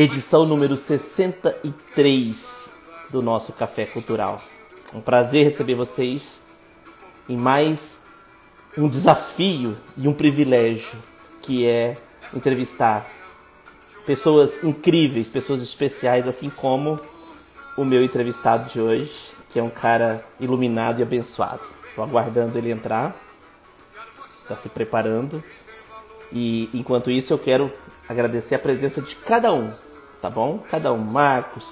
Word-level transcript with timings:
edição 0.00 0.46
número 0.46 0.76
63 0.76 2.68
do 3.10 3.20
nosso 3.20 3.52
Café 3.52 3.84
Cultural. 3.84 4.40
Um 4.94 5.00
prazer 5.00 5.42
receber 5.44 5.74
vocês 5.74 6.40
em 7.28 7.36
mais 7.36 8.00
um 8.76 8.88
desafio 8.88 9.76
e 9.96 10.06
um 10.06 10.14
privilégio 10.14 10.96
que 11.42 11.66
é 11.66 11.96
entrevistar 12.32 13.10
pessoas 14.06 14.62
incríveis, 14.62 15.28
pessoas 15.28 15.60
especiais, 15.62 16.28
assim 16.28 16.48
como 16.48 16.96
o 17.76 17.84
meu 17.84 18.04
entrevistado 18.04 18.70
de 18.70 18.80
hoje, 18.80 19.12
que 19.50 19.58
é 19.58 19.62
um 19.64 19.68
cara 19.68 20.24
iluminado 20.38 21.00
e 21.00 21.02
abençoado. 21.02 21.62
Estou 21.88 22.04
aguardando 22.04 22.56
ele 22.56 22.70
entrar. 22.70 23.16
Está 24.42 24.54
se 24.54 24.68
preparando. 24.68 25.42
E 26.32 26.70
enquanto 26.72 27.10
isso 27.10 27.32
eu 27.32 27.38
quero 27.38 27.72
agradecer 28.08 28.54
a 28.54 28.58
presença 28.60 29.02
de 29.02 29.16
cada 29.16 29.52
um, 29.52 29.87
tá 30.20 30.30
bom? 30.30 30.58
Cada 30.70 30.92
um, 30.92 30.98
Marcos, 30.98 31.64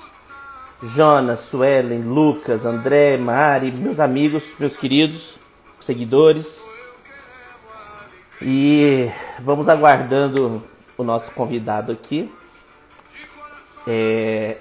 Jonas, 0.82 1.40
Suelen, 1.40 2.02
Lucas, 2.02 2.64
André, 2.64 3.16
Mari, 3.16 3.72
meus 3.72 4.00
amigos, 4.00 4.54
meus 4.58 4.76
queridos, 4.76 5.38
seguidores. 5.80 6.62
E 8.40 9.10
vamos 9.40 9.68
aguardando 9.68 10.62
o 10.96 11.04
nosso 11.04 11.30
convidado 11.32 11.92
aqui. 11.92 12.30
É, 13.86 14.56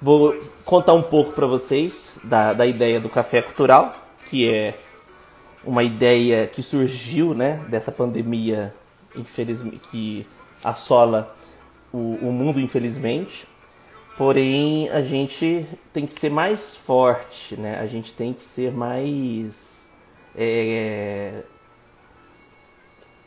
vou 0.00 0.34
contar 0.64 0.94
um 0.94 1.02
pouco 1.02 1.32
para 1.32 1.46
vocês 1.46 2.18
da, 2.24 2.52
da 2.52 2.66
ideia 2.66 3.00
do 3.00 3.08
Café 3.08 3.40
Cultural 3.40 4.02
que 4.32 4.48
é 4.48 4.74
uma 5.62 5.82
ideia 5.82 6.46
que 6.46 6.62
surgiu 6.62 7.34
né, 7.34 7.62
dessa 7.68 7.92
pandemia 7.92 8.72
infelizmente, 9.14 9.78
que 9.90 10.26
assola 10.64 11.34
o, 11.92 11.98
o 11.98 12.32
mundo, 12.32 12.60
infelizmente. 12.60 13.46
Porém, 14.16 14.88
a 14.90 15.02
gente 15.02 15.66
tem 15.92 16.06
que 16.06 16.14
ser 16.14 16.30
mais 16.30 16.76
forte, 16.76 17.56
né? 17.56 17.78
A 17.80 17.86
gente 17.86 18.14
tem 18.14 18.32
que 18.32 18.44
ser 18.44 18.70
mais 18.72 19.90
é, 20.36 21.42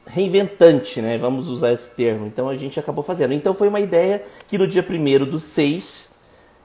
reinventante, 0.05 1.02
né? 1.02 1.17
Vamos 1.17 1.47
usar 1.47 1.71
esse 1.71 1.89
termo. 1.89 2.25
Então 2.25 2.47
a 2.47 2.55
gente 2.55 2.80
acabou 2.80 3.03
fazendo. 3.03 3.33
Então 3.33 3.53
foi 3.53 3.67
uma 3.67 3.80
ideia 3.80 4.23
que 4.47 4.58
no 4.58 4.67
dia 4.67 4.86
1 4.88 5.25
do 5.25 5.39
6 5.39 6.11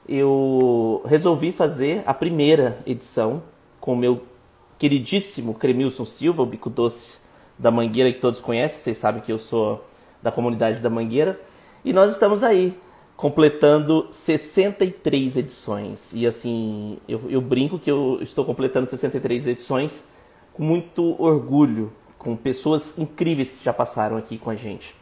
eu 0.07 1.01
resolvi 1.05 1.51
fazer 1.51 2.03
a 2.05 2.13
primeira 2.13 2.79
edição 2.85 3.43
com 3.79 3.93
o 3.93 3.97
meu 3.97 4.23
queridíssimo 4.77 5.53
Cremilson 5.53 6.05
Silva, 6.05 6.43
o 6.43 6.45
bico 6.45 6.69
doce 6.69 7.19
da 7.57 7.69
Mangueira, 7.69 8.11
que 8.11 8.19
todos 8.19 8.41
conhecem, 8.41 8.79
vocês 8.79 8.97
sabem 8.97 9.21
que 9.21 9.31
eu 9.31 9.37
sou 9.37 9.85
da 10.21 10.31
comunidade 10.31 10.79
da 10.79 10.89
Mangueira. 10.89 11.39
E 11.83 11.91
nós 11.91 12.11
estamos 12.11 12.43
aí, 12.43 12.77
completando 13.15 14.07
63 14.11 15.37
edições. 15.37 16.11
E 16.13 16.27
assim, 16.27 16.97
eu, 17.07 17.21
eu 17.29 17.41
brinco 17.41 17.79
que 17.79 17.89
eu 17.89 18.19
estou 18.21 18.45
completando 18.45 18.87
63 18.87 19.47
edições 19.47 20.03
com 20.53 20.63
muito 20.63 21.15
orgulho, 21.21 21.91
com 22.17 22.35
pessoas 22.35 22.97
incríveis 22.97 23.51
que 23.51 23.63
já 23.63 23.73
passaram 23.73 24.17
aqui 24.17 24.37
com 24.37 24.49
a 24.49 24.55
gente. 24.55 24.95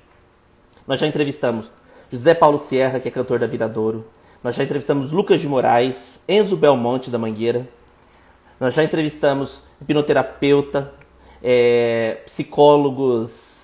Nós 0.87 0.99
já 0.99 1.07
entrevistamos 1.07 1.69
José 2.11 2.33
Paulo 2.33 2.57
Sierra, 2.57 2.99
que 2.99 3.07
é 3.07 3.11
cantor 3.11 3.39
da 3.39 3.47
Viradouro. 3.47 4.05
Nós 4.43 4.55
já 4.55 4.63
entrevistamos 4.63 5.11
Lucas 5.11 5.41
de 5.41 5.47
Moraes, 5.47 6.23
Enzo 6.27 6.55
Belmonte 6.55 7.09
da 7.09 7.17
Mangueira. 7.17 7.67
Nós 8.59 8.73
já 8.73 8.83
entrevistamos 8.83 9.63
hipnoterapeuta, 9.81 10.93
é, 11.43 12.19
psicólogos, 12.25 13.58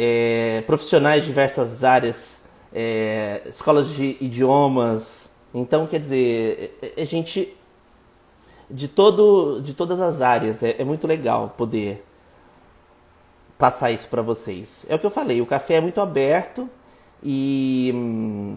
é, 0.00 0.62
profissionais 0.64 1.22
de 1.22 1.26
diversas 1.26 1.82
áreas, 1.82 2.48
é, 2.72 3.42
escolas 3.46 3.88
de 3.88 4.16
idiomas. 4.20 5.28
Então, 5.52 5.88
quer 5.88 5.98
dizer, 5.98 6.78
a 6.80 6.86
é, 6.86 7.02
é 7.02 7.04
gente 7.04 7.52
de, 8.70 8.86
todo, 8.86 9.60
de 9.60 9.74
todas 9.74 10.00
as 10.00 10.20
áreas. 10.20 10.62
É, 10.62 10.76
é 10.78 10.84
muito 10.84 11.04
legal 11.04 11.52
poder 11.56 12.04
passar 13.58 13.90
isso 13.90 14.06
para 14.06 14.22
vocês. 14.22 14.86
É 14.88 14.94
o 14.94 15.00
que 15.00 15.06
eu 15.06 15.10
falei, 15.10 15.40
o 15.40 15.46
café 15.46 15.74
é 15.74 15.80
muito 15.80 16.00
aberto 16.00 16.70
e, 17.20 17.90
hum, 17.92 18.56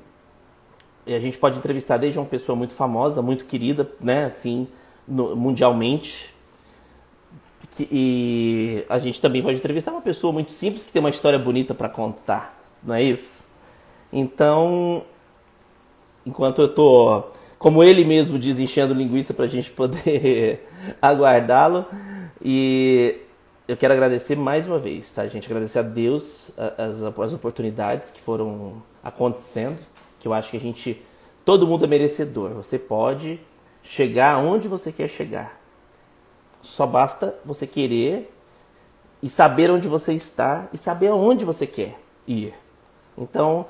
a 1.07 1.17
gente 1.17 1.39
pode 1.39 1.57
entrevistar 1.57 1.97
desde 1.97 2.19
uma 2.19 2.27
pessoa 2.27 2.55
muito 2.55 2.73
famosa, 2.73 3.19
muito 3.19 3.45
querida, 3.45 3.91
né, 3.99 4.25
assim, 4.25 4.67
no, 5.07 5.35
mundialmente. 5.35 6.30
E 7.91 8.85
a 8.89 8.99
gente 8.99 9.21
também 9.21 9.41
pode 9.41 9.57
entrevistar 9.57 9.91
uma 9.91 10.01
pessoa 10.01 10.33
muito 10.33 10.51
simples 10.51 10.85
que 10.85 10.91
tem 10.91 10.99
uma 10.99 11.09
história 11.09 11.39
bonita 11.39 11.73
para 11.73 11.87
contar, 11.89 12.61
não 12.83 12.93
é 12.93 13.01
isso? 13.01 13.47
Então, 14.11 15.03
enquanto 16.25 16.61
eu 16.61 16.67
tô, 16.67 17.23
como 17.57 17.83
ele 17.83 18.03
mesmo 18.03 18.37
diz, 18.37 18.59
enchendo 18.59 18.93
linguiça 18.93 19.33
para 19.33 19.45
a 19.45 19.47
gente 19.47 19.71
poder 19.71 20.67
aguardá-lo, 21.01 21.85
e 22.43 23.15
eu 23.67 23.77
quero 23.77 23.93
agradecer 23.93 24.35
mais 24.35 24.67
uma 24.67 24.79
vez, 24.79 25.13
tá, 25.13 25.25
gente? 25.27 25.45
Agradecer 25.45 25.79
a 25.79 25.83
Deus 25.83 26.51
as, 26.77 27.01
as 27.01 27.33
oportunidades 27.33 28.11
que 28.11 28.19
foram 28.19 28.81
acontecendo, 29.03 29.77
que 30.19 30.27
eu 30.27 30.33
acho 30.33 30.51
que 30.51 30.57
a 30.57 30.59
gente, 30.59 31.01
todo 31.45 31.67
mundo 31.67 31.85
é 31.85 31.87
merecedor. 31.87 32.49
Você 32.51 32.77
pode 32.77 33.39
chegar 33.83 34.37
onde 34.39 34.67
você 34.67 34.91
quer 34.91 35.07
chegar. 35.07 35.60
Só 36.61 36.85
basta 36.85 37.35
você 37.45 37.65
querer 37.65 38.33
e 39.21 39.29
saber 39.29 39.69
onde 39.69 39.87
você 39.87 40.13
está 40.13 40.67
e 40.73 40.77
saber 40.77 41.07
aonde 41.07 41.45
você 41.45 41.67
quer 41.67 41.99
ir. 42.27 42.53
Então, 43.17 43.65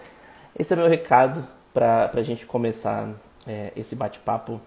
esse 0.57 0.74
é 0.74 0.75
meu 0.75 0.88
recado 0.88 1.46
para 1.74 2.12
a 2.13 2.24
gente 2.24 2.46
começar 2.46 3.09
é, 3.47 3.72
esse 3.75 3.96
bate-papo 3.96 4.62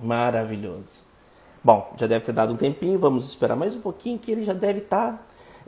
maravilhoso. 0.00 1.00
Bom, 1.62 1.94
já 1.96 2.06
deve 2.06 2.24
ter 2.24 2.32
dado 2.32 2.52
um 2.52 2.56
tempinho, 2.56 2.98
vamos 2.98 3.28
esperar 3.28 3.56
mais 3.56 3.74
um 3.74 3.80
pouquinho 3.80 4.18
que 4.18 4.30
ele 4.30 4.42
já 4.42 4.52
deve 4.52 4.80
estar. 4.80 5.12
Tá, 5.12 5.18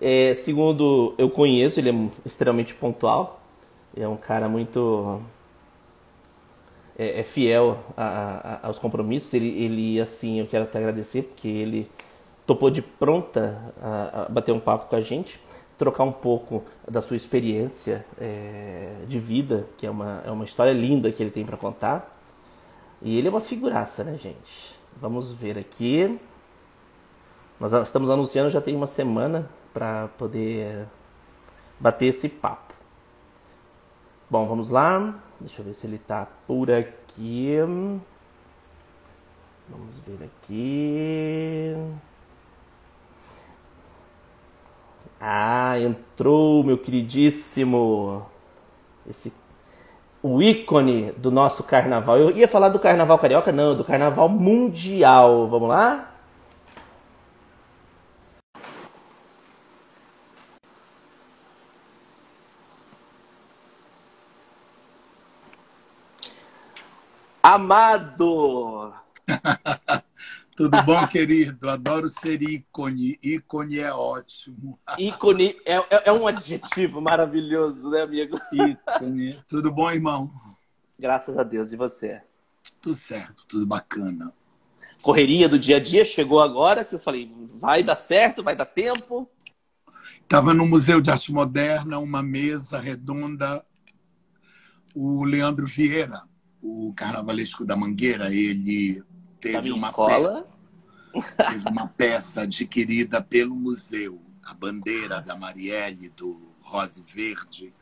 é, 0.00 0.34
segundo 0.34 1.14
eu 1.16 1.30
conheço, 1.30 1.80
ele 1.80 1.90
é 1.90 2.08
extremamente 2.26 2.74
pontual. 2.74 3.40
É 3.96 4.06
um 4.06 4.16
cara 4.16 4.48
muito 4.48 5.22
é, 6.98 7.20
é 7.20 7.22
fiel 7.22 7.78
a, 7.96 8.60
a, 8.62 8.66
aos 8.66 8.78
compromissos. 8.78 9.32
Ele, 9.34 9.48
ele, 9.62 10.00
assim, 10.00 10.40
eu 10.40 10.46
quero 10.46 10.64
até 10.64 10.78
agradecer 10.78 11.22
porque 11.22 11.48
ele 11.48 11.90
topou 12.46 12.70
de 12.70 12.80
pronta 12.80 13.72
a, 13.80 14.22
a 14.22 14.28
bater 14.28 14.52
um 14.52 14.60
papo 14.60 14.88
com 14.88 14.96
a 14.96 15.00
gente, 15.00 15.40
trocar 15.76 16.04
um 16.04 16.12
pouco 16.12 16.64
da 16.88 17.02
sua 17.02 17.16
experiência 17.16 18.06
é, 18.20 18.94
de 19.06 19.18
vida, 19.18 19.66
que 19.76 19.86
é 19.86 19.90
uma, 19.90 20.22
é 20.24 20.30
uma 20.30 20.44
história 20.44 20.72
linda 20.72 21.10
que 21.10 21.22
ele 21.22 21.30
tem 21.30 21.44
para 21.44 21.56
contar. 21.56 22.16
E 23.02 23.18
ele 23.18 23.28
é 23.28 23.30
uma 23.30 23.40
figuraça, 23.40 24.02
né, 24.02 24.16
gente? 24.16 24.74
Vamos 25.00 25.32
ver 25.32 25.58
aqui. 25.58 26.18
Nós 27.60 27.72
estamos 27.72 28.08
anunciando 28.10 28.50
já 28.50 28.60
tem 28.60 28.74
uma 28.74 28.86
semana 28.86 29.48
para 29.72 30.08
poder 30.16 30.86
bater 31.78 32.06
esse 32.06 32.28
papo. 32.28 32.74
Bom, 34.30 34.46
vamos 34.46 34.70
lá. 34.70 35.22
Deixa 35.40 35.60
eu 35.60 35.64
ver 35.66 35.74
se 35.74 35.86
ele 35.86 35.98
tá 35.98 36.26
por 36.46 36.70
aqui. 36.70 37.56
Vamos 39.68 39.98
ver 40.00 40.24
aqui. 40.24 41.74
Ah, 45.20 45.78
entrou, 45.78 46.62
meu 46.62 46.78
queridíssimo. 46.78 48.26
Esse 49.08 49.32
o 50.22 50.42
ícone 50.42 51.12
do 51.12 51.30
nosso 51.30 51.62
carnaval. 51.62 52.18
Eu 52.18 52.36
ia 52.36 52.48
falar 52.48 52.68
do 52.68 52.80
carnaval 52.80 53.18
carioca, 53.18 53.52
não, 53.52 53.76
do 53.76 53.84
carnaval 53.84 54.28
mundial. 54.28 55.46
Vamos 55.46 55.68
lá? 55.68 56.15
Amado! 67.48 68.92
Tudo 70.56 70.82
bom, 70.82 71.06
querido? 71.06 71.70
Adoro 71.70 72.08
ser 72.08 72.42
ícone. 72.42 73.20
Ícone 73.22 73.78
é 73.78 73.92
ótimo. 73.92 74.76
Ícone 74.98 75.56
é, 75.64 75.76
é, 75.76 75.86
é 76.06 76.12
um 76.12 76.26
adjetivo 76.26 77.00
maravilhoso, 77.00 77.88
né, 77.88 78.02
amigo? 78.02 78.36
Ícone. 78.52 79.38
Tudo 79.46 79.70
bom, 79.70 79.88
irmão? 79.88 80.28
Graças 80.98 81.38
a 81.38 81.44
Deus. 81.44 81.72
E 81.72 81.76
você? 81.76 82.20
Tudo 82.82 82.96
certo, 82.96 83.46
tudo 83.46 83.64
bacana. 83.64 84.34
Correria 85.00 85.48
do 85.48 85.56
dia 85.56 85.76
a 85.76 85.80
dia 85.80 86.04
chegou 86.04 86.42
agora, 86.42 86.84
que 86.84 86.96
eu 86.96 86.98
falei, 86.98 87.32
vai 87.60 87.80
dar 87.80 87.94
certo, 87.94 88.42
vai 88.42 88.56
dar 88.56 88.66
tempo. 88.66 89.30
Estava 90.20 90.52
no 90.52 90.66
Museu 90.66 91.00
de 91.00 91.12
Arte 91.12 91.30
Moderna, 91.30 92.00
uma 92.00 92.24
mesa 92.24 92.80
redonda. 92.80 93.64
O 94.92 95.22
Leandro 95.22 95.68
Vieira, 95.68 96.24
o 96.66 96.92
carnavalesco 96.94 97.64
da 97.64 97.76
Mangueira, 97.76 98.34
ele 98.34 99.02
teve 99.40 99.70
uma 99.70 99.88
escola. 99.88 100.48
Peça, 101.12 101.50
teve 101.50 101.70
uma 101.70 101.86
peça 101.86 102.42
adquirida 102.42 103.22
pelo 103.22 103.54
museu, 103.54 104.20
a 104.42 104.52
bandeira 104.52 105.22
da 105.22 105.36
Marielle 105.36 106.08
do 106.10 106.52
Rose 106.60 107.04
Verde 107.14 107.72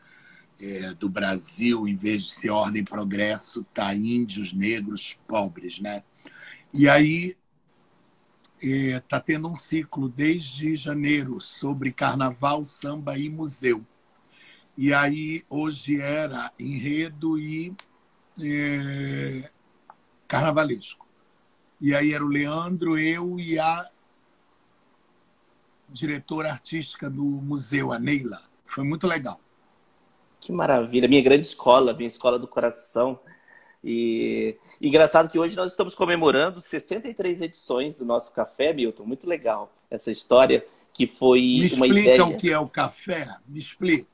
é, 0.60 0.92
do 0.94 1.08
Brasil, 1.08 1.88
em 1.88 1.96
vez 1.96 2.24
de 2.24 2.34
ser 2.34 2.50
ordem 2.50 2.82
e 2.82 2.84
progresso, 2.84 3.64
tá 3.72 3.94
índios, 3.94 4.52
negros, 4.52 5.18
pobres, 5.26 5.80
né? 5.80 6.04
E 6.72 6.88
aí 6.88 7.36
está 8.60 9.16
é, 9.16 9.20
tendo 9.20 9.48
um 9.48 9.56
ciclo 9.56 10.08
desde 10.08 10.76
janeiro 10.76 11.40
sobre 11.40 11.90
carnaval, 11.90 12.62
samba 12.64 13.18
e 13.18 13.28
museu. 13.28 13.84
E 14.76 14.92
aí 14.92 15.44
hoje 15.48 16.00
era 16.00 16.52
enredo 16.58 17.38
e 17.38 17.74
é, 18.40 19.50
carnavalesco. 20.26 21.06
E 21.80 21.94
aí 21.94 22.12
era 22.12 22.24
o 22.24 22.28
Leandro, 22.28 22.98
eu 22.98 23.38
e 23.38 23.58
a 23.58 23.88
diretora 25.88 26.50
artística 26.50 27.08
do 27.08 27.22
museu, 27.22 27.92
a 27.92 27.98
Neila. 27.98 28.42
Foi 28.66 28.84
muito 28.84 29.06
legal. 29.06 29.40
Que 30.40 30.52
maravilha, 30.52 31.08
minha 31.08 31.22
grande 31.22 31.46
escola, 31.46 31.94
minha 31.94 32.06
escola 32.06 32.38
do 32.38 32.48
coração. 32.48 33.18
E 33.82 34.56
engraçado 34.80 35.28
que 35.28 35.38
hoje 35.38 35.56
nós 35.56 35.72
estamos 35.72 35.94
comemorando 35.94 36.60
63 36.60 37.42
edições 37.42 37.98
do 37.98 38.04
nosso 38.04 38.32
café, 38.32 38.72
Milton. 38.72 39.04
Muito 39.04 39.28
legal 39.28 39.72
essa 39.90 40.10
história 40.10 40.66
que 40.92 41.06
foi 41.06 41.40
Me 41.40 41.72
uma 41.74 41.86
ideia. 41.86 42.16
explica 42.16 42.24
o 42.24 42.36
que 42.36 42.50
é 42.50 42.58
o 42.58 42.68
café? 42.68 43.28
Me 43.46 43.58
explica. 43.58 44.13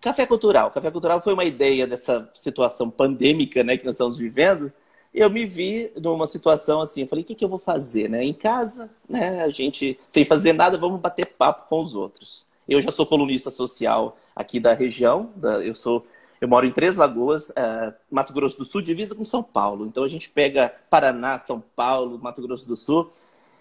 Café 0.00 0.26
Cultural. 0.26 0.70
Café 0.70 0.90
Cultural 0.90 1.20
foi 1.20 1.32
uma 1.34 1.44
ideia 1.44 1.86
dessa 1.86 2.30
situação 2.34 2.90
pandêmica 2.90 3.64
né, 3.64 3.76
que 3.76 3.84
nós 3.84 3.94
estamos 3.94 4.16
vivendo. 4.16 4.72
Eu 5.12 5.30
me 5.30 5.46
vi 5.46 5.90
numa 5.96 6.26
situação 6.26 6.80
assim, 6.80 7.02
eu 7.02 7.08
falei, 7.08 7.24
o 7.24 7.26
que, 7.26 7.34
que 7.34 7.44
eu 7.44 7.48
vou 7.48 7.58
fazer? 7.58 8.08
Né? 8.08 8.24
Em 8.24 8.32
casa, 8.32 8.90
né, 9.08 9.42
a 9.42 9.48
gente, 9.48 9.98
sem 10.08 10.24
fazer 10.24 10.52
nada, 10.52 10.78
vamos 10.78 11.00
bater 11.00 11.26
papo 11.26 11.68
com 11.68 11.82
os 11.82 11.94
outros. 11.94 12.46
Eu 12.68 12.80
já 12.82 12.92
sou 12.92 13.06
colunista 13.06 13.50
social 13.50 14.16
aqui 14.36 14.60
da 14.60 14.74
região, 14.74 15.30
da, 15.34 15.64
eu 15.64 15.74
sou 15.74 16.04
eu 16.40 16.46
moro 16.46 16.66
em 16.66 16.72
Três 16.72 16.96
Lagoas, 16.96 17.48
uh, 17.50 17.92
Mato 18.10 18.32
Grosso 18.32 18.58
do 18.58 18.64
Sul, 18.64 18.80
divisa 18.80 19.14
com 19.14 19.24
São 19.24 19.42
Paulo. 19.42 19.86
Então 19.86 20.04
a 20.04 20.08
gente 20.08 20.30
pega 20.30 20.72
Paraná, 20.88 21.38
São 21.38 21.60
Paulo, 21.74 22.18
Mato 22.22 22.40
Grosso 22.40 22.66
do 22.66 22.76
Sul. 22.76 23.10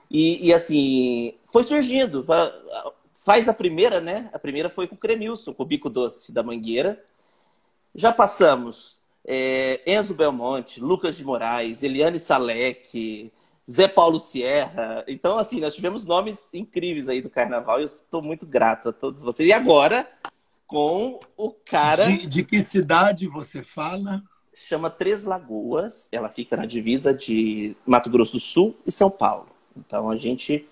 E, 0.10 0.48
e 0.48 0.54
assim, 0.54 1.34
foi 1.52 1.64
surgindo. 1.64 2.24
Faz 3.28 3.50
a 3.50 3.54
primeira, 3.54 4.00
né? 4.00 4.30
A 4.32 4.40
primeira 4.40 4.70
foi 4.70 4.88
com 4.88 4.96
o 4.96 4.98
Cremilson, 4.98 5.54
com 5.54 5.64
o 5.64 5.66
Bico 5.66 5.90
Doce 5.90 6.32
da 6.32 6.42
Mangueira. 6.42 7.04
Já 7.94 8.14
passamos 8.14 9.02
é, 9.26 9.82
Enzo 9.86 10.14
Belmonte, 10.14 10.80
Lucas 10.80 11.18
de 11.18 11.26
Moraes, 11.26 11.84
Eliane 11.84 12.22
Salek, 12.22 13.30
Zé 13.70 13.86
Paulo 13.90 14.18
Sierra. 14.18 15.04
Então, 15.10 15.38
assim, 15.38 15.60
nós 15.60 15.76
tivemos 15.76 16.06
nomes 16.06 16.50
incríveis 16.54 17.10
aí 17.10 17.22
do 17.22 17.30
carnaval 17.30 17.80
e 17.80 17.82
eu 17.82 17.88
estou 17.88 18.24
muito 18.24 18.46
grato 18.46 18.88
a 18.88 18.94
todos 18.94 19.22
vocês. 19.22 19.50
E 19.50 19.52
agora, 19.52 20.10
com 20.66 21.20
o 21.36 21.52
cara. 21.52 22.06
De, 22.06 22.28
de, 22.28 22.44
que 22.46 22.62
cidade 22.62 23.28
você 23.28 23.62
fala? 23.62 24.24
Chama 24.56 24.90
Três 24.90 25.26
Lagoas. 25.26 26.08
Ela 26.14 26.30
fica 26.30 26.56
na 26.56 26.66
divisa 26.66 27.14
de 27.14 27.76
Mato 27.86 28.10
Grosso 28.10 28.32
do 28.32 28.40
Sul 28.40 28.74
e 28.86 28.92
São 28.92 29.10
Paulo. 29.10 29.50
Então 29.76 30.10
a 30.10 30.16
gente 30.16 30.66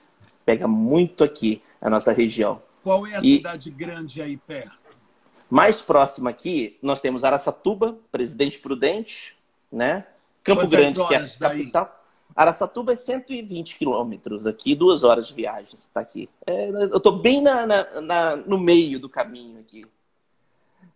pega 0.46 0.70
muito 0.70 1.22
aqui 1.22 1.62
a 1.86 1.90
nossa 1.90 2.12
região. 2.12 2.62
Qual 2.84 3.06
é 3.06 3.16
a 3.16 3.20
e... 3.20 3.38
cidade 3.38 3.70
grande 3.70 4.20
aí 4.20 4.38
perto? 4.38 4.76
Mais 5.48 5.84
próxima 5.84 6.32
aqui, 6.32 6.80
nós 6.82 7.00
temos 7.00 7.24
Araçatuba, 7.24 7.96
Presidente 8.12 8.58
Prudente, 8.58 9.38
né? 9.72 10.08
Campo 10.44 10.62
Quantas 10.62 10.80
Grande, 10.80 11.08
que 11.08 11.14
é 11.14 11.18
a 11.18 11.20
daí? 11.20 11.60
capital. 11.60 12.04
Araçatuba 12.36 12.94
é 12.94 12.96
120 12.96 13.78
quilômetros 13.78 14.48
aqui, 14.48 14.74
duas 14.74 15.04
horas 15.04 15.28
de 15.28 15.36
viagem, 15.36 15.70
você 15.78 15.88
está 15.88 16.00
aqui. 16.00 16.28
É, 16.48 16.70
eu 16.70 16.98
estou 16.98 17.20
bem 17.20 17.40
na, 17.40 17.68
na, 17.68 18.02
na, 18.02 18.36
no 18.36 18.58
meio 18.58 19.00
do 19.00 19.08
caminho 19.08 19.60
aqui. 19.60 19.86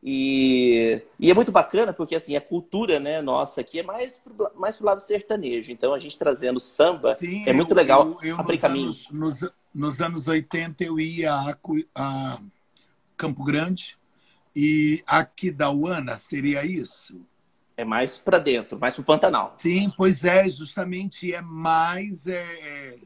E, 0.01 1.01
e, 1.19 1.29
é 1.29 1.33
muito 1.33 1.51
bacana 1.51 1.93
porque 1.93 2.15
assim 2.15 2.35
a 2.35 2.41
cultura 2.41 2.99
né, 2.99 3.21
nossa 3.21 3.61
aqui 3.61 3.79
é 3.79 3.83
mais 3.83 4.17
pro, 4.17 4.51
mais 4.55 4.75
pro 4.75 4.85
lado 4.85 5.01
sertanejo. 5.01 5.71
Então 5.71 5.93
a 5.93 5.99
gente 5.99 6.17
trazendo 6.17 6.59
samba 6.59 7.15
Sim, 7.17 7.43
é 7.47 7.53
muito 7.53 7.71
eu, 7.71 7.77
legal 7.77 8.17
eu, 8.21 8.29
eu 8.29 8.39
abrir 8.39 8.53
nos 8.53 8.61
caminho. 8.61 8.85
Anos, 8.85 9.11
nos, 9.11 9.51
nos, 9.73 10.01
anos 10.01 10.27
80 10.27 10.83
eu 10.83 10.99
ia 10.99 11.33
a, 11.33 11.57
a 11.95 12.39
Campo 13.15 13.43
Grande 13.43 13.97
e 14.55 15.03
aqui 15.05 15.51
da 15.51 15.69
Uana 15.71 16.17
seria 16.17 16.65
isso? 16.65 17.19
É 17.77 17.85
mais 17.85 18.17
para 18.17 18.39
dentro, 18.39 18.77
mais 18.77 18.95
para 18.95 19.01
o 19.01 19.05
Pantanal. 19.05 19.55
Sim, 19.57 19.91
pois 19.95 20.25
é, 20.25 20.49
justamente 20.49 21.33
é 21.33 21.41
mais 21.41 22.27
é, 22.27 22.43
é, 22.43 22.99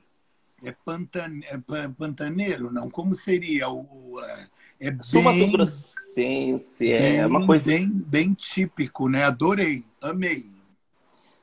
é, 0.63 0.75
pantan, 0.83 1.41
é 1.43 1.87
pantaneiro, 1.89 2.73
não? 2.73 2.89
Como 2.89 3.13
seria 3.13 3.69
o, 3.69 4.19
é 4.79 4.91
bem, 4.91 5.03
Sul 5.03 5.51
Grossense, 5.51 6.91
é 6.91 6.99
bem, 6.99 7.25
uma 7.25 7.45
coisa 7.45 7.71
bem, 7.71 7.87
bem 7.87 8.33
típico, 8.33 9.07
né? 9.07 9.23
Adorei, 9.23 9.85
amei. 10.01 10.52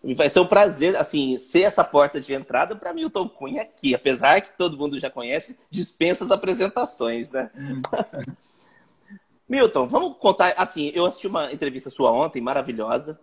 Vai 0.02 0.30
ser 0.30 0.40
um 0.40 0.46
prazer, 0.46 0.96
assim, 0.96 1.36
ser 1.36 1.62
essa 1.62 1.84
porta 1.84 2.20
de 2.20 2.32
entrada 2.32 2.74
para 2.74 2.94
Milton 2.94 3.28
Cunha 3.28 3.62
aqui, 3.62 3.94
apesar 3.94 4.40
que 4.40 4.56
todo 4.56 4.76
mundo 4.76 4.98
já 4.98 5.10
conhece, 5.10 5.58
dispensa 5.70 6.24
as 6.24 6.30
apresentações, 6.30 7.32
né? 7.32 7.50
Hum. 7.54 7.82
Milton, 9.46 9.86
vamos 9.88 10.16
contar. 10.16 10.54
Assim, 10.56 10.90
eu 10.94 11.04
assisti 11.04 11.26
uma 11.26 11.52
entrevista 11.52 11.90
sua 11.90 12.10
ontem, 12.12 12.40
maravilhosa, 12.40 13.20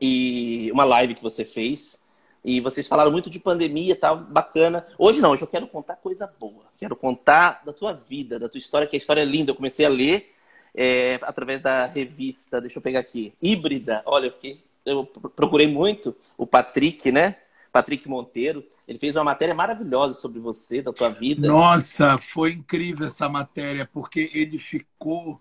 e 0.00 0.70
uma 0.72 0.84
live 0.84 1.14
que 1.14 1.22
você 1.22 1.44
fez. 1.44 1.98
E 2.44 2.60
vocês 2.60 2.86
falaram 2.86 3.10
muito 3.10 3.28
de 3.28 3.38
pandemia 3.38 3.92
e 3.92 3.96
tal, 3.96 4.16
bacana. 4.16 4.86
Hoje 4.96 5.20
não, 5.20 5.32
hoje 5.32 5.42
eu 5.42 5.48
quero 5.48 5.66
contar 5.66 5.96
coisa 5.96 6.32
boa. 6.38 6.64
Quero 6.78 6.96
contar 6.96 7.62
da 7.66 7.72
tua 7.72 7.92
vida, 7.92 8.38
da 8.38 8.48
tua 8.48 8.58
história, 8.58 8.86
que 8.86 8.96
a 8.96 8.98
história 8.98 9.20
é 9.20 9.24
linda. 9.24 9.50
Eu 9.50 9.56
comecei 9.56 9.84
a 9.84 9.88
ler 9.88 10.32
é, 10.74 11.18
através 11.22 11.60
da 11.60 11.86
revista, 11.86 12.60
deixa 12.60 12.78
eu 12.78 12.82
pegar 12.82 13.00
aqui, 13.00 13.34
Híbrida. 13.42 14.02
Olha, 14.06 14.26
eu, 14.26 14.32
fiquei, 14.32 14.56
eu 14.88 15.04
procurei 15.04 15.66
muito 15.66 16.16
o 16.36 16.46
Patrick, 16.46 17.12
né? 17.12 17.36
Patrick 17.72 18.08
Monteiro. 18.08 18.64
Ele 18.86 18.98
fez 18.98 19.14
uma 19.16 19.24
matéria 19.24 19.54
maravilhosa 19.54 20.14
sobre 20.14 20.40
você, 20.40 20.82
da 20.82 20.92
tua 20.92 21.10
vida. 21.10 21.46
Nossa, 21.46 22.18
foi 22.18 22.52
incrível 22.52 23.06
essa 23.06 23.28
matéria, 23.28 23.88
porque 23.92 24.30
ele 24.34 24.58
ficou 24.58 25.40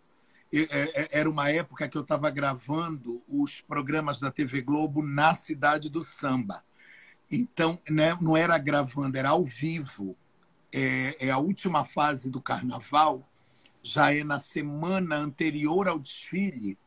é, 0.51 0.67
é, 0.71 1.19
era 1.19 1.29
uma 1.29 1.49
época 1.49 1.87
que 1.87 1.97
eu 1.97 2.01
estava 2.01 2.29
gravando 2.29 3.21
os 3.27 3.59
programas 3.59 4.19
da 4.19 4.31
TV 4.31 4.61
Globo 4.61 5.01
na 5.03 5.35
cidade 5.35 5.89
do 5.89 6.03
samba. 6.03 6.63
Então, 7.29 7.77
né, 7.89 8.17
não 8.21 8.37
era 8.37 8.57
gravando, 8.57 9.17
era 9.17 9.29
ao 9.29 9.43
vivo. 9.43 10.15
É, 10.71 11.27
é, 11.27 11.31
a 11.31 11.37
última 11.37 11.83
fase 11.83 12.29
do 12.29 12.41
carnaval, 12.41 13.27
já 13.83 14.13
é 14.13 14.23
na 14.23 14.39
semana 14.39 15.17
anterior 15.17 15.87
ao 15.87 15.99
desfile. 15.99 16.77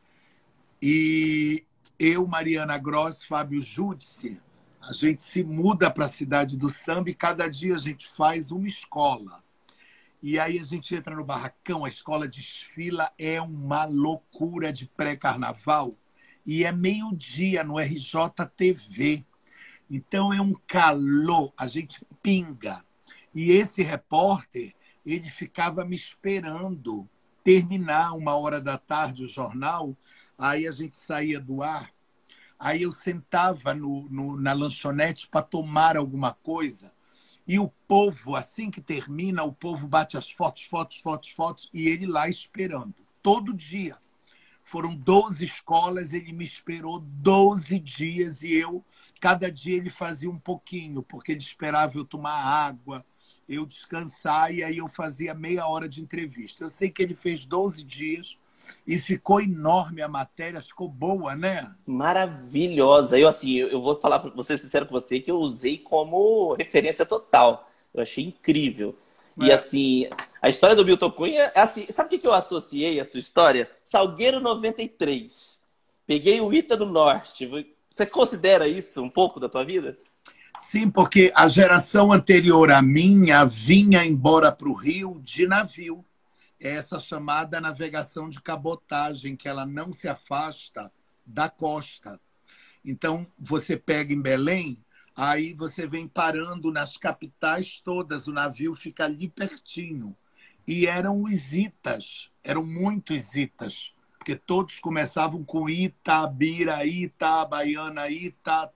E 0.81 1.63
eu, 2.03 2.25
Mariana 2.25 2.79
Gross, 2.79 3.23
Fábio 3.23 3.61
Júdice, 3.61 4.41
a 4.81 4.91
gente 4.91 5.21
se 5.21 5.43
muda 5.43 5.91
para 5.91 6.05
a 6.05 6.09
cidade 6.09 6.57
do 6.57 6.67
samba 6.67 7.11
e 7.11 7.13
cada 7.13 7.47
dia 7.47 7.75
a 7.75 7.77
gente 7.77 8.07
faz 8.07 8.51
uma 8.51 8.67
escola. 8.67 9.43
E 10.19 10.39
aí 10.39 10.57
a 10.57 10.63
gente 10.63 10.95
entra 10.95 11.15
no 11.15 11.23
barracão, 11.23 11.85
a 11.85 11.89
escola 11.89 12.27
desfila, 12.27 13.11
é 13.19 13.39
uma 13.39 13.85
loucura 13.85 14.73
de 14.73 14.87
pré-carnaval. 14.87 15.95
E 16.43 16.63
é 16.63 16.71
meio-dia 16.71 17.63
no 17.63 17.77
RJTV. 17.77 19.23
Então 19.87 20.33
é 20.33 20.41
um 20.41 20.55
calor, 20.65 21.53
a 21.55 21.67
gente 21.67 22.03
pinga. 22.23 22.83
E 23.31 23.51
esse 23.51 23.83
repórter, 23.83 24.73
ele 25.05 25.29
ficava 25.29 25.85
me 25.85 25.95
esperando 25.95 27.07
terminar 27.43 28.13
uma 28.13 28.35
hora 28.35 28.59
da 28.59 28.79
tarde 28.79 29.25
o 29.25 29.29
jornal, 29.29 29.95
aí 30.41 30.67
a 30.67 30.71
gente 30.71 30.97
saía 30.97 31.39
do 31.39 31.61
ar, 31.61 31.91
aí 32.59 32.81
eu 32.81 32.91
sentava 32.91 33.73
no, 33.73 34.09
no 34.09 34.35
na 34.39 34.53
lanchonete 34.53 35.27
para 35.29 35.41
tomar 35.41 35.95
alguma 35.95 36.33
coisa 36.33 36.91
e 37.47 37.59
o 37.59 37.67
povo, 37.87 38.35
assim 38.35 38.69
que 38.69 38.81
termina, 38.81 39.43
o 39.43 39.51
povo 39.51 39.87
bate 39.87 40.17
as 40.17 40.31
fotos, 40.31 40.63
fotos, 40.63 40.97
fotos, 40.99 41.29
fotos, 41.31 41.69
e 41.73 41.87
ele 41.87 42.05
lá 42.05 42.29
esperando, 42.29 42.95
todo 43.21 43.53
dia. 43.53 43.97
Foram 44.63 44.95
12 44.95 45.43
escolas, 45.43 46.13
ele 46.13 46.31
me 46.31 46.45
esperou 46.45 46.99
12 46.99 47.77
dias 47.79 48.41
e 48.41 48.53
eu, 48.53 48.85
cada 49.19 49.51
dia 49.51 49.75
ele 49.75 49.89
fazia 49.89 50.29
um 50.29 50.39
pouquinho, 50.39 51.03
porque 51.03 51.33
ele 51.33 51.41
esperava 51.41 51.97
eu 51.97 52.05
tomar 52.05 52.41
água, 52.41 53.05
eu 53.49 53.65
descansar, 53.65 54.53
e 54.53 54.63
aí 54.63 54.77
eu 54.77 54.87
fazia 54.87 55.33
meia 55.33 55.67
hora 55.67 55.89
de 55.89 56.01
entrevista. 56.01 56.63
Eu 56.63 56.69
sei 56.69 56.89
que 56.89 57.01
ele 57.01 57.15
fez 57.15 57.43
12 57.43 57.83
dias, 57.83 58.37
e 58.85 58.99
ficou 58.99 59.41
enorme 59.41 60.01
a 60.01 60.07
matéria, 60.07 60.61
ficou 60.61 60.87
boa, 60.87 61.35
né? 61.35 61.71
Maravilhosa. 61.85 63.17
Eu 63.17 63.27
assim, 63.27 63.55
eu 63.57 63.81
vou 63.81 63.95
falar 63.95 64.19
para 64.19 64.31
você 64.31 64.57
sincero 64.57 64.85
com 64.85 64.93
você 64.93 65.19
que 65.19 65.31
eu 65.31 65.37
usei 65.37 65.77
como 65.77 66.53
referência 66.53 67.05
total. 67.05 67.69
Eu 67.93 68.01
achei 68.01 68.25
incrível. 68.25 68.95
É. 69.39 69.45
E 69.45 69.51
assim, 69.51 70.09
a 70.41 70.49
história 70.49 70.75
do 70.75 70.85
Milton 70.85 71.11
Cunha, 71.11 71.51
é 71.53 71.61
assim, 71.61 71.85
sabe 71.87 72.15
o 72.15 72.19
que 72.19 72.27
eu 72.27 72.33
associei 72.33 72.99
a 72.99 73.05
sua 73.05 73.19
história? 73.19 73.69
Salgueiro 73.83 74.39
93. 74.39 75.59
Peguei 76.05 76.41
o 76.41 76.53
Ita 76.53 76.75
do 76.75 76.85
Norte. 76.85 77.49
Você 77.91 78.05
considera 78.05 78.67
isso 78.67 79.01
um 79.01 79.09
pouco 79.09 79.39
da 79.39 79.47
tua 79.47 79.63
vida? 79.63 79.97
Sim, 80.57 80.89
porque 80.89 81.31
a 81.35 81.47
geração 81.47 82.11
anterior 82.11 82.71
à 82.71 82.81
minha 82.81 83.45
vinha 83.45 84.03
embora 84.05 84.51
para 84.51 84.69
o 84.69 84.73
Rio 84.73 85.19
de 85.23 85.47
navio. 85.47 86.03
É 86.63 86.75
essa 86.75 86.99
chamada 86.99 87.59
navegação 87.59 88.29
de 88.29 88.39
cabotagem, 88.39 89.35
que 89.35 89.49
ela 89.49 89.65
não 89.65 89.91
se 89.91 90.07
afasta 90.07 90.91
da 91.25 91.49
costa. 91.49 92.21
Então, 92.85 93.25
você 93.37 93.75
pega 93.75 94.13
em 94.13 94.21
Belém, 94.21 94.77
aí 95.15 95.53
você 95.53 95.87
vem 95.87 96.07
parando 96.07 96.71
nas 96.71 96.97
capitais 96.97 97.81
todas, 97.83 98.27
o 98.27 98.31
navio 98.31 98.75
fica 98.75 99.05
ali 99.05 99.27
pertinho. 99.27 100.15
E 100.67 100.85
eram 100.85 101.23
os 101.23 101.51
itas, 101.51 102.29
eram 102.43 102.63
muitos 102.63 103.35
itas, 103.35 103.91
porque 104.19 104.35
todos 104.35 104.77
começavam 104.79 105.43
com 105.43 105.67
Ita, 105.67 106.27
Bira, 106.27 106.85
Ita, 106.85 107.43
Baiana, 107.43 108.07
Ita. 108.07 108.71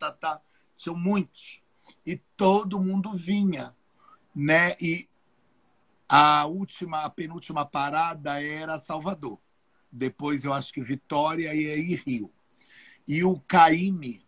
Tinham 0.76 0.98
muitos 0.98 1.62
e 2.04 2.18
todo 2.36 2.82
mundo 2.82 3.14
vinha, 3.14 3.76
né? 4.36 4.76
E 4.82 5.08
a 6.08 6.46
última, 6.46 7.00
a 7.02 7.10
penúltima 7.10 7.66
parada 7.66 8.42
era 8.42 8.78
Salvador. 8.78 9.40
Depois 9.92 10.44
eu 10.44 10.54
acho 10.54 10.74
que 10.74 10.82
Vitória 10.82 11.54
e 11.54 11.72
aí 11.72 11.96
Rio. 11.96 12.32
E 13.08 13.24
o 13.24 13.40
Caime, 13.42 14.26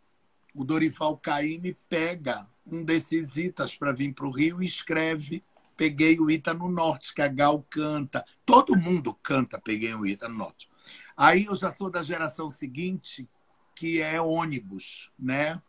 o 0.53 0.63
Dorival 0.63 1.17
Caime 1.17 1.77
pega 1.89 2.47
um 2.65 2.83
desses 2.83 3.37
itas 3.37 3.75
para 3.75 3.91
vir 3.91 4.13
para 4.13 4.27
o 4.27 4.31
Rio 4.31 4.61
e 4.61 4.65
escreve 4.65 5.43
Peguei 5.75 6.19
o 6.19 6.31
Ita 6.31 6.55
no 6.55 6.67
Norte, 6.67 7.13
que 7.13 7.21
a 7.21 7.27
Gal 7.27 7.63
canta. 7.69 8.25
Todo 8.43 8.75
mundo 8.75 9.13
canta 9.13 9.61
Peguei 9.61 9.93
o 9.93 10.05
Ita 10.05 10.27
no 10.27 10.35
Norte. 10.35 10.67
Aí 11.15 11.45
eu 11.45 11.55
já 11.55 11.69
sou 11.69 11.89
da 11.89 12.01
geração 12.01 12.49
seguinte, 12.49 13.29
que 13.75 14.01
é 14.01 14.19
ônibus, 14.19 15.11
né? 15.17 15.61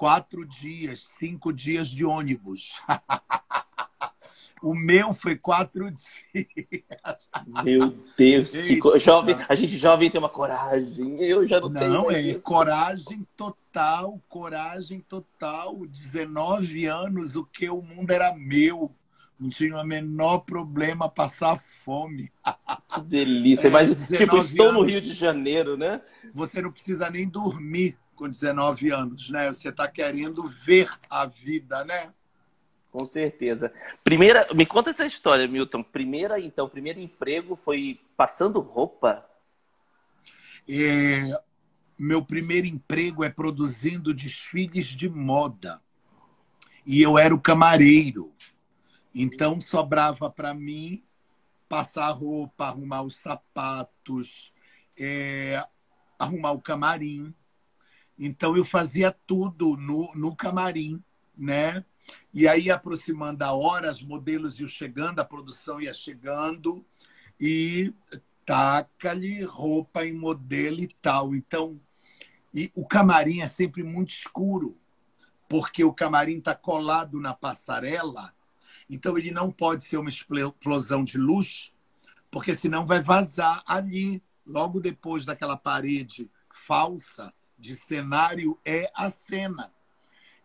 quatro 0.00 0.46
dias, 0.46 1.04
cinco 1.18 1.52
dias 1.52 1.90
de 1.90 2.06
ônibus. 2.06 2.72
o 4.62 4.74
meu 4.74 5.12
foi 5.12 5.36
quatro 5.36 5.90
dias. 5.90 7.28
Meu 7.64 7.94
Deus, 8.16 8.52
que 8.52 8.80
jovem, 8.98 9.36
a 9.48 9.54
gente 9.54 9.76
jovem 9.76 10.10
tem 10.10 10.18
uma 10.18 10.28
coragem. 10.28 11.20
Eu 11.22 11.46
já 11.46 11.60
não, 11.60 11.68
não 11.68 11.80
tenho. 11.80 11.92
Não, 11.92 12.10
é 12.10 12.20
isso. 12.20 12.42
coragem 12.42 13.26
total, 13.36 14.20
coragem 14.28 15.00
total. 15.00 15.86
19 15.86 16.86
anos, 16.86 17.36
o 17.36 17.44
que 17.44 17.68
o 17.68 17.82
mundo 17.82 18.10
era 18.10 18.34
meu. 18.34 18.94
Não 19.38 19.48
tinha 19.48 19.74
o 19.74 19.84
menor 19.84 20.40
problema 20.40 21.08
passar 21.08 21.58
fome. 21.82 22.30
Que 22.92 23.00
delícia. 23.00 23.68
É, 23.68 23.70
Mas, 23.70 23.88
tipo, 24.08 24.36
estou 24.36 24.68
anos, 24.68 24.80
no 24.82 24.86
Rio 24.86 25.00
de 25.00 25.14
Janeiro, 25.14 25.78
né? 25.78 26.02
Você 26.34 26.60
não 26.60 26.70
precisa 26.70 27.08
nem 27.08 27.26
dormir 27.26 27.96
com 28.14 28.28
19 28.28 28.90
anos, 28.90 29.30
né? 29.30 29.48
Você 29.48 29.70
está 29.70 29.88
querendo 29.88 30.46
ver 30.46 30.90
a 31.08 31.24
vida, 31.24 31.82
né? 31.84 32.10
Com 32.90 33.04
certeza. 33.04 33.72
Primeira, 34.02 34.48
me 34.52 34.66
conta 34.66 34.90
essa 34.90 35.06
história, 35.06 35.46
Milton. 35.46 35.82
Primeira, 35.82 36.40
então, 36.40 36.68
primeiro 36.68 37.00
emprego 37.00 37.54
foi 37.54 38.00
passando 38.16 38.60
roupa? 38.60 39.24
É, 40.68 41.40
meu 41.98 42.24
primeiro 42.24 42.66
emprego 42.66 43.22
é 43.22 43.30
produzindo 43.30 44.12
desfiles 44.12 44.86
de 44.86 45.08
moda. 45.08 45.80
E 46.84 47.00
eu 47.00 47.18
era 47.18 47.34
o 47.34 47.40
camareiro. 47.40 48.32
Então 49.14 49.60
sobrava 49.60 50.30
para 50.30 50.54
mim 50.54 51.02
passar 51.68 52.10
roupa, 52.10 52.66
arrumar 52.66 53.02
os 53.02 53.16
sapatos, 53.16 54.52
é, 54.98 55.64
arrumar 56.18 56.52
o 56.52 56.60
camarim. 56.60 57.34
Então 58.18 58.56
eu 58.56 58.64
fazia 58.64 59.16
tudo 59.26 59.76
no, 59.76 60.12
no 60.14 60.34
camarim, 60.34 61.02
né? 61.40 61.84
E 62.32 62.46
aí, 62.46 62.70
aproximando 62.70 63.44
a 63.44 63.52
hora, 63.52 63.90
os 63.90 64.02
modelos 64.02 64.58
iam 64.60 64.68
chegando, 64.68 65.20
a 65.20 65.24
produção 65.24 65.80
ia 65.80 65.94
chegando, 65.94 66.84
e 67.40 67.92
taca-lhe 68.44 69.42
roupa 69.42 70.04
em 70.04 70.12
modelo 70.12 70.80
e 70.80 70.88
tal. 71.00 71.34
Então, 71.34 71.80
e 72.52 72.70
o 72.74 72.86
camarim 72.86 73.40
é 73.40 73.46
sempre 73.46 73.82
muito 73.82 74.10
escuro, 74.10 74.76
porque 75.48 75.82
o 75.84 75.92
camarim 75.92 76.38
está 76.38 76.54
colado 76.54 77.20
na 77.20 77.32
passarela, 77.32 78.34
então 78.88 79.16
ele 79.16 79.30
não 79.30 79.50
pode 79.50 79.84
ser 79.84 79.98
uma 79.98 80.10
explosão 80.10 81.04
de 81.04 81.16
luz, 81.16 81.72
porque 82.30 82.54
senão 82.54 82.86
vai 82.86 83.00
vazar 83.00 83.62
ali, 83.66 84.22
logo 84.44 84.80
depois 84.80 85.24
daquela 85.24 85.56
parede 85.56 86.28
falsa, 86.52 87.32
de 87.56 87.76
cenário 87.76 88.58
é 88.64 88.90
a 88.94 89.10
cena. 89.10 89.72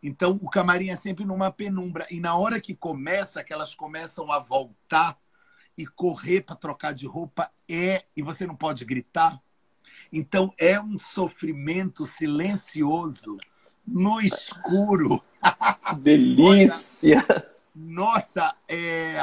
Então, 0.08 0.40
o 0.40 0.48
camarim 0.48 0.90
é 0.90 0.96
sempre 0.96 1.26
numa 1.26 1.52
penumbra. 1.52 2.06
E 2.12 2.20
na 2.20 2.36
hora 2.36 2.62
que 2.62 2.76
começa, 2.76 3.44
que 3.44 3.52
elas 3.52 3.74
começam 3.74 4.32
a 4.32 4.38
voltar 4.38 5.18
e 5.76 5.88
correr 5.88 6.42
para 6.42 6.56
trocar 6.56 6.94
de 6.94 7.08
roupa, 7.08 7.50
é. 7.68 8.06
E 8.16 8.22
você 8.22 8.46
não 8.46 8.56
pode 8.56 8.86
gritar. 8.86 9.42
Então, 10.14 10.54
é 10.60 10.80
um 10.80 11.00
sofrimento 11.00 12.06
silencioso, 12.06 13.36
no 13.84 14.22
escuro. 14.22 15.24
Delícia! 15.98 17.26
Nossa, 17.74 18.56
é... 18.68 19.18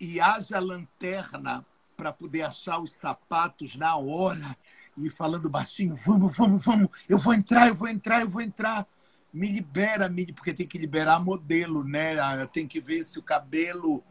e 0.00 0.20
haja 0.20 0.58
lanterna 0.58 1.64
para 1.96 2.12
poder 2.12 2.42
achar 2.42 2.80
os 2.80 2.92
sapatos 2.92 3.76
na 3.76 3.94
hora 3.94 4.56
e 4.96 5.08
falando 5.08 5.48
baixinho, 5.48 5.94
vamos, 5.94 6.36
vamos, 6.36 6.64
vamos, 6.64 6.88
eu 7.08 7.18
vou 7.18 7.32
entrar, 7.32 7.68
eu 7.68 7.74
vou 7.76 7.88
entrar, 7.88 8.20
eu 8.22 8.28
vou 8.28 8.42
entrar. 8.42 8.84
Me 9.32 9.48
libera, 9.48 10.08
me, 10.08 10.32
porque 10.32 10.52
tem 10.52 10.66
que 10.66 10.78
liberar 10.78 11.20
modelo, 11.20 11.84
né? 11.84 12.16
Tem 12.52 12.66
que 12.66 12.80
ver 12.80 13.04
se 13.04 13.18
o 13.18 13.22
cabelo, 13.22 14.02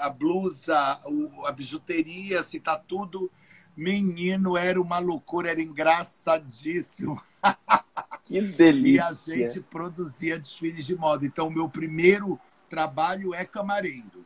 a 0.00 0.10
blusa, 0.10 1.00
a 1.46 1.52
bijuteria, 1.52 2.42
se 2.42 2.60
tá 2.60 2.76
tudo. 2.76 3.30
Menino, 3.76 4.56
era 4.56 4.80
uma 4.80 4.98
loucura, 4.98 5.50
era 5.50 5.62
engraçadíssimo. 5.62 7.20
Que 8.24 8.40
delícia! 8.40 9.36
E 9.36 9.44
a 9.44 9.48
gente 9.48 9.60
produzia 9.60 10.38
desfiles 10.38 10.86
de 10.86 10.96
moda. 10.96 11.26
Então, 11.26 11.48
o 11.48 11.50
meu 11.50 11.68
primeiro 11.68 12.40
trabalho 12.70 13.34
é 13.34 13.44
camareiro. 13.44 14.24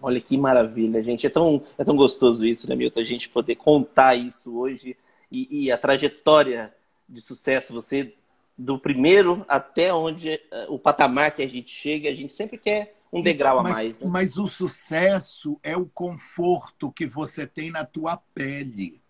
Olha 0.00 0.20
que 0.20 0.38
maravilha, 0.38 1.02
gente. 1.02 1.26
É 1.26 1.30
tão, 1.30 1.62
é 1.76 1.84
tão 1.84 1.96
gostoso 1.96 2.46
isso, 2.46 2.68
né, 2.68 2.76
Milton? 2.76 3.00
A 3.00 3.04
gente 3.04 3.28
poder 3.28 3.56
contar 3.56 4.14
isso 4.14 4.56
hoje 4.56 4.96
e, 5.30 5.64
e 5.64 5.72
a 5.72 5.78
trajetória 5.78 6.72
de 7.08 7.20
sucesso, 7.20 7.72
você 7.72 8.14
do 8.62 8.78
primeiro 8.78 9.44
até 9.48 9.92
onde 9.92 10.30
eh, 10.30 10.66
o 10.68 10.78
patamar 10.78 11.32
que 11.32 11.42
a 11.42 11.48
gente 11.48 11.70
chega, 11.70 12.08
a 12.08 12.14
gente 12.14 12.32
sempre 12.32 12.56
quer 12.56 12.96
um 13.12 13.20
degrau 13.20 13.60
então, 13.60 13.62
mas, 13.64 13.72
a 13.72 13.74
mais. 13.74 14.00
Né? 14.00 14.08
Mas 14.10 14.38
o 14.38 14.46
sucesso 14.46 15.58
é 15.62 15.76
o 15.76 15.86
conforto 15.86 16.90
que 16.90 17.06
você 17.06 17.46
tem 17.46 17.70
na 17.70 17.84
tua 17.84 18.16
pele. 18.16 19.02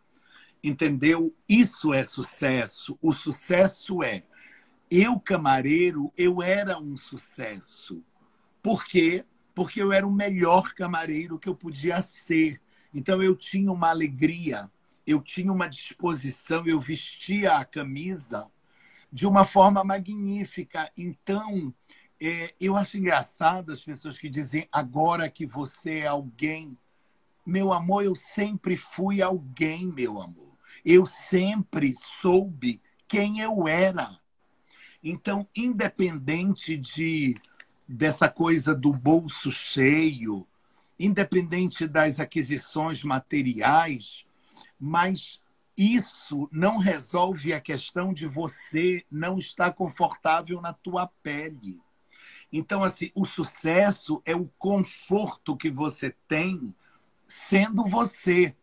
Entendeu? 0.65 1.35
Isso 1.49 1.93
é 1.93 2.05
sucesso. 2.05 2.99
O 3.03 3.13
sucesso 3.13 4.03
é 4.03 4.23
eu 4.91 5.19
camareiro, 5.19 6.13
eu 6.17 6.43
era 6.43 6.79
um 6.79 6.97
sucesso. 6.97 8.03
Por 8.63 8.85
quê? 8.85 9.25
Porque 9.55 9.83
eu 9.83 9.93
era 9.93 10.07
o 10.07 10.13
melhor 10.13 10.73
camareiro 10.75 11.39
que 11.39 11.49
eu 11.49 11.55
podia 11.55 12.01
ser. 12.01 12.61
Então 12.95 13.23
eu 13.23 13.35
tinha 13.35 13.71
uma 13.71 13.91
alegria 13.91 14.71
eu 15.07 15.21
tinha 15.21 15.53
uma 15.53 15.69
disposição, 15.69 16.67
eu 16.67 16.81
vestia 16.81 17.57
a 17.57 17.65
camisa 17.65 18.49
de 19.12 19.26
uma 19.26 19.45
forma 19.45 19.85
magnífica. 19.85 20.90
Então, 20.97 21.75
é, 22.21 22.54
eu 22.59 22.76
acho 22.76 22.97
engraçado 22.97 23.73
as 23.73 23.83
pessoas 23.83 24.19
que 24.19 24.31
dizem 24.31 24.66
agora 24.73 25.28
que 25.28 25.45
você 25.45 25.99
é 25.99 26.07
alguém. 26.07 26.78
Meu 27.45 27.73
amor, 27.73 28.04
eu 28.04 28.14
sempre 28.14 28.76
fui 28.76 29.21
alguém, 29.21 29.87
meu 29.87 30.21
amor. 30.21 30.57
Eu 30.85 31.04
sempre 31.04 31.95
soube 32.21 32.81
quem 33.07 33.40
eu 33.40 33.69
era. 33.69 34.19
Então, 35.04 35.47
independente 35.54 36.76
de 36.76 37.37
dessa 37.87 38.28
coisa 38.28 38.75
do 38.75 38.92
bolso 38.92 39.50
cheio, 39.50 40.47
independente 40.99 41.87
das 41.87 42.19
aquisições 42.19 43.02
materiais, 43.02 44.25
mas 44.78 45.42
isso 45.83 46.49
não 46.53 46.77
resolve 46.77 47.53
a 47.53 47.61
questão 47.61 48.12
de 48.12 48.27
você 48.27 49.05
não 49.11 49.39
estar 49.39 49.73
confortável 49.73 50.61
na 50.61 50.73
tua 50.73 51.07
pele. 51.23 51.81
Então, 52.53 52.85
assim, 52.85 53.11
o 53.15 53.25
sucesso 53.25 54.21
é 54.25 54.37
o 54.37 54.51
conforto 54.59 55.57
que 55.57 55.71
você 55.71 56.15
tem 56.29 56.77
sendo 57.27 57.85
você. 57.89 58.55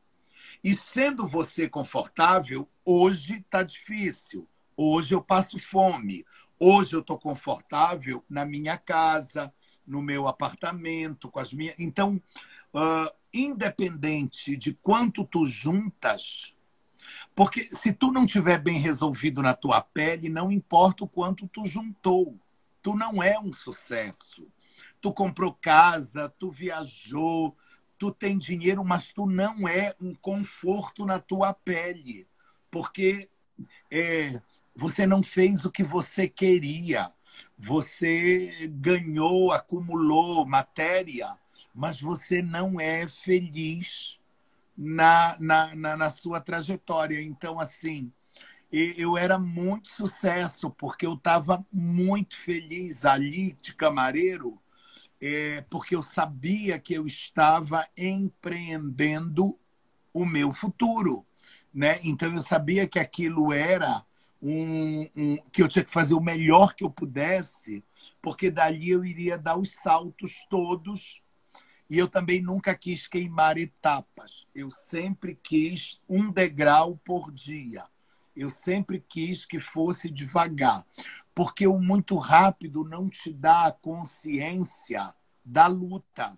E 0.64 0.76
sendo 0.76 1.28
você 1.28 1.68
confortável, 1.68 2.70
hoje 2.86 3.40
está 3.40 3.64
difícil. 3.64 4.48
Hoje 4.78 5.16
eu 5.16 5.22
passo 5.22 5.58
fome. 5.60 6.26
Hoje 6.60 6.96
eu 6.96 7.00
estou 7.00 7.18
confortável 7.18 8.24
na 8.30 8.46
minha 8.46 8.78
casa, 8.78 9.52
no 9.88 10.02
meu 10.02 10.28
apartamento, 10.28 11.30
com 11.30 11.40
as 11.40 11.52
minhas. 11.52 11.76
Então, 11.80 12.22
uh, 12.74 13.12
independente 13.34 14.56
de 14.56 14.74
quanto 14.74 15.26
tu 15.26 15.46
juntas, 15.46 16.54
porque 17.36 17.70
se 17.72 17.92
tu 17.94 18.12
não 18.12 18.26
tiver 18.26 18.58
bem 18.58 18.80
resolvido 18.80 19.42
na 19.42 19.54
tua 19.54 19.82
pele, 19.82 20.30
não 20.30 20.52
importa 20.52 21.04
o 21.04 21.08
quanto 21.08 21.48
tu 21.48 21.66
juntou, 21.66 22.38
tu 22.82 22.96
não 22.96 23.22
é 23.22 23.40
um 23.40 23.54
sucesso. 23.54 24.48
Tu 25.02 25.14
comprou 25.14 25.54
casa, 25.54 26.30
tu 26.38 26.52
viajou, 26.52 27.56
tu 27.98 28.12
tem 28.12 28.38
dinheiro, 28.38 28.84
mas 28.84 29.12
tu 29.12 29.26
não 29.26 29.68
é 29.68 29.96
um 30.02 30.14
conforto 30.14 31.06
na 31.06 31.20
tua 31.20 31.54
pele, 31.54 32.28
porque 32.70 33.30
é, 33.92 34.42
você 34.76 35.08
não 35.08 35.24
fez 35.24 35.66
o 35.66 35.72
que 35.72 35.84
você 35.84 36.28
queria. 36.28 37.12
Você 37.58 38.70
ganhou, 38.74 39.52
acumulou 39.52 40.46
matéria, 40.46 41.38
mas 41.74 42.00
você 42.00 42.42
não 42.42 42.80
é 42.80 43.08
feliz 43.08 44.19
na, 44.82 45.36
na, 45.42 45.76
na, 45.76 45.98
na 45.98 46.10
sua 46.10 46.40
trajetória. 46.40 47.22
Então, 47.22 47.60
assim, 47.60 48.10
eu 48.72 49.18
era 49.18 49.38
muito 49.38 49.90
sucesso, 49.90 50.70
porque 50.70 51.06
eu 51.06 51.16
estava 51.16 51.66
muito 51.70 52.38
feliz 52.38 53.04
ali 53.04 53.58
de 53.62 53.76
camareiro, 53.76 54.58
é, 55.20 55.62
porque 55.70 55.96
eu 55.96 56.02
sabia 56.02 56.80
que 56.80 56.94
eu 56.94 57.06
estava 57.06 57.86
empreendendo 57.98 59.60
o 60.14 60.26
meu 60.26 60.54
futuro. 60.54 61.26
Né? 61.74 62.00
Então, 62.02 62.34
eu 62.34 62.42
sabia 62.42 62.88
que 62.88 63.00
aquilo 63.00 63.52
era 63.52 64.06
um, 64.42 65.10
um, 65.14 65.38
que 65.52 65.62
eu 65.62 65.68
tinha 65.68 65.84
que 65.84 65.92
fazer 65.92 66.14
o 66.14 66.22
melhor 66.22 66.74
que 66.74 66.86
eu 66.86 66.90
pudesse, 66.90 67.84
porque 68.22 68.50
dali 68.50 68.92
eu 68.92 69.04
iria 69.04 69.38
dar 69.38 69.58
os 69.58 69.72
saltos 69.74 70.46
todos. 70.50 71.22
E 71.90 71.98
eu 71.98 72.08
também 72.08 72.42
nunca 72.42 72.76
quis 72.76 73.08
queimar 73.08 73.58
etapas. 73.58 74.48
Eu 74.54 74.70
sempre 74.70 75.36
quis 75.36 76.00
um 76.08 76.32
degrau 76.32 76.98
por 77.04 77.32
dia. 77.32 77.86
Eu 78.36 78.50
sempre 78.50 79.00
quis 79.00 79.46
que 79.46 79.60
fosse 79.60 80.10
devagar, 80.10 80.86
porque 81.34 81.66
o 81.66 81.80
muito 81.80 82.16
rápido 82.18 82.84
não 82.86 83.10
te 83.10 83.34
dá 83.34 83.66
a 83.66 83.72
consciência 83.72 85.14
da 85.44 85.68
luta, 85.68 86.38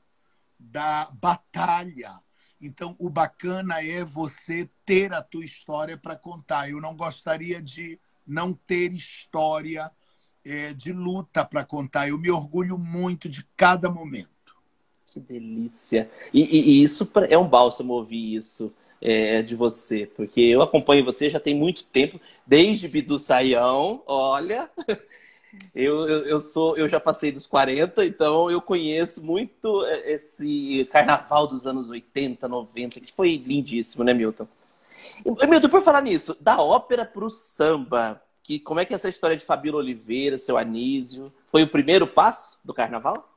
da 0.58 1.12
batalha. 1.12 2.20
Então, 2.60 2.96
o 2.98 3.10
bacana 3.10 3.84
é 3.84 4.06
você 4.06 4.70
ter 4.86 5.14
a 5.14 5.22
tua 5.22 5.44
história 5.44 5.98
para 5.98 6.16
contar. 6.16 6.70
Eu 6.70 6.80
não 6.80 6.96
gostaria 6.96 7.62
de 7.62 8.00
não 8.26 8.54
ter 8.54 8.94
história 8.94 9.92
é, 10.46 10.74
de 10.74 10.94
luta 10.94 11.44
para 11.44 11.66
contar. 11.66 12.08
Eu 12.08 12.18
me 12.18 12.32
orgulho 12.32 12.78
muito 12.78 13.28
de 13.28 13.44
cada 13.58 13.90
momento. 13.92 14.41
Que 15.12 15.20
delícia! 15.20 16.10
E, 16.34 16.42
e, 16.42 16.72
e 16.72 16.84
isso 16.84 17.10
é 17.30 17.38
um 17.38 17.48
bálsamo 17.48 17.94
ouvir 17.94 18.36
isso 18.36 18.72
é, 19.02 19.42
de 19.42 19.56
você, 19.56 20.10
porque 20.16 20.40
eu 20.42 20.62
acompanho 20.62 21.04
você 21.04 21.30
já 21.30 21.40
tem 21.40 21.56
muito 21.56 21.84
tempo, 21.84 22.20
desde 22.46 22.88
Bidu 22.88 23.20
Saião, 23.20 24.02
olha, 24.06 24.70
Eu, 25.76 26.08
eu, 26.08 26.26
eu, 26.26 26.42
sou, 26.42 26.78
eu 26.78 26.88
já 26.88 27.00
passei 27.00 27.32
dos 27.32 27.46
40, 27.46 28.06
então 28.06 28.50
eu 28.50 28.62
conheço 28.62 29.22
muito 29.22 29.86
é, 29.86 30.14
esse 30.14 30.88
carnaval 30.92 31.46
dos 31.46 31.68
anos 31.68 31.90
80, 31.90 32.48
90, 32.48 33.00
que 33.02 33.12
foi 33.12 33.36
lindíssimo, 33.36 34.04
né, 34.04 34.14
Milton? 34.14 34.48
E, 35.26 35.48
Milton, 35.48 35.70
por 35.70 35.82
falar 35.82 36.02
nisso, 36.02 36.38
da 36.40 36.62
ópera 36.62 37.06
para 37.06 37.26
o 37.26 37.30
samba, 37.30 38.22
que, 38.42 38.60
como 38.60 38.80
é 38.80 38.86
que 38.86 38.94
é 38.94 38.96
essa 38.96 39.10
história 39.10 39.36
de 39.36 39.46
Fabíola 39.46 39.80
Oliveira, 39.80 40.38
seu 40.38 40.58
Anísio? 40.58 41.34
Foi 41.52 41.64
o 41.64 41.68
primeiro 41.68 42.08
passo 42.08 42.58
do 42.64 42.74
carnaval? 42.74 43.31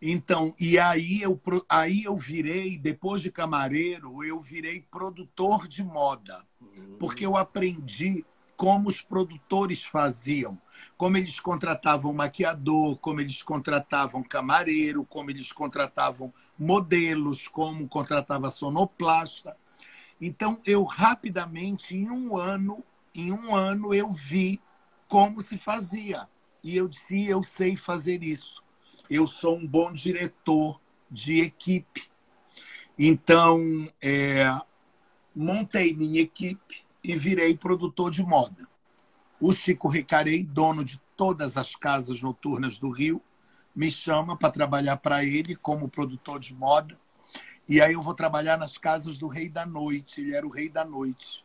Então, 0.00 0.54
e 0.58 0.78
aí 0.78 1.20
eu, 1.20 1.40
aí 1.68 2.04
eu 2.04 2.16
virei, 2.16 2.78
depois 2.78 3.20
de 3.20 3.30
camareiro, 3.30 4.22
eu 4.24 4.40
virei 4.40 4.80
produtor 4.80 5.66
de 5.66 5.82
moda. 5.82 6.44
Porque 6.98 7.26
eu 7.26 7.36
aprendi 7.36 8.24
como 8.56 8.88
os 8.88 9.00
produtores 9.00 9.84
faziam, 9.84 10.60
como 10.96 11.16
eles 11.16 11.38
contratavam 11.38 12.12
maquiador, 12.12 12.96
como 12.98 13.20
eles 13.20 13.40
contratavam 13.40 14.22
camareiro, 14.22 15.04
como 15.04 15.30
eles 15.30 15.52
contratavam 15.52 16.34
modelos, 16.58 17.46
como 17.46 17.88
contratava 17.88 18.50
sonoplasta. 18.50 19.56
Então 20.20 20.60
eu 20.66 20.82
rapidamente, 20.82 21.96
em 21.96 22.10
um 22.10 22.36
ano, 22.36 22.82
em 23.14 23.30
um 23.30 23.54
ano 23.54 23.94
eu 23.94 24.10
vi 24.10 24.60
como 25.06 25.40
se 25.40 25.56
fazia 25.56 26.28
e 26.62 26.76
eu 26.76 26.88
disse 26.88 27.28
eu 27.28 27.44
sei 27.44 27.76
fazer 27.76 28.24
isso. 28.24 28.60
Eu 29.10 29.26
sou 29.26 29.56
um 29.56 29.66
bom 29.66 29.92
diretor 29.92 30.80
de 31.10 31.40
equipe. 31.40 32.08
Então 32.98 33.90
é, 34.02 34.48
montei 35.34 35.94
minha 35.94 36.20
equipe 36.20 36.84
e 37.02 37.16
virei 37.16 37.56
produtor 37.56 38.10
de 38.10 38.22
moda. 38.22 38.68
O 39.40 39.52
Chico 39.52 39.88
Ricarei, 39.88 40.42
dono 40.42 40.84
de 40.84 41.00
todas 41.16 41.56
as 41.56 41.74
casas 41.76 42.20
noturnas 42.20 42.78
do 42.78 42.90
Rio, 42.90 43.22
me 43.74 43.90
chama 43.90 44.36
para 44.36 44.50
trabalhar 44.50 44.96
para 44.96 45.24
ele 45.24 45.54
como 45.54 45.88
produtor 45.88 46.40
de 46.40 46.52
moda. 46.52 46.98
E 47.68 47.80
aí 47.80 47.92
eu 47.92 48.02
vou 48.02 48.14
trabalhar 48.14 48.58
nas 48.58 48.76
casas 48.76 49.18
do 49.18 49.28
Rei 49.28 49.48
da 49.48 49.64
Noite. 49.64 50.20
Ele 50.20 50.34
era 50.34 50.46
o 50.46 50.50
Rei 50.50 50.68
da 50.68 50.84
Noite. 50.84 51.44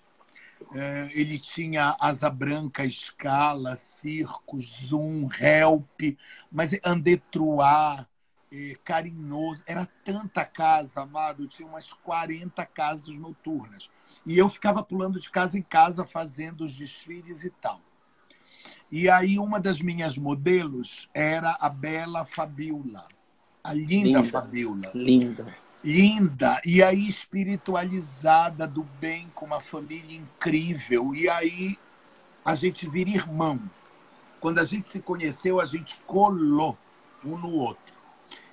É, 0.74 1.10
ele 1.14 1.38
tinha 1.40 1.96
Asa 2.00 2.30
Branca, 2.30 2.86
Escala, 2.86 3.76
Circos, 3.76 4.76
Zoom, 4.88 5.30
Help, 5.40 6.18
mas 6.52 6.78
Andetruá, 6.84 8.08
é, 8.52 8.78
Carinhoso. 8.84 9.64
Era 9.66 9.88
tanta 10.04 10.46
casa, 10.46 11.02
amado. 11.02 11.44
Eu 11.44 11.48
tinha 11.48 11.68
umas 11.68 11.92
40 11.92 12.66
casas 12.66 13.18
noturnas. 13.18 13.90
E 14.26 14.38
eu 14.38 14.50
ficava 14.50 14.84
pulando 14.84 15.20
de 15.20 15.30
casa 15.30 15.58
em 15.58 15.62
casa 15.62 16.06
fazendo 16.06 16.66
os 16.66 16.76
desfiles 16.76 17.44
e 17.44 17.50
tal. 17.50 17.82
E 18.92 19.10
aí 19.10 19.40
uma 19.40 19.60
das 19.60 19.82
minhas 19.82 20.18
modelos 20.18 21.10
era 21.14 21.58
a 21.60 21.68
Bela 21.68 22.26
Fabiola, 22.26 23.04
a 23.64 23.74
linda, 23.74 24.20
linda 24.20 24.24
Fabiola. 24.26 24.92
Linda. 24.94 25.63
Linda. 25.84 26.62
E 26.66 26.82
aí 26.82 27.08
espiritualizada 27.08 28.66
do 28.66 28.84
bem, 29.00 29.30
com 29.36 29.46
uma 29.46 29.60
família 29.60 30.18
incrível. 30.18 31.14
E 31.14 31.28
aí 31.28 31.78
a 32.46 32.56
gente 32.56 32.90
vira 32.90 33.10
irmão. 33.10 33.60
Quando 34.40 34.60
a 34.60 34.64
gente 34.64 34.90
se 34.90 35.00
conheceu, 35.02 35.60
a 35.60 35.66
gente 35.66 36.00
colou 36.06 36.78
um 37.24 37.38
no 37.38 37.52
outro. 37.52 37.94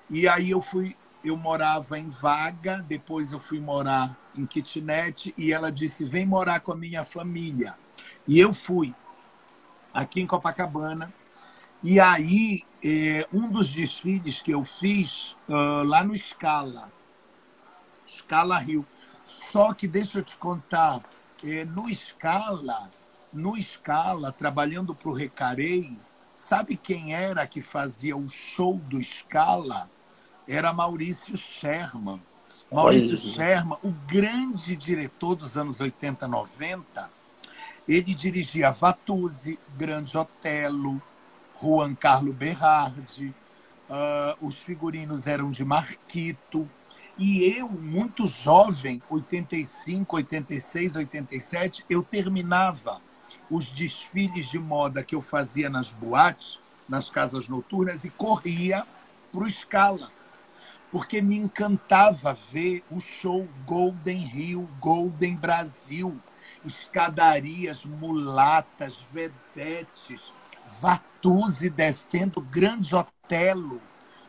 E 0.08 0.26
aí 0.26 0.50
eu 0.50 0.60
fui, 0.60 0.96
eu 1.24 1.36
morava 1.36 1.98
em 1.98 2.08
Vaga, 2.08 2.84
depois 2.86 3.32
eu 3.32 3.40
fui 3.40 3.60
morar 3.60 4.16
em 4.36 4.44
kitnet 4.46 5.34
e 5.36 5.52
ela 5.52 5.70
disse: 5.70 6.04
vem 6.04 6.26
morar 6.26 6.60
com 6.60 6.72
a 6.72 6.76
minha 6.76 7.04
família. 7.04 7.76
E 8.26 8.38
eu 8.38 8.52
fui 8.52 8.94
aqui 9.92 10.20
em 10.20 10.26
Copacabana. 10.26 11.12
E 11.82 11.98
aí, 11.98 12.62
é, 12.84 13.26
um 13.32 13.48
dos 13.48 13.68
desfiles 13.68 14.38
que 14.38 14.50
eu 14.50 14.64
fiz 14.64 15.34
uh, 15.48 15.82
lá 15.84 16.04
no 16.04 16.16
Scala, 16.16 16.92
Scala 18.30 18.58
Rio. 18.58 18.86
Só 19.26 19.74
que 19.74 19.88
deixa 19.88 20.20
eu 20.20 20.22
te 20.22 20.36
contar, 20.36 21.02
é, 21.42 21.64
no 21.64 21.92
Scala, 21.92 22.88
no 23.32 23.60
Scala, 23.60 24.30
trabalhando 24.30 24.94
para 24.94 25.10
o 25.10 25.12
Recarei, 25.12 25.96
sabe 26.32 26.76
quem 26.76 27.12
era 27.12 27.44
que 27.46 27.60
fazia 27.60 28.16
o 28.16 28.28
show 28.28 28.76
do 28.76 29.02
Scala? 29.02 29.90
Era 30.46 30.72
Maurício 30.72 31.36
Sherman. 31.36 32.22
Maurício 32.70 33.18
Sherman, 33.18 33.78
o 33.82 33.90
grande 33.90 34.76
diretor 34.76 35.34
dos 35.34 35.56
anos 35.56 35.80
80, 35.80 36.28
90, 36.28 37.10
ele 37.88 38.14
dirigia 38.14 38.70
Vatuzzi, 38.70 39.58
Grande 39.76 40.16
Otelo, 40.16 41.02
Juan 41.60 41.96
Carlo 41.96 42.32
Berardi, 42.32 43.34
uh, 43.88 44.46
os 44.46 44.56
figurinos 44.56 45.26
eram 45.26 45.50
de 45.50 45.64
Marquito. 45.64 46.68
E 47.20 47.44
eu, 47.44 47.68
muito 47.68 48.26
jovem, 48.26 49.02
85, 49.10 50.16
86, 50.16 50.96
87, 50.96 51.84
eu 51.88 52.02
terminava 52.02 53.00
os 53.50 53.66
desfiles 53.70 54.48
de 54.48 54.58
moda 54.58 55.04
que 55.04 55.14
eu 55.14 55.20
fazia 55.20 55.68
nas 55.68 55.90
boates, 55.90 56.58
nas 56.88 57.10
casas 57.10 57.46
noturnas, 57.46 58.04
e 58.04 58.10
corria 58.10 58.84
para 59.30 59.44
o 59.44 59.50
Scala 59.50 60.10
porque 60.90 61.22
me 61.22 61.36
encantava 61.36 62.36
ver 62.52 62.82
o 62.90 63.00
show 63.00 63.46
Golden 63.64 64.24
Rio, 64.24 64.68
Golden 64.80 65.36
Brasil, 65.36 66.18
escadarias 66.64 67.84
mulatas, 67.84 69.06
vedetes, 69.12 70.32
Vatuzzi 70.80 71.70
descendo, 71.70 72.40
Grande 72.40 72.94
Otelo 72.94 73.80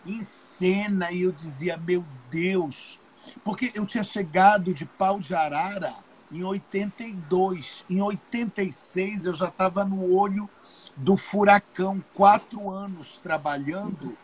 em 0.06 0.22
cena, 0.62 1.12
e 1.12 1.24
eu 1.24 1.32
dizia, 1.32 1.76
meu 1.76 2.06
Deus, 2.30 3.00
Porque 3.44 3.72
eu 3.74 3.86
tinha 3.86 4.04
chegado 4.04 4.74
de 4.74 4.86
Pau 4.86 5.20
de 5.20 5.34
Arara 5.34 5.94
em 6.32 6.44
82. 6.44 7.86
Em 7.90 8.02
86 8.02 9.26
eu 9.26 9.34
já 9.34 9.48
estava 9.48 9.84
no 9.84 10.16
olho 10.16 10.50
do 10.96 11.18
furacão, 11.18 12.04
quatro 12.14 12.70
anos 12.70 13.20
trabalhando. 13.24 14.18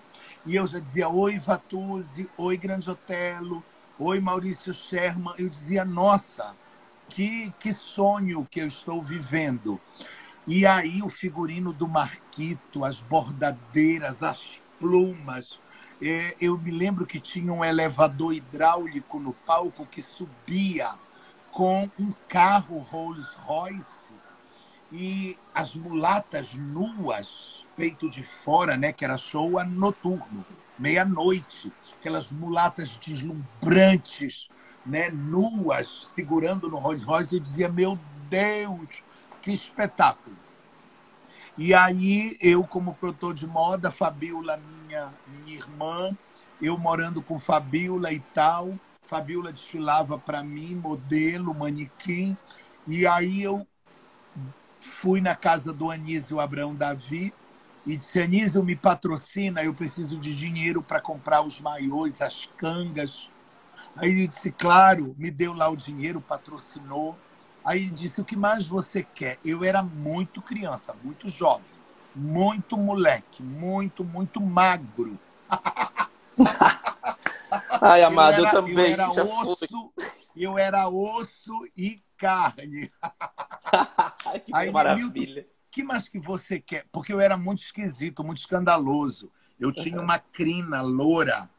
E 0.45 0.55
eu 0.55 0.65
já 0.67 0.79
dizia, 0.79 1.09
oi 1.09 1.39
Vatuzzi, 1.39 2.29
oi 2.37 2.57
Grande 2.57 2.89
Otelo, 2.89 3.63
oi 3.99 4.19
Maurício 4.19 4.73
Sherman. 4.73 5.33
Eu 5.37 5.49
dizia, 5.49 5.85
nossa, 5.85 6.55
que, 7.09 7.53
que 7.59 7.71
sonho 7.71 8.47
que 8.49 8.59
eu 8.61 8.67
estou 8.67 9.01
vivendo. 9.01 9.79
E 10.45 10.65
aí 10.65 11.01
o 11.01 11.09
figurino 11.09 11.71
do 11.71 11.87
Marquito, 11.87 12.83
as 12.83 12.99
bordadeiras, 12.99 14.23
as 14.23 14.61
plumas. 14.79 15.59
É, 16.01 16.35
eu 16.39 16.57
me 16.57 16.69
lembro 16.69 17.05
que 17.05 17.19
tinha 17.19 17.51
um 17.51 17.65
elevador 17.65 18.33
hidráulico 18.33 19.19
no 19.19 19.33
palco 19.33 19.85
que 19.85 20.01
subia 20.01 20.91
com 21.51 21.89
um 21.99 22.13
carro 22.27 22.77
Rolls 22.77 23.27
Royce 23.45 24.13
e 24.91 25.37
as 25.53 25.73
mulatas 25.73 26.53
nuas, 26.53 27.65
peito 27.75 28.09
de 28.09 28.21
fora, 28.21 28.77
né, 28.77 28.93
que 28.93 29.03
era 29.03 29.17
show 29.17 29.63
noturno, 29.65 30.45
meia-noite, 30.77 31.73
aquelas 31.99 32.31
mulatas 32.31 32.91
deslumbrantes, 32.91 34.49
né, 34.85 35.09
nuas, 35.09 36.07
segurando 36.13 36.69
no 36.69 36.77
Rolls 36.77 37.03
Royce, 37.03 37.35
eu 37.35 37.41
dizia, 37.41 37.67
meu 37.67 37.97
Deus, 38.29 39.01
que 39.41 39.51
espetáculo. 39.51 40.37
E 41.57 41.73
aí 41.73 42.37
eu, 42.39 42.63
como 42.63 42.93
produtor 42.93 43.33
de 43.33 43.47
moda, 43.47 43.91
Fabiola, 43.91 44.57
minha, 44.57 44.76
minha 44.87 45.57
irmã, 45.57 46.17
eu 46.61 46.77
morando 46.77 47.21
com 47.21 47.39
Fabiola 47.39 48.11
e 48.11 48.19
tal, 48.19 48.77
Fabiola 49.03 49.53
desfilava 49.53 50.17
para 50.17 50.43
mim, 50.43 50.75
modelo, 50.75 51.53
manequim, 51.53 52.37
e 52.85 53.05
aí 53.05 53.43
eu 53.43 53.65
fui 54.79 55.21
na 55.21 55.35
casa 55.35 55.73
do 55.73 55.91
Anísio 55.91 56.39
Abraão 56.39 56.73
Davi 56.73 57.33
e 57.85 57.95
disse: 57.95 58.21
Anísio, 58.21 58.63
me 58.63 58.75
patrocina, 58.75 59.63
eu 59.63 59.73
preciso 59.73 60.17
de 60.17 60.35
dinheiro 60.35 60.81
para 60.81 60.99
comprar 60.99 61.41
os 61.41 61.59
maiôs, 61.59 62.21
as 62.21 62.45
cangas. 62.57 63.29
Aí 63.95 64.09
ele 64.09 64.27
disse: 64.27 64.51
Claro, 64.51 65.15
me 65.17 65.31
deu 65.31 65.53
lá 65.53 65.69
o 65.69 65.75
dinheiro, 65.75 66.21
patrocinou. 66.21 67.17
Aí 67.63 67.83
ele 67.83 67.91
disse: 67.91 68.21
O 68.21 68.25
que 68.25 68.35
mais 68.35 68.67
você 68.67 69.03
quer? 69.03 69.39
Eu 69.43 69.63
era 69.63 69.81
muito 69.81 70.41
criança, 70.41 70.93
muito 71.03 71.29
jovem, 71.29 71.65
muito 72.17 72.75
moleque, 72.75 73.43
muito, 73.43 74.03
muito 74.03 74.41
magro. 74.41 75.19
Ai, 77.81 78.03
amado, 78.03 78.39
eu, 78.39 78.45
era, 78.45 78.57
eu 78.57 78.61
também. 78.61 78.75
Eu 78.75 78.93
era, 78.93 79.11
osso, 79.11 79.93
eu 80.35 80.57
era 80.57 80.89
osso 80.89 81.67
e 81.75 82.01
carne. 82.17 82.91
que 84.45 84.53
Aí, 84.53 84.71
maravilha. 84.71 85.35
Milton, 85.35 85.49
que 85.69 85.83
mais 85.83 86.09
que 86.09 86.19
você 86.19 86.59
quer? 86.59 86.85
Porque 86.91 87.13
eu 87.13 87.19
era 87.19 87.37
muito 87.37 87.61
esquisito, 87.61 88.23
muito 88.23 88.39
escandaloso. 88.39 89.31
Eu 89.59 89.71
tinha 89.71 90.01
uma 90.01 90.17
crina 90.17 90.81
loura 90.81 91.49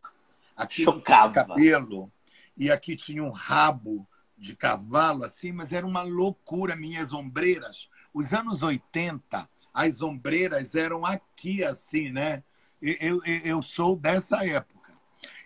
aqui 0.57 0.83
Chocava. 0.83 1.29
no 1.29 1.35
cabelo 1.35 2.13
e 2.57 2.71
aqui 2.71 2.97
tinha 2.97 3.23
um 3.23 3.31
rabo 3.31 4.09
de 4.37 4.57
cavalo 4.57 5.25
assim, 5.25 5.53
mas 5.53 5.73
era 5.73 5.87
uma 5.87 6.03
loucura 6.03 6.75
minhas 6.75 7.13
ombreiras. 7.13 7.89
Os 8.13 8.33
anos 8.33 8.63
80, 8.63 9.49
as 9.79 10.03
ombreiras 10.03 10.75
eram 10.75 11.07
aqui 11.07 11.63
assim, 11.63 12.11
né? 12.11 12.43
Eu, 12.83 13.23
eu, 13.25 13.41
eu 13.45 13.63
sou 13.63 13.95
dessa 13.95 14.45
época. 14.45 14.93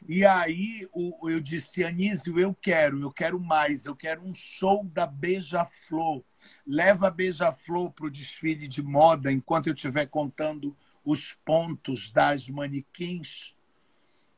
E 0.08 0.24
aí 0.24 0.88
eu 0.94 1.38
disse, 1.38 1.84
Anísio, 1.84 2.40
eu 2.40 2.54
quero, 2.54 2.98
eu 3.02 3.12
quero 3.12 3.38
mais, 3.38 3.84
eu 3.84 3.94
quero 3.94 4.22
um 4.22 4.34
show 4.34 4.84
da 4.84 5.06
Beija-Flor. 5.06 6.24
Leva 6.66 7.08
a 7.08 7.10
Beija-Flor 7.10 7.92
para 7.92 8.06
o 8.06 8.10
desfile 8.10 8.66
de 8.66 8.82
moda 8.82 9.30
enquanto 9.30 9.66
eu 9.66 9.74
estiver 9.74 10.06
contando 10.06 10.74
os 11.04 11.34
pontos 11.44 12.10
das 12.10 12.48
manequins. 12.48 13.54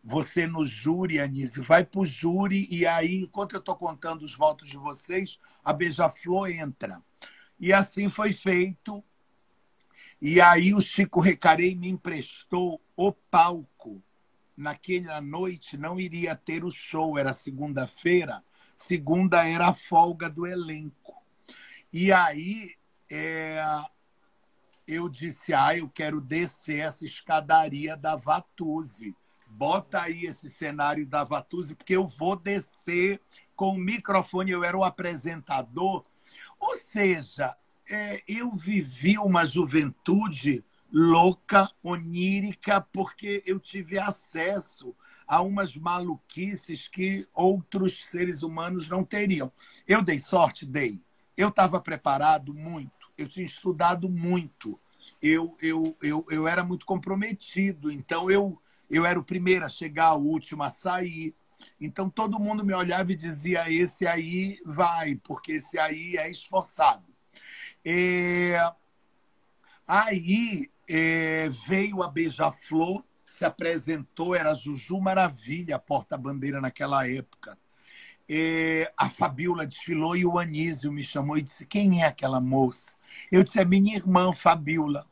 Você 0.03 0.45
no 0.45 0.67
júri, 0.67 1.21
Anísio, 1.21 1.63
vai 1.63 1.85
para 1.85 2.01
o 2.01 2.07
júri 2.07 2.67
e 2.69 2.85
aí, 2.85 3.21
enquanto 3.21 3.53
eu 3.53 3.61
estou 3.61 3.77
contando 3.77 4.25
os 4.25 4.35
votos 4.35 4.69
de 4.69 4.77
vocês, 4.77 5.39
a 5.65 5.73
Beija-Flor 5.73 6.51
entra. 6.51 7.01
E 7.61 7.73
assim 7.73 8.11
foi 8.11 8.33
feito. 8.33 9.03
E 10.27 10.41
aí 10.41 10.73
o 10.73 10.81
Chico 10.81 11.21
Recarei 11.21 11.75
me 11.75 11.91
emprestou 11.91 12.81
o 12.97 13.13
palco 13.13 14.03
naquela 14.57 15.21
noite 15.21 15.77
não 15.77 16.01
iria 16.01 16.35
ter 16.35 16.65
o 16.65 16.71
show, 16.71 17.19
era 17.19 17.35
segunda-feira, 17.35 18.43
segunda 18.75 19.47
era 19.47 19.69
a 19.69 19.75
folga 19.75 20.31
do 20.31 20.47
elenco. 20.47 21.23
E 21.93 22.11
aí 22.11 22.73
é, 23.11 23.63
eu 24.89 25.11
disse, 25.11 25.53
ah, 25.53 25.77
eu 25.77 25.91
quero 25.91 26.23
descer 26.23 26.79
essa 26.79 27.05
escadaria 27.05 27.95
da 27.95 28.17
Vatuzzi. 28.17 29.15
Bota 29.47 30.01
aí 30.01 30.25
esse 30.25 30.49
cenário 30.49 31.07
da 31.07 31.23
Vatuzzi, 31.23 31.75
porque 31.75 31.97
eu 31.97 32.07
vou 32.07 32.35
descer 32.35 33.21
com 33.55 33.73
o 33.73 33.79
microfone, 33.79 34.53
eu 34.53 34.65
era 34.65 34.79
o 34.79 34.85
apresentador. 34.85 36.03
Ou 36.59 36.77
seja, 36.79 37.55
é, 37.89 38.23
eu 38.27 38.51
vivi 38.53 39.19
uma 39.19 39.47
juventude 39.47 40.65
louca, 40.93 41.71
onírica, 41.83 42.81
porque 42.81 43.43
eu 43.45 43.59
tive 43.59 43.99
acesso 43.99 44.95
a 45.27 45.41
umas 45.41 45.77
maluquices 45.77 46.87
que 46.87 47.27
outros 47.35 48.07
seres 48.07 48.43
humanos 48.43 48.89
não 48.89 49.05
teriam. 49.05 49.51
Eu 49.87 50.03
dei 50.03 50.19
sorte? 50.19 50.67
Dei. 50.67 51.03
Eu 51.37 51.49
estava 51.49 51.81
preparado 51.81 52.55
muito, 52.55 53.11
eu 53.19 53.27
tinha 53.27 53.45
estudado 53.45 54.09
muito, 54.09 54.79
eu, 55.21 55.57
eu, 55.61 55.97
eu, 56.01 56.25
eu 56.31 56.47
era 56.47 56.63
muito 56.63 56.87
comprometido, 56.87 57.91
então 57.91 58.31
eu, 58.31 58.57
eu 58.89 59.05
era 59.05 59.19
o 59.19 59.25
primeiro 59.25 59.65
a 59.65 59.69
chegar, 59.69 60.15
o 60.15 60.23
último 60.25 60.63
a 60.63 60.71
sair. 60.71 61.35
Então 61.81 62.09
todo 62.09 62.39
mundo 62.39 62.65
me 62.65 62.75
olhava 62.75 63.11
e 63.13 63.17
dizia: 63.17 63.71
esse 63.71 64.07
aí 64.07 64.61
vai, 64.65 65.17
porque 65.17 65.53
esse 65.53 65.79
aí 65.79 66.17
é 66.17 66.31
esforçado. 66.31 67.14
É... 67.85 68.57
Aí 69.87 70.71
é, 70.89 71.51
veio 71.67 72.03
a 72.03 72.09
Beija-Flor, 72.09 73.05
se 73.25 73.45
apresentou, 73.45 74.35
era 74.35 74.55
Juju 74.55 75.01
Maravilha, 75.01 75.79
porta-bandeira 75.79 76.61
naquela 76.61 77.09
época. 77.09 77.59
É, 78.29 78.91
a 78.97 79.11
Fabiola 79.11 79.67
desfilou 79.67 80.17
e 80.17 80.25
o 80.25 80.39
Anísio 80.39 80.91
me 80.91 81.03
chamou 81.03 81.37
e 81.37 81.43
disse: 81.43 81.67
Quem 81.67 82.03
é 82.03 82.07
aquela 82.07 82.41
moça? 82.41 82.95
Eu 83.31 83.43
disse: 83.43 83.61
É 83.61 83.65
minha 83.65 83.97
irmã, 83.97 84.33
Fabiola. 84.33 85.07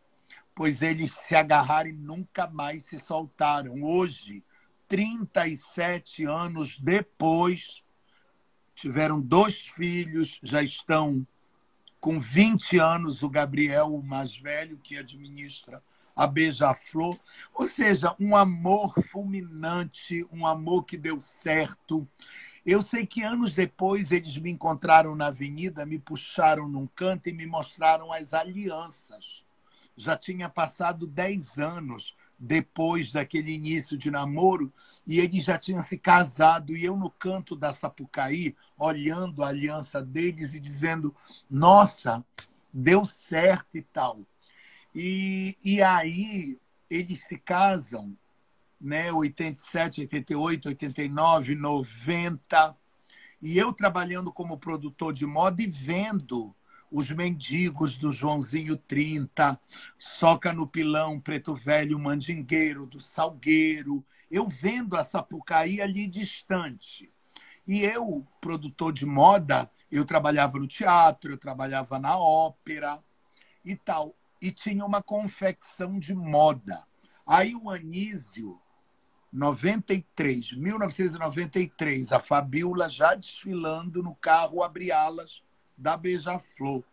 Pois 0.55 0.83
eles 0.83 1.13
se 1.13 1.35
agarraram 1.35 1.91
e 1.91 1.93
nunca 1.93 2.47
mais 2.47 2.85
se 2.85 2.99
soltaram. 2.99 3.83
Hoje, 3.83 4.43
37 4.89 6.25
anos 6.25 6.79
depois, 6.79 7.83
tiveram 8.75 9.21
dois 9.21 9.67
filhos, 9.69 10.39
já 10.43 10.63
estão 10.63 11.27
com 12.03 12.19
20 12.19 12.81
anos, 12.81 13.23
o 13.23 13.31
Gabriel, 13.31 13.95
o 13.95 14.03
mais 14.03 14.37
velho, 14.37 14.77
que 14.77 14.99
administra 14.99 15.81
a 16.17 16.27
Beija-Flor. 16.27 17.17
Ou 17.55 17.65
seja, 17.65 18.17
um 18.19 18.35
amor 18.35 18.93
fulminante, 19.05 20.27
um 20.33 20.45
amor 20.45 20.83
que 20.83 20.99
deu 20.99 21.21
certo. 21.21 22.07
Eu 22.67 22.83
sei 22.83 23.07
que 23.07 23.23
anos 23.23 23.53
depois 23.53 24.11
eles 24.11 24.37
me 24.37 24.51
encontraram 24.51 25.15
na 25.15 25.29
avenida, 25.29 25.87
me 25.87 25.97
puxaram 25.97 26.69
num 26.69 26.89
canto 26.89 27.29
e 27.29 27.33
me 27.33 27.47
mostraram 27.47 28.13
as 28.13 28.35
alianças. 28.35 29.45
Já 29.97 30.17
tinha 30.17 30.49
passado 30.49 31.07
10 31.07 31.59
anos 31.59 32.17
depois 32.45 33.13
daquele 33.13 33.53
início 33.53 33.97
de 33.97 34.11
namoro 34.11 34.73
e 35.07 35.21
eles 35.21 35.45
já 35.45 35.57
tinham 35.57 35.81
se 35.81 35.97
casado 35.97 36.77
e 36.77 36.85
eu 36.85 36.97
no 36.97 37.09
canto 37.09 37.55
da 37.55 37.73
Sapucaí 37.73 38.57
olhando 38.77 39.45
a 39.45 39.49
aliança 39.49 40.03
deles 40.03 40.53
e 40.53 40.59
dizendo 40.59 41.15
nossa 41.49 42.25
deu 42.75 43.05
certo 43.05 43.77
e 43.77 43.83
tal. 43.83 44.23
E, 44.93 45.57
e 45.63 45.81
aí 45.81 46.59
eles 46.91 47.23
se 47.29 47.39
casam 47.39 48.13
né 48.81 49.13
87 49.13 50.01
88 50.01 50.69
89 50.71 51.55
90 51.55 52.77
e 53.41 53.57
eu 53.57 53.73
trabalhando 53.73 54.33
como 54.33 54.59
produtor 54.59 55.13
de 55.13 55.25
moda 55.25 55.63
e 55.63 55.69
vendo 55.69 56.53
os 56.93 57.11
mendigos 57.11 57.97
do 57.97 58.13
Joãozinho 58.13 58.77
30, 58.77 59.59
Soca 59.99 60.53
no 60.53 60.67
Pilão, 60.67 61.19
Preto 61.19 61.55
Velho, 61.55 61.99
Mandingueiro, 61.99 62.87
do 62.87 63.01
Salgueiro, 63.01 64.05
eu 64.31 64.47
vendo 64.47 64.95
a 64.95 65.03
Sapucaí 65.03 65.81
ali 65.81 66.07
distante. 66.07 67.11
E 67.67 67.81
eu, 67.81 68.27
produtor 68.43 68.93
de 68.93 69.07
moda, 69.07 69.71
eu 69.91 70.05
trabalhava 70.05 70.59
no 70.59 70.67
teatro, 70.67 71.33
eu 71.33 71.39
trabalhava 71.39 71.99
na 71.99 72.19
ópera 72.19 73.03
e 73.65 73.75
tal. 73.75 74.15
E 74.41 74.53
tinha 74.53 74.85
uma 74.85 75.03
confecção 75.03 75.99
de 75.99 76.15
moda. 76.15 76.85
Aí 77.27 77.55
o 77.55 77.71
Anísio 77.71 78.61
93, 79.33 80.53
1993, 80.53 82.13
a 82.13 82.21
Fabiola 82.21 82.91
já 82.91 83.15
desfilando 83.15 84.03
no 84.03 84.15
carro 84.15 84.63
Abre-Alas 84.63 85.43
da 85.83 85.97
Beija-Flor. 85.97 86.85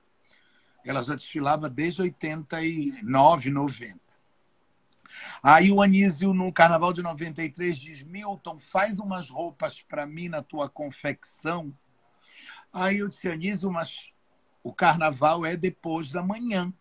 Ela 0.84 1.04
já 1.04 1.16
desfilava 1.16 1.70
desde 1.70 2.02
89, 2.02 3.52
90. 3.52 4.00
Aí 5.44 5.72
o 5.72 5.82
Anísio, 5.82 6.34
no 6.34 6.52
carnaval 6.52 6.92
de 6.92 7.02
93, 7.02 7.78
diz: 7.78 8.04
Milton, 8.04 8.60
faz 8.60 9.00
umas 9.00 9.30
roupas 9.30 9.82
para 9.82 10.06
mim 10.06 10.28
na 10.28 10.42
tua 10.42 10.68
confecção. 10.68 11.74
Aí 12.74 13.00
eu 13.00 13.10
disse: 13.10 13.30
Anísio, 13.30 13.72
mas 13.72 14.12
o 14.64 14.74
carnaval 14.74 15.46
é 15.46 15.56
depois 15.56 16.12
da 16.12 16.24
manhã. 16.24 16.74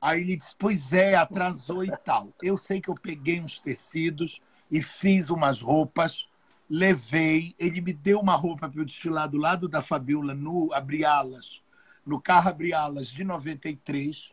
Aí 0.00 0.20
ele 0.20 0.36
disse: 0.36 0.54
Pois 0.58 0.92
é, 0.92 1.14
atrasou 1.14 1.84
e 1.84 1.90
tal. 1.98 2.28
Eu 2.42 2.56
sei 2.56 2.80
que 2.80 2.88
eu 2.88 2.94
peguei 2.94 3.40
uns 3.40 3.58
tecidos 3.58 4.40
e 4.70 4.82
fiz 4.82 5.30
umas 5.30 5.60
roupas, 5.60 6.28
levei. 6.72 7.54
Ele 7.58 7.82
me 7.82 7.92
deu 7.92 8.18
uma 8.18 8.34
roupa 8.34 8.66
para 8.66 8.80
eu 8.80 8.84
desfilar 8.84 9.28
do 9.28 9.36
lado 9.36 9.68
da 9.68 9.82
Fabiola 9.82 10.34
no 10.34 10.72
Abrialas, 10.72 11.62
no 12.04 12.18
carro 12.18 12.48
Abrialas 12.48 13.08
de 13.08 13.22
93. 13.22 14.32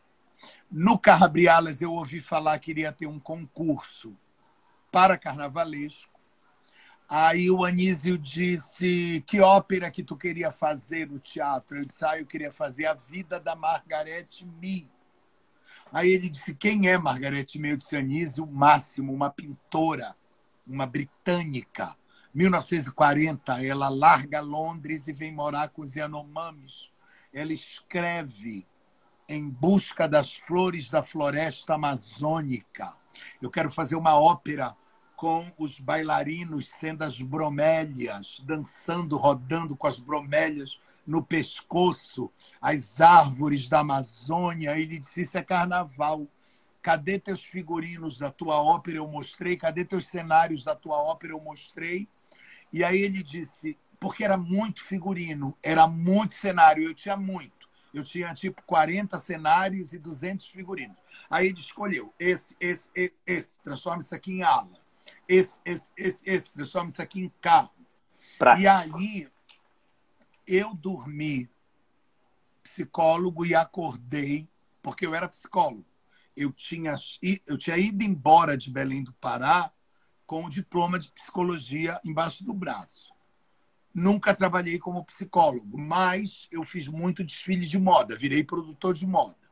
No 0.72 0.98
carro 0.98 1.26
Abrialas 1.26 1.82
eu 1.82 1.92
ouvi 1.92 2.22
falar 2.22 2.58
que 2.60 2.72
iria 2.72 2.94
ter 2.94 3.08
um 3.08 3.20
concurso 3.20 4.16
para 4.90 5.18
carnavalesco. 5.18 6.18
Aí 7.10 7.52
o 7.52 7.66
Anísio 7.66 8.18
disse: 8.18 9.22
Que 9.28 9.42
ópera 9.42 9.92
que 9.92 10.02
tu 10.02 10.16
queria 10.16 10.50
fazer 10.50 11.10
no 11.10 11.20
teatro? 11.20 11.78
Eu 11.78 11.86
disse: 11.86 12.06
ah, 12.06 12.18
eu 12.18 12.26
queria 12.26 12.54
fazer 12.54 12.86
A 12.86 12.94
Vida 12.94 13.38
da 13.38 13.54
Margarete 13.54 14.46
Mee 14.46 14.88
Aí 15.92 16.10
ele 16.10 16.30
disse: 16.30 16.56
Quem 16.56 16.88
é 16.88 16.98
Margarete 16.98 17.60
Eu 17.62 17.76
disse: 17.76 17.98
Anísio 17.98 18.48
Máximo, 18.48 19.12
uma 19.12 19.30
pintora 19.30 20.16
uma 20.70 20.86
britânica. 20.86 21.96
1940, 22.34 23.66
ela 23.66 23.90
larga 23.90 24.40
Londres 24.40 25.08
e 25.08 25.14
vem 25.14 25.34
morar 25.34 25.70
com 25.70 25.82
os 25.82 25.96
Yanomamis. 25.96 26.92
Ela 27.34 27.54
escreve 27.54 28.68
em 29.28 29.48
busca 29.48 30.08
das 30.08 30.34
flores 30.34 30.90
da 30.90 31.04
floresta 31.04 31.76
amazônica. 31.76 32.94
Eu 33.42 33.50
quero 33.50 33.72
fazer 33.72 33.96
uma 33.96 34.20
ópera 34.20 34.76
com 35.16 35.52
os 35.58 35.80
bailarinos 35.80 36.70
sendo 36.70 37.04
as 37.04 37.22
bromélias, 37.22 38.42
dançando, 38.46 39.18
rodando 39.18 39.76
com 39.76 39.86
as 39.86 40.00
bromélias 40.00 40.80
no 41.06 41.24
pescoço, 41.24 42.32
as 42.62 43.02
árvores 43.02 43.68
da 43.68 43.80
Amazônia. 43.80 44.80
Ele 44.80 45.00
disse: 45.00 45.24
Isso 45.24 45.38
é 45.38 45.44
carnaval. 45.44 46.28
Cadê 46.82 47.20
teus 47.20 47.44
figurinos 47.44 48.18
da 48.18 48.32
tua 48.32 48.62
ópera? 48.62 48.98
Eu 48.98 49.08
mostrei. 49.08 49.58
Cadê 49.58 49.84
teus 49.84 50.08
cenários 50.08 50.64
da 50.64 50.76
tua 50.76 50.98
ópera? 50.98 51.34
Eu 51.34 51.42
mostrei. 51.42 52.08
E 52.72 52.84
aí 52.84 53.02
ele 53.02 53.24
disse, 53.24 53.78
porque 54.00 54.24
era 54.24 54.38
muito 54.38 54.84
figurino, 54.84 55.58
era 55.62 55.88
muito 55.88 56.36
cenário, 56.36 56.84
eu 56.84 56.94
tinha 56.94 57.18
muito. 57.18 57.68
Eu 57.94 58.04
tinha 58.04 58.34
tipo 58.34 58.62
40 58.64 59.18
cenários 59.20 59.94
e 59.94 59.98
200 59.98 60.48
figurinos. 60.48 60.98
Aí 61.30 61.48
ele 61.48 61.60
escolheu 61.60 62.14
esse, 62.20 62.56
esse, 62.60 62.90
esse, 62.94 63.22
esse, 63.26 63.60
transforma 63.62 64.04
isso 64.04 64.14
aqui 64.14 64.34
em 64.34 64.44
ala. 64.44 64.70
Esse, 65.28 65.60
esse, 65.66 65.92
esse, 65.98 66.30
esse, 66.30 66.52
transforma 66.52 66.90
isso 66.90 67.02
aqui 67.02 67.22
em 67.22 67.32
carro. 67.42 67.72
Prático. 68.38 68.62
E 68.62 68.68
aí 68.68 69.28
eu 70.46 70.74
dormi 70.76 71.50
psicólogo 72.62 73.46
e 73.46 73.56
acordei, 73.56 74.48
porque 74.84 75.06
eu 75.06 75.16
era 75.16 75.28
psicólogo 75.28 75.86
eu 76.40 76.54
tinha, 76.54 76.96
eu 77.46 77.58
tinha 77.58 77.78
ido 77.78 78.02
embora 78.02 78.58
de 78.58 78.72
Belém 78.72 79.04
do 79.04 79.14
Pará 79.14 79.70
com 80.30 80.46
o 80.46 80.50
diploma 80.50 81.00
de 81.00 81.12
psicologia 81.12 82.00
embaixo 82.06 82.44
do 82.44 82.54
braço. 82.54 83.12
Nunca 83.92 84.32
trabalhei 84.32 84.78
como 84.78 85.04
psicólogo, 85.04 85.76
mas 85.76 86.48
eu 86.52 86.64
fiz 86.64 86.88
muito 86.88 87.24
desfile 87.24 87.66
de 87.66 87.80
moda, 87.80 88.16
virei 88.16 88.44
produtor 88.44 88.94
de 88.94 89.08
moda. 89.08 89.50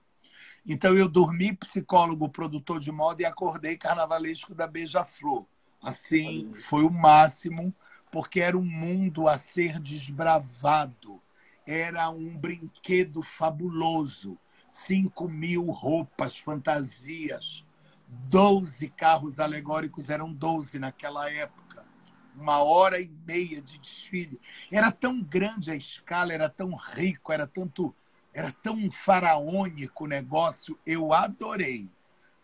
Então 0.64 0.96
eu 0.96 1.08
dormi 1.08 1.52
psicólogo, 1.52 2.30
produtor 2.30 2.80
de 2.80 2.92
moda 2.92 3.24
e 3.24 3.26
acordei 3.26 3.76
carnavalesco 3.76 4.54
da 4.54 4.68
Beija-Flor. 4.68 5.48
Assim, 5.82 6.54
foi 6.70 6.84
o 6.84 6.92
máximo, 6.92 7.74
porque 8.12 8.40
era 8.40 8.56
um 8.56 8.64
mundo 8.64 9.28
a 9.28 9.40
ser 9.40 9.80
desbravado. 9.80 11.20
Era 11.66 12.08
um 12.12 12.38
brinquedo 12.38 13.24
fabuloso 13.24 14.38
5 14.70 15.28
mil 15.28 15.72
roupas, 15.72 16.38
fantasias, 16.38 17.66
12 18.08 18.90
carros 18.90 19.40
alegóricos, 19.40 20.10
eram 20.10 20.32
12 20.32 20.80
naquela 20.80 21.30
época. 21.32 21.86
Uma 22.36 22.64
hora 22.64 23.00
e 23.00 23.10
meia 23.26 23.62
de 23.62 23.78
desfile. 23.80 24.40
Era 24.72 24.92
tão 24.92 25.22
grande 25.22 25.72
a 25.72 25.76
escala, 25.76 26.34
era 26.34 26.48
tão 26.48 26.76
rico, 26.76 27.34
era 27.34 27.48
tanto, 27.48 27.94
era 28.34 28.52
tão 28.52 28.90
faraônico 28.92 30.06
o 30.06 30.08
negócio. 30.08 30.78
Eu 30.86 31.14
adorei. 31.14 31.90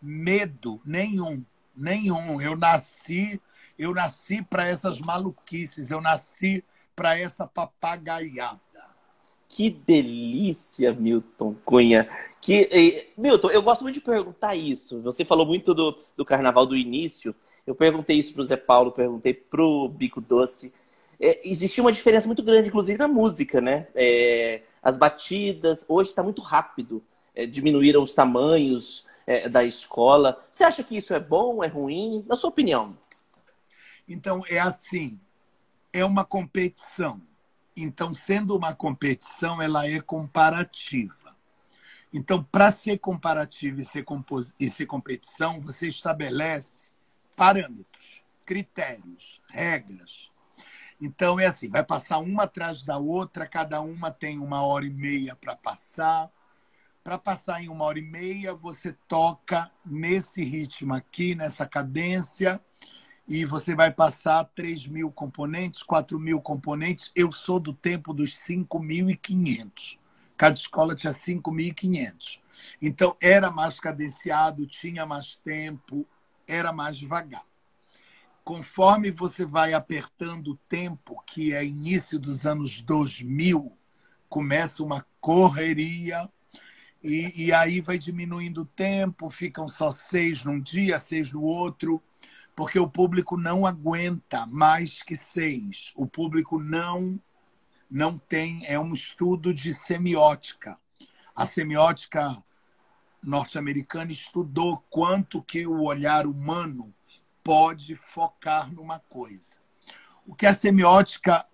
Medo 0.02 0.82
nenhum, 0.84 1.45
nenhum. 1.76 2.41
Eu 2.41 2.58
nasci, 2.58 3.39
eu 3.78 3.93
nasci 3.93 4.41
para 4.41 4.65
essas 4.65 4.99
maluquices, 4.99 5.91
eu 5.91 6.02
nasci 6.02 6.63
para 6.95 7.17
essa 7.17 7.47
papagaiada. 7.47 8.62
Que 9.56 9.70
delícia, 9.70 10.92
Milton 10.94 11.56
Cunha. 11.63 12.10
Que, 12.42 12.68
eh, 12.72 13.08
Milton, 13.16 13.52
eu 13.52 13.62
gosto 13.62 13.84
muito 13.84 13.94
de 13.94 14.02
perguntar 14.02 14.56
isso. 14.56 15.00
Você 15.04 15.24
falou 15.24 15.46
muito 15.46 15.76
do, 15.76 15.96
do 16.18 16.26
carnaval 16.26 16.66
do 16.66 16.76
início. 16.76 17.36
Eu 17.66 17.76
perguntei 17.76 18.18
isso 18.18 18.34
para 18.34 18.42
o 18.42 18.46
Zé 18.46 18.58
Paulo, 18.58 18.92
perguntei 18.92 19.32
para 19.32 19.63
o 19.63 19.88
Bico 19.88 20.20
Doce. 20.20 20.74
É, 21.20 21.48
existia 21.48 21.84
uma 21.84 21.92
diferença 21.92 22.26
muito 22.26 22.42
grande, 22.42 22.70
inclusive, 22.70 22.98
na 22.98 23.08
música, 23.08 23.62
né? 23.62 23.86
É, 23.94 24.63
as 24.82 24.98
batidas, 24.98 25.86
hoje 25.88 26.10
está 26.10 26.24
muito 26.24 26.42
rápido. 26.42 27.04
É, 27.36 27.46
diminuíram 27.46 28.02
os 28.02 28.16
tamanhos 28.16 29.06
é, 29.28 29.48
da 29.48 29.63
escola. 29.63 30.44
Você 30.50 30.63
acha 30.63 30.84
que 30.84 30.98
isso 30.98 31.13
é 31.13 31.20
bom, 31.20 31.63
é 31.63 31.68
ruim? 31.68 32.26
Na 32.28 32.36
sua 32.36 32.50
opinião? 32.50 32.98
Então, 34.10 34.44
é 34.50 34.58
assim: 34.58 35.20
é 35.94 36.04
uma 36.04 36.26
competição 36.26 37.22
então, 37.76 38.14
sendo 38.14 38.56
uma 38.56 38.74
competição, 38.74 39.62
ela 39.62 39.88
é 39.88 40.00
comparativa. 40.00 41.36
Então, 42.14 42.44
para 42.44 42.72
ser 42.72 43.00
comparativa 43.00 43.82
e 43.82 43.86
ser, 43.86 44.06
e 44.60 44.70
ser 44.70 44.86
competição, 44.86 45.60
você 45.60 45.90
estabelece 45.90 46.92
parâmetros, 47.36 48.24
critérios, 48.46 49.42
regras. 49.50 50.30
Então, 51.02 51.40
é 51.40 51.48
assim: 51.48 51.70
vai 51.70 51.84
passar 51.84 52.20
uma 52.20 52.44
atrás 52.44 52.84
da 52.84 52.98
outra, 52.98 53.48
cada 53.48 53.82
uma 53.82 54.12
tem 54.12 54.38
uma 54.38 54.62
hora 54.62 54.86
e 54.86 54.92
meia 54.92 55.36
para 55.36 55.56
passar. 55.56 56.30
Para 57.04 57.18
passar 57.18 57.62
em 57.62 57.68
uma 57.68 57.84
hora 57.84 58.00
e 58.00 58.02
meia, 58.02 58.54
você 58.54 58.94
toca 59.10 59.70
nesse 59.86 60.42
ritmo 60.42 60.94
aqui, 60.94 61.36
nessa 61.36 61.66
cadência 61.68 62.62
e 63.28 63.46
você 63.46 63.74
vai 63.74 63.92
passar 63.92 64.44
3 64.54 64.88
mil 64.88 65.12
componentes, 65.12 65.82
4 65.82 66.20
mil 66.20 66.42
componentes. 66.42 67.12
Eu 67.16 67.32
sou 67.32 67.60
do 67.60 67.74
tempo 67.74 68.14
dos 68.14 68.36
5.500. 68.36 69.98
Cada 70.36 70.56
escola 70.56 70.96
tinha 70.96 71.14
5.500. 71.14 72.40
Então, 72.82 73.16
era 73.22 73.50
mais 73.50 73.80
cadenciado, 73.80 74.68
tinha 74.68 75.06
mais 75.06 75.38
tempo, 75.38 76.06
era 76.48 76.74
mais 76.74 76.98
devagar. 76.98 77.46
Conforme 78.44 79.10
você 79.10 79.46
vai 79.46 79.74
apertando 79.74 80.50
o 80.50 80.60
tempo, 80.68 81.24
que 81.26 81.54
é 81.54 81.64
início 81.64 82.20
dos 82.20 82.46
anos 82.46 82.82
2000, 82.82 83.72
começa 84.28 84.84
uma 84.84 85.06
correria, 85.22 86.30
e, 87.02 87.46
e 87.46 87.54
aí 87.54 87.80
vai 87.80 87.98
diminuindo 87.98 88.64
o 88.64 88.66
tempo, 88.66 89.30
ficam 89.30 89.68
só 89.68 89.92
seis 89.92 90.44
num 90.44 90.60
dia, 90.60 91.00
seis 91.00 91.32
no 91.32 91.42
outro 91.42 92.04
porque 92.56 92.80
o 92.80 92.88
público 92.88 93.38
não 93.38 93.66
aguenta 93.66 94.46
mais 94.46 95.02
que 95.02 95.16
seis. 95.16 95.92
O 95.96 96.06
público 96.06 96.60
não 96.60 97.20
não 97.89 98.18
tem 98.18 98.66
é 98.66 98.80
um 98.80 98.94
estudo 98.94 99.54
de 99.54 99.72
semiótica. 99.72 100.80
A 101.36 101.46
semiótica 101.46 102.44
norte-americana 103.22 104.12
estudou 104.12 104.84
quanto 104.89 105.42
que 105.42 105.66
o 105.66 105.84
olhar 105.84 106.26
humano 106.26 106.94
pode 107.44 107.96
focar 107.96 108.72
numa 108.72 109.00
coisa. 109.00 109.58
O 110.26 110.34
que 110.34 110.46
a 110.46 110.54
semiótica 110.54 111.46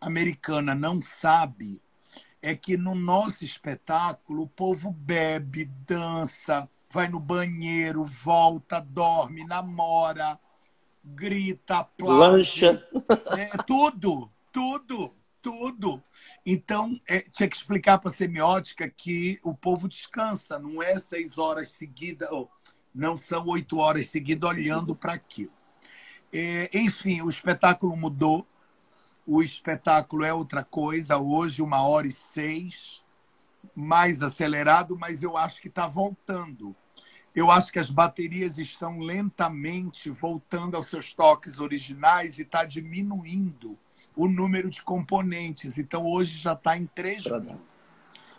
americana 0.00 0.74
não 0.74 1.00
sabe 1.00 1.80
é 2.42 2.54
que 2.54 2.76
no 2.76 2.94
nosso 2.94 3.44
espetáculo 3.44 4.42
o 4.42 4.48
povo 4.48 4.90
bebe, 4.90 5.64
dança, 5.86 6.68
vai 6.96 7.08
no 7.08 7.20
banheiro, 7.20 8.04
volta, 8.04 8.80
dorme, 8.80 9.44
namora, 9.44 10.40
grita, 11.04 11.80
aplaude. 11.80 12.18
Lancha. 12.18 12.88
É, 13.36 13.48
tudo, 13.66 14.30
tudo, 14.50 15.12
tudo. 15.42 16.02
Então, 16.44 16.98
é, 17.06 17.20
tinha 17.20 17.50
que 17.50 17.54
explicar 17.54 17.98
para 17.98 18.10
a 18.10 18.14
semiótica 18.14 18.88
que 18.88 19.38
o 19.42 19.54
povo 19.54 19.86
descansa, 19.86 20.58
não 20.58 20.82
é 20.82 20.98
seis 20.98 21.36
horas 21.36 21.72
seguidas, 21.72 22.30
ou 22.30 22.50
não 22.94 23.14
são 23.14 23.46
oito 23.48 23.76
horas 23.76 24.08
seguidas 24.08 24.48
olhando 24.48 24.96
para 24.96 25.12
aquilo. 25.12 25.52
É, 26.32 26.70
enfim, 26.72 27.20
o 27.20 27.28
espetáculo 27.28 27.94
mudou. 27.94 28.46
O 29.26 29.42
espetáculo 29.42 30.24
é 30.24 30.32
outra 30.32 30.64
coisa. 30.64 31.18
Hoje, 31.18 31.60
uma 31.60 31.82
hora 31.82 32.06
e 32.06 32.12
seis, 32.12 33.02
mais 33.74 34.22
acelerado, 34.22 34.96
mas 34.98 35.22
eu 35.22 35.36
acho 35.36 35.60
que 35.60 35.68
está 35.68 35.86
voltando. 35.86 36.74
Eu 37.36 37.50
acho 37.50 37.70
que 37.70 37.78
as 37.78 37.90
baterias 37.90 38.56
estão 38.56 38.98
lentamente 38.98 40.08
voltando 40.08 40.74
aos 40.74 40.86
seus 40.86 41.12
toques 41.12 41.60
originais 41.60 42.38
e 42.38 42.42
está 42.42 42.64
diminuindo 42.64 43.78
o 44.16 44.26
número 44.26 44.70
de 44.70 44.80
componentes. 44.82 45.76
Então, 45.76 46.06
hoje 46.06 46.38
já 46.38 46.54
está 46.54 46.78
em 46.78 46.86
três 46.86 47.24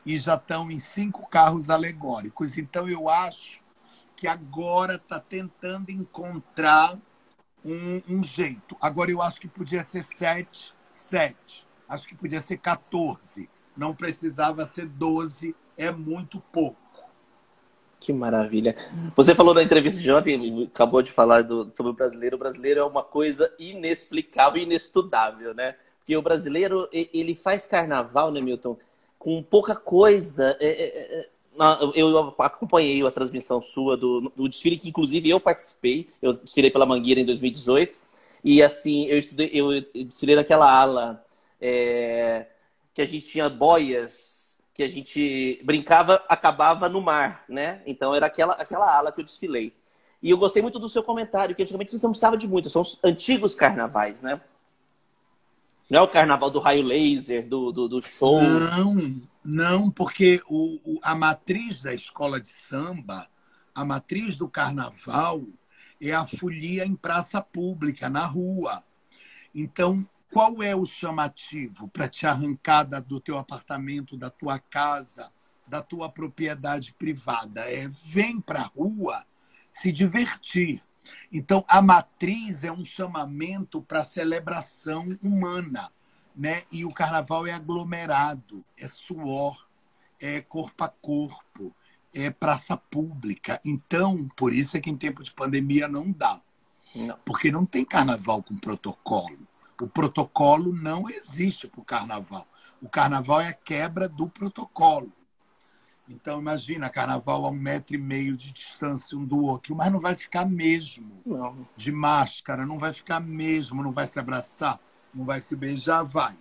e 0.04 0.18
já 0.18 0.34
estão 0.34 0.72
em 0.72 0.80
cinco 0.80 1.30
carros 1.30 1.70
alegóricos. 1.70 2.58
Então, 2.58 2.90
eu 2.90 3.08
acho 3.08 3.62
que 4.16 4.28
agora 4.28 4.96
está 4.96 5.20
tentando 5.20 5.92
encontrar 5.92 6.98
um, 7.64 8.02
um, 8.10 8.24
jeito. 8.24 8.76
Agora, 8.82 9.12
eu 9.12 9.22
acho 9.22 9.40
que 9.40 9.48
podia 9.48 9.84
ser 9.84 10.04
sete, 10.04 10.74
sete. 10.92 11.68
Acho 11.88 12.08
que 12.08 12.16
podia 12.16 12.42
ser 12.42 12.58
14. 12.58 13.48
Não 13.76 13.94
precisava 13.94 14.66
ser 14.66 14.88
12. 14.88 15.56
É 15.78 15.92
muito 15.92 16.42
pouco. 16.52 16.87
Que 18.00 18.14
maravilha. 18.14 18.76
Você 19.16 19.34
falou 19.34 19.54
na 19.54 19.64
entrevista 19.64 20.00
de 20.00 20.12
ontem, 20.12 20.70
acabou 20.74 21.02
de 21.02 21.12
falar 21.12 21.42
do, 21.42 21.68
sobre 21.68 21.92
o 21.92 21.96
brasileiro. 21.96 22.36
O 22.36 22.40
brasileiro 22.40 22.80
é 22.80 22.84
uma 22.84 23.04
coisa 23.04 23.52
inexplicável, 23.58 24.62
inestudável, 24.62 25.54
né? 25.54 25.76
Porque 26.00 26.16
o 26.16 26.22
brasileiro, 26.22 26.88
ele 26.92 27.36
faz 27.36 27.66
carnaval, 27.66 28.32
né, 28.32 28.40
Milton? 28.40 28.78
Com 29.18 29.42
pouca 29.42 29.76
coisa. 29.76 30.56
É, 30.60 30.68
é, 30.68 31.20
é 31.20 31.30
eu 31.96 32.36
acompanhei 32.38 33.06
a 33.06 33.12
transmissão 33.12 33.60
sua 33.62 33.98
do, 33.98 34.32
do, 34.36 34.48
desfile, 34.48 34.78
que 34.78 34.90
inclusive 34.90 35.30
eu 35.30 35.40
participei. 35.40 36.08
Eu 36.22 36.34
desfilei 36.34 36.70
pela 36.70 36.86
Mangueira 36.86 37.20
em 37.20 37.26
2018. 37.26 37.98
E 38.44 38.62
assim, 38.62 39.08
eu, 39.08 39.18
estudei, 39.18 39.50
eu 39.52 39.82
desfilei 40.06 40.36
naquela 40.36 40.72
ala 40.72 41.26
é, 41.60 42.46
que 42.94 43.02
a 43.02 43.06
gente 43.06 43.26
tinha 43.26 43.50
boias 43.50 44.47
que 44.78 44.84
a 44.84 44.90
gente 44.90 45.60
brincava, 45.64 46.24
acabava 46.30 46.88
no 46.88 47.02
mar, 47.02 47.44
né? 47.50 47.82
Então 47.84 48.14
era 48.14 48.28
aquela, 48.28 48.54
aquela 48.54 48.96
ala 48.96 49.12
que 49.12 49.20
eu 49.20 49.26
desfilei. 49.26 49.74
E 50.22 50.30
eu 50.30 50.38
gostei 50.38 50.62
muito 50.62 50.78
do 50.78 50.88
seu 50.88 51.02
comentário, 51.02 51.56
que 51.56 51.64
antigamente 51.64 51.92
você 51.92 52.06
não 52.06 52.12
precisava 52.12 52.38
de 52.38 52.48
muito, 52.48 52.70
são 52.70 52.84
os 52.84 53.00
antigos 53.04 53.56
carnavais, 53.56 54.22
né? 54.22 54.40
Não 55.90 56.02
é 56.02 56.04
o 56.04 56.08
carnaval 56.08 56.52
do 56.52 56.60
raio 56.60 56.84
laser, 56.84 57.48
do, 57.48 57.72
do, 57.72 57.88
do 57.88 58.02
show. 58.04 58.40
Não, 58.40 59.20
não, 59.44 59.90
porque 59.90 60.44
o, 60.48 60.80
o, 60.86 61.00
a 61.02 61.16
matriz 61.16 61.82
da 61.82 61.92
escola 61.92 62.40
de 62.40 62.50
samba, 62.50 63.28
a 63.74 63.84
matriz 63.84 64.38
do 64.38 64.48
carnaval, 64.48 65.42
é 66.00 66.12
a 66.12 66.28
folia 66.28 66.86
em 66.86 66.96
praça 66.96 67.42
pública, 67.42 68.12
na 68.12 68.28
rua. 68.28 68.84
Então, 69.56 70.08
qual 70.32 70.62
é 70.62 70.76
o 70.76 70.86
chamativo 70.86 71.88
para 71.88 72.08
te 72.08 72.28
arrancar 72.28 72.84
do 72.84 73.20
teu 73.20 73.38
apartamento, 73.38 74.18
da 74.18 74.30
tua 74.30 74.60
casa, 74.60 75.32
da 75.68 75.82
tua 75.82 76.10
propriedade 76.10 76.94
privada? 76.94 77.62
É 77.62 77.88
vem 78.06 78.40
para 78.40 78.62
a 78.62 78.66
rua 78.66 79.26
se 79.72 79.92
divertir. 79.92 80.84
Então, 81.32 81.64
a 81.68 81.82
matriz 81.82 82.64
é 82.64 82.72
um 82.72 82.84
chamamento 82.84 83.82
para 83.82 84.04
celebração 84.04 85.18
humana, 85.24 85.92
né? 86.36 86.64
E 86.72 86.84
o 86.84 86.94
carnaval 86.94 87.48
é 87.48 87.54
aglomerado, 87.54 88.64
é 88.78 88.88
suor, 88.88 89.68
é 90.20 90.42
corpo 90.42 90.84
a 90.84 90.90
corpo, 90.90 91.74
é 92.14 92.30
praça 92.30 92.76
pública. 92.76 93.62
Então, 93.64 94.28
por 94.36 94.54
isso 94.54 94.76
é 94.76 94.82
que 94.82 94.90
em 94.90 94.98
tempo 94.98 95.24
de 95.24 95.32
pandemia 95.32 95.88
não 95.88 96.12
dá. 96.12 96.42
Não. 96.96 97.18
Porque 97.26 97.52
não 97.52 97.66
tem 97.66 97.86
carnaval 97.86 98.42
com 98.42 98.58
protocolo. 98.58 99.48
O 99.82 99.88
protocolo 99.88 100.74
não 100.74 101.10
existe 101.10 101.68
para 101.68 101.82
o 101.82 101.86
carnaval. 101.86 102.48
O 102.82 102.90
carnaval 102.90 103.42
é 103.42 103.50
a 103.50 103.54
quebra 103.54 104.08
do 104.08 104.28
protocolo. 104.28 105.12
Então, 106.10 106.40
imagina, 106.40 106.90
carnaval 106.90 107.46
a 107.46 107.50
um 107.50 107.56
metro 107.56 107.96
e 107.96 107.98
meio 107.98 108.38
de 108.38 108.54
distância 108.54 109.18
um 109.18 109.26
do 109.26 109.44
outro, 109.44 109.76
mas 109.76 109.92
não 109.92 110.00
vai 110.00 110.16
ficar 110.16 110.46
mesmo 110.46 111.22
não. 111.26 111.68
de 111.76 111.92
máscara, 111.92 112.66
não 112.66 112.80
vai 112.80 112.94
ficar 112.94 113.20
mesmo, 113.20 113.84
não 113.84 113.92
vai 113.92 114.08
se 114.08 114.18
abraçar, 114.18 114.80
não 115.14 115.26
vai 115.26 115.42
se 115.42 115.56
beijar, 115.56 116.04
vai. 116.04 116.36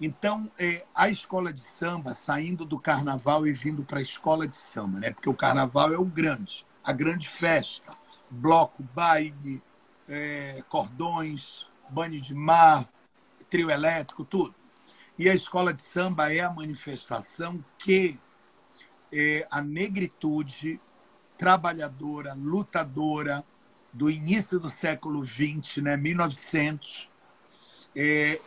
Então, 0.00 0.50
é, 0.58 0.84
a 0.94 1.08
escola 1.08 1.52
de 1.52 1.60
samba, 1.60 2.14
saindo 2.14 2.64
do 2.64 2.80
carnaval 2.80 3.46
e 3.46 3.52
vindo 3.52 3.84
para 3.84 4.00
a 4.00 4.02
escola 4.02 4.48
de 4.48 4.56
samba, 4.56 4.98
né? 4.98 5.10
porque 5.12 5.28
o 5.28 5.34
carnaval 5.34 5.92
é 5.92 5.98
o 5.98 6.04
grande, 6.04 6.66
a 6.82 6.92
grande 6.92 7.28
festa. 7.28 7.96
Bloco, 8.28 8.82
baile, 8.94 9.62
é, 10.08 10.64
cordões, 10.68 11.66
banho 11.90 12.20
de 12.20 12.34
mar, 12.34 12.88
trio 13.48 13.70
elétrico, 13.70 14.24
tudo. 14.24 14.54
E 15.18 15.28
a 15.28 15.34
escola 15.34 15.74
de 15.74 15.82
samba 15.82 16.32
é 16.32 16.40
a 16.40 16.50
manifestação 16.50 17.62
que 17.78 18.18
é 19.12 19.46
a 19.50 19.60
negritude 19.60 20.80
trabalhadora, 21.36 22.34
lutadora 22.34 23.44
do 23.92 24.08
início 24.08 24.60
do 24.60 24.70
século 24.70 25.24
XX, 25.24 25.78
né, 25.82 25.96
1900, 25.96 27.10
é, 27.96 28.38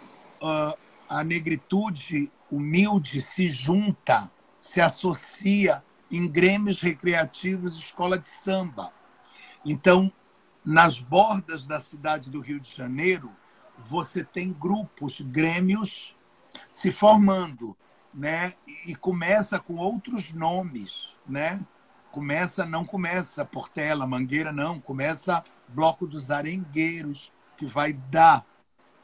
a 1.10 1.24
negritude 1.24 2.32
humilde 2.50 3.22
se 3.22 3.50
junta, 3.50 4.32
se 4.60 4.80
associa 4.80 5.84
em 6.10 6.28
grêmios 6.28 6.82
recreativos, 6.82 7.76
escola 7.76 8.18
de 8.18 8.28
samba. 8.28 8.94
Então, 9.66 10.12
nas 10.66 11.00
bordas 11.00 11.66
da 11.68 11.80
cidade 11.80 12.30
do 12.30 12.40
Rio 12.40 12.60
de 12.60 12.74
Janeiro, 12.74 13.32
você 13.78 14.24
tem 14.24 14.52
grupos, 14.52 15.20
grêmios 15.22 16.16
se 16.72 16.92
formando, 16.92 17.76
né? 18.14 18.54
E 18.86 18.96
começa 18.96 19.60
com 19.60 19.76
outros 19.76 20.32
nomes, 20.32 21.16
né? 21.28 21.60
Começa, 22.12 22.66
não 22.66 22.86
começa 22.86 23.44
Portela, 23.44 24.06
Mangueira, 24.06 24.52
não. 24.52 24.80
Começa 24.80 25.44
Bloco 25.68 26.06
dos 26.06 26.30
Arengueiros, 26.30 27.32
que 27.58 27.66
vai 27.66 27.94
dar 27.94 28.46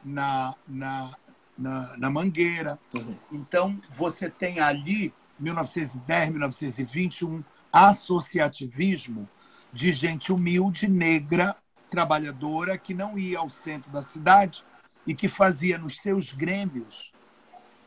na, 0.04 0.56
na, 0.68 1.12
na, 1.58 1.98
na 1.98 2.10
Mangueira. 2.10 2.80
Uhum. 2.94 3.16
Então, 3.32 3.82
você 3.90 4.30
tem 4.30 4.60
ali, 4.60 5.14
1910, 5.40 6.30
1920, 6.30 7.26
um 7.26 7.44
associativismo 7.74 9.28
de 9.72 9.94
gente 9.94 10.32
humilde, 10.32 10.88
negra, 10.88 11.56
trabalhadora, 11.90 12.78
que 12.78 12.94
não 12.94 13.18
ia 13.18 13.40
ao 13.40 13.50
centro 13.50 13.92
da 13.92 14.04
cidade 14.04 14.64
e 15.06 15.14
que 15.16 15.28
fazia 15.28 15.78
nos 15.78 15.98
seus 15.98 16.32
grêmios 16.32 17.12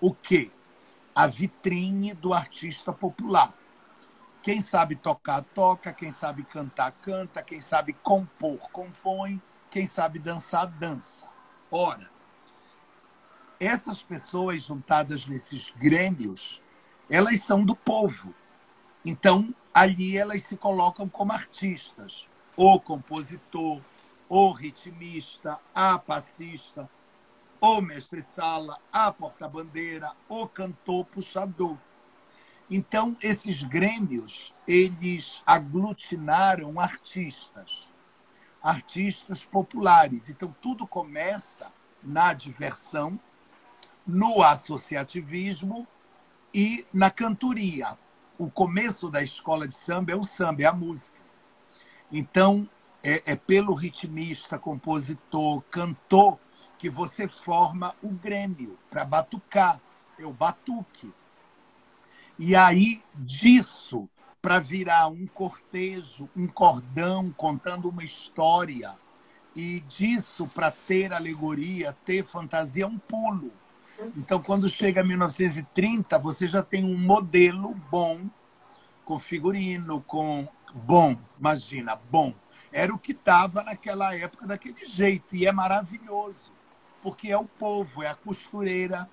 o 0.01 0.13
quê? 0.13 0.51
A 1.15 1.27
vitrine 1.27 2.15
do 2.15 2.33
artista 2.33 2.93
popular. 2.93 3.55
Quem 4.43 4.61
sabe 4.61 4.97
tocar, 4.97 5.43
toca, 5.55 5.93
quem 5.93 6.11
sabe 6.11 6.43
cantar, 6.43 6.91
canta, 6.91 7.43
quem 7.43 7.61
sabe 7.61 7.93
compor, 7.93 8.59
compõe, 8.73 9.41
quem 9.71 9.87
sabe 9.87 10.19
dançar, 10.19 10.67
dança. 10.67 11.27
Ora, 11.71 12.11
essas 13.61 14.03
pessoas 14.03 14.65
juntadas 14.65 15.25
nesses 15.27 15.73
grêmios, 15.77 16.61
elas 17.09 17.41
são 17.43 17.65
do 17.65 17.77
povo. 17.77 18.35
Então, 19.05 19.55
ali 19.73 20.17
elas 20.17 20.45
se 20.45 20.57
colocam 20.57 21.09
como 21.09 21.33
artistas, 21.33 22.29
ou 22.57 22.81
compositor, 22.81 23.81
ou 24.29 24.53
ritmista, 24.53 25.59
a 25.75 25.99
passista, 25.99 26.89
ou 27.61 27.81
mestre-sala, 27.81 28.79
a 28.93 29.13
porta-bandeira, 29.13 30.13
o 30.29 30.47
cantor 30.47 31.05
puxador. 31.07 31.77
Então, 32.71 33.17
esses 33.23 33.63
grêmios, 33.63 34.55
eles 34.67 35.43
aglutinaram 35.47 36.81
artistas, 36.81 37.89
artistas 38.63 39.45
populares. 39.45 40.29
Então, 40.29 40.55
tudo 40.61 40.87
começa 40.87 41.71
na 42.03 42.33
diversão, 42.33 43.19
no 44.07 44.43
associativismo 44.43 45.87
e 46.53 46.85
na 46.93 47.11
cantoria 47.11 47.97
o 48.43 48.51
começo 48.51 49.09
da 49.09 49.23
escola 49.23 49.69
de 49.69 49.77
samba 49.77 50.11
é 50.11 50.17
o 50.17 50.25
samba, 50.25 50.63
é 50.63 50.67
a 50.67 50.73
música. 50.73 51.17
Então, 52.11 52.69
é, 53.01 53.23
é 53.25 53.37
pelo 53.37 53.73
ritmista, 53.73 54.59
compositor, 54.59 55.63
cantor, 55.71 56.41
que 56.77 56.91
você 56.91 57.29
forma 57.29 57.95
o 58.03 58.09
grêmio 58.09 58.77
para 58.91 59.05
batucar, 59.05 59.81
é 60.19 60.27
o 60.27 60.33
batuque. 60.33 61.15
E 62.37 62.57
aí, 62.57 63.01
disso, 63.15 64.09
para 64.41 64.59
virar 64.59 65.07
um 65.07 65.25
cortejo, 65.25 66.29
um 66.37 66.49
cordão 66.49 67.33
contando 67.37 67.89
uma 67.89 68.03
história, 68.03 68.99
e 69.55 69.79
disso 69.83 70.49
para 70.49 70.73
ter 70.73 71.13
alegoria, 71.13 71.97
ter 72.05 72.25
fantasia, 72.25 72.89
um 72.89 72.99
pulo. 72.99 73.53
Então, 74.17 74.41
quando 74.43 74.69
chega 74.69 75.01
a 75.01 75.05
1930, 75.05 76.19
você 76.19 76.49
já 76.49 76.63
tem 76.63 76.85
um 76.85 76.97
modelo 76.97 77.75
bom, 77.91 78.29
com 79.05 79.19
figurino, 79.19 80.01
com 80.03 80.49
bom, 80.73 81.17
imagina, 81.39 81.97
bom. 82.11 82.35
era 82.73 82.95
o 82.95 82.99
que 82.99 83.13
dava 83.13 83.63
naquela 83.63 84.15
época 84.15 84.47
daquele 84.47 84.85
jeito. 84.87 85.37
E 85.37 85.47
é 85.47 85.53
maravilhoso, 85.53 86.53
porque 87.03 87.31
é 87.31 87.37
o 87.37 87.45
povo, 87.45 88.03
é 88.03 88.09
a 88.09 88.15
costureira, 88.15 89.09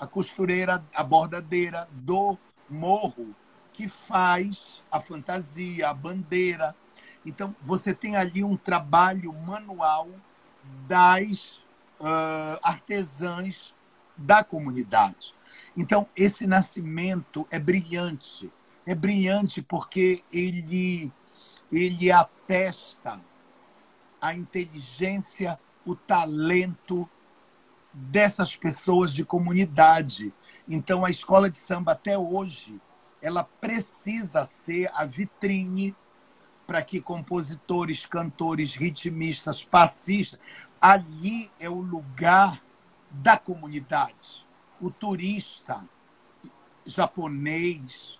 a 0.00 0.06
costureira, 0.06 0.84
a 0.94 1.02
bordadeira 1.02 1.88
do 1.92 2.38
morro 2.68 3.34
que 3.72 3.88
faz 3.88 4.82
a 4.90 5.00
fantasia, 5.00 5.88
a 5.88 5.94
bandeira. 5.94 6.74
Então, 7.24 7.54
você 7.62 7.94
tem 7.94 8.16
ali 8.16 8.42
um 8.42 8.56
trabalho 8.56 9.32
manual 9.32 10.08
das 10.86 11.62
uh, 12.00 12.58
artesãs 12.62 13.74
da 14.22 14.42
comunidade. 14.42 15.34
Então, 15.76 16.06
esse 16.16 16.46
nascimento 16.46 17.46
é 17.50 17.58
brilhante. 17.58 18.50
É 18.86 18.94
brilhante 18.94 19.62
porque 19.62 20.22
ele, 20.32 21.12
ele 21.70 22.10
atesta 22.10 23.20
a 24.20 24.34
inteligência, 24.34 25.58
o 25.84 25.94
talento 25.94 27.08
dessas 27.92 28.54
pessoas 28.56 29.12
de 29.12 29.24
comunidade. 29.24 30.32
Então, 30.68 31.04
a 31.04 31.10
escola 31.10 31.50
de 31.50 31.58
samba, 31.58 31.92
até 31.92 32.16
hoje, 32.16 32.80
ela 33.20 33.44
precisa 33.44 34.44
ser 34.44 34.90
a 34.94 35.04
vitrine 35.04 35.94
para 36.66 36.82
que 36.82 37.00
compositores, 37.00 38.06
cantores, 38.06 38.74
ritmistas, 38.74 39.62
passistas, 39.62 40.38
ali 40.80 41.50
é 41.58 41.68
o 41.68 41.80
lugar 41.80 42.62
da 43.12 43.36
comunidade. 43.36 44.46
O 44.80 44.90
turista 44.90 45.82
japonês 46.84 48.18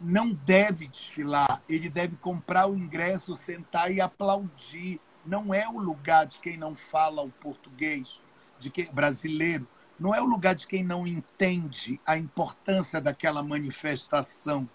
não 0.00 0.32
deve 0.32 0.86
desfilar, 0.86 1.62
ele 1.68 1.88
deve 1.88 2.16
comprar 2.16 2.66
o 2.66 2.76
ingresso, 2.76 3.34
sentar 3.34 3.90
e 3.90 4.00
aplaudir. 4.00 5.00
Não 5.24 5.54
é 5.54 5.66
o 5.66 5.78
lugar 5.78 6.26
de 6.26 6.38
quem 6.38 6.56
não 6.56 6.74
fala 6.74 7.22
o 7.22 7.30
português, 7.30 8.22
de 8.60 8.70
quem 8.70 8.86
brasileiro, 8.92 9.66
não 9.98 10.14
é 10.14 10.20
o 10.20 10.26
lugar 10.26 10.54
de 10.54 10.66
quem 10.66 10.84
não 10.84 11.06
entende 11.06 12.00
a 12.04 12.18
importância 12.18 13.00
daquela 13.00 13.42
manifestação. 13.42 14.68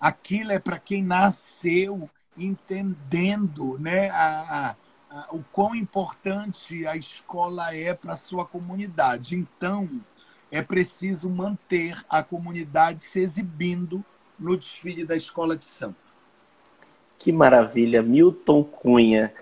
Aquilo 0.00 0.52
é 0.52 0.58
para 0.58 0.78
quem 0.78 1.02
nasceu 1.02 2.10
entendendo 2.36 3.78
né, 3.78 4.10
a, 4.10 4.70
a 4.70 4.76
o 5.30 5.42
quão 5.52 5.74
importante 5.74 6.86
a 6.86 6.96
escola 6.96 7.74
é 7.74 7.94
para 7.94 8.14
a 8.14 8.16
sua 8.16 8.44
comunidade. 8.44 9.36
Então, 9.36 9.88
é 10.50 10.62
preciso 10.62 11.28
manter 11.28 12.04
a 12.08 12.22
comunidade 12.22 13.02
se 13.02 13.20
exibindo 13.20 14.04
no 14.38 14.56
desfile 14.56 15.04
da 15.04 15.16
escola 15.16 15.56
de 15.56 15.64
samba. 15.64 15.96
Que 17.18 17.32
maravilha, 17.32 18.02
Milton 18.02 18.62
Cunha. 18.62 19.32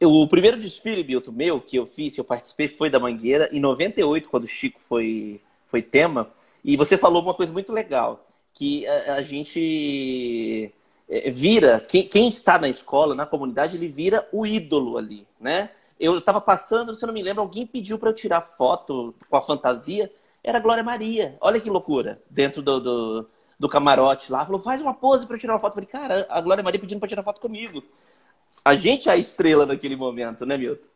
O 0.00 0.28
primeiro 0.28 0.60
desfile, 0.60 1.02
Milton, 1.02 1.32
meu, 1.32 1.60
que 1.60 1.76
eu 1.76 1.86
fiz, 1.86 2.14
que 2.14 2.20
eu 2.20 2.24
participei, 2.24 2.68
foi 2.68 2.88
da 2.88 3.00
Mangueira, 3.00 3.48
em 3.50 3.58
98, 3.58 4.28
quando 4.28 4.44
o 4.44 4.48
Chico 4.48 4.80
foi, 4.80 5.40
foi 5.66 5.82
tema. 5.82 6.30
E 6.62 6.76
você 6.76 6.96
falou 6.96 7.22
uma 7.22 7.34
coisa 7.34 7.52
muito 7.52 7.72
legal, 7.72 8.24
que 8.52 8.86
a, 8.86 9.14
a 9.14 9.22
gente 9.22 10.72
vira, 11.32 11.80
quem, 11.80 12.06
quem, 12.06 12.28
está 12.28 12.58
na 12.58 12.68
escola, 12.68 13.14
na 13.14 13.24
comunidade, 13.24 13.76
ele 13.76 13.88
vira 13.88 14.28
o 14.30 14.46
ídolo 14.46 14.98
ali, 14.98 15.26
né? 15.40 15.70
Eu 15.98 16.18
estava 16.18 16.40
passando, 16.40 16.94
se 16.94 17.02
eu 17.02 17.08
não 17.08 17.14
me 17.14 17.22
lembro, 17.22 17.42
alguém 17.42 17.66
pediu 17.66 17.98
para 17.98 18.10
eu 18.10 18.14
tirar 18.14 18.42
foto 18.42 19.14
com 19.28 19.36
a 19.36 19.42
fantasia, 19.42 20.12
era 20.44 20.58
a 20.58 20.60
Glória 20.60 20.84
Maria. 20.84 21.36
Olha 21.40 21.60
que 21.60 21.70
loucura, 21.70 22.22
dentro 22.30 22.62
do, 22.62 22.78
do, 22.78 23.28
do 23.58 23.68
camarote 23.68 24.30
lá. 24.30 24.44
Falou, 24.44 24.60
faz 24.60 24.80
uma 24.80 24.94
pose 24.94 25.26
para 25.26 25.34
eu 25.34 25.40
tirar 25.40 25.54
uma 25.54 25.58
foto. 25.58 25.72
Eu 25.72 25.74
falei, 25.74 25.88
cara, 25.88 26.26
a 26.30 26.40
Glória 26.40 26.62
Maria 26.62 26.80
pedindo 26.80 27.00
para 27.00 27.08
tirar 27.08 27.24
foto 27.24 27.40
comigo. 27.40 27.82
A 28.64 28.76
gente 28.76 29.08
é 29.08 29.12
a 29.12 29.16
estrela 29.16 29.66
naquele 29.66 29.96
momento, 29.96 30.46
né, 30.46 30.56
Milton? 30.56 30.88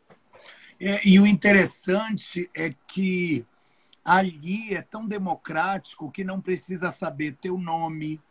É, 0.79 1.05
e 1.07 1.19
o 1.19 1.27
interessante 1.27 2.49
é 2.53 2.71
que 2.87 3.45
ali 4.03 4.73
é 4.73 4.81
tão 4.81 5.07
democrático 5.07 6.11
que 6.11 6.23
não 6.23 6.41
precisa 6.41 6.91
saber 6.91 7.37
teu 7.41 7.57
nome, 7.57 8.21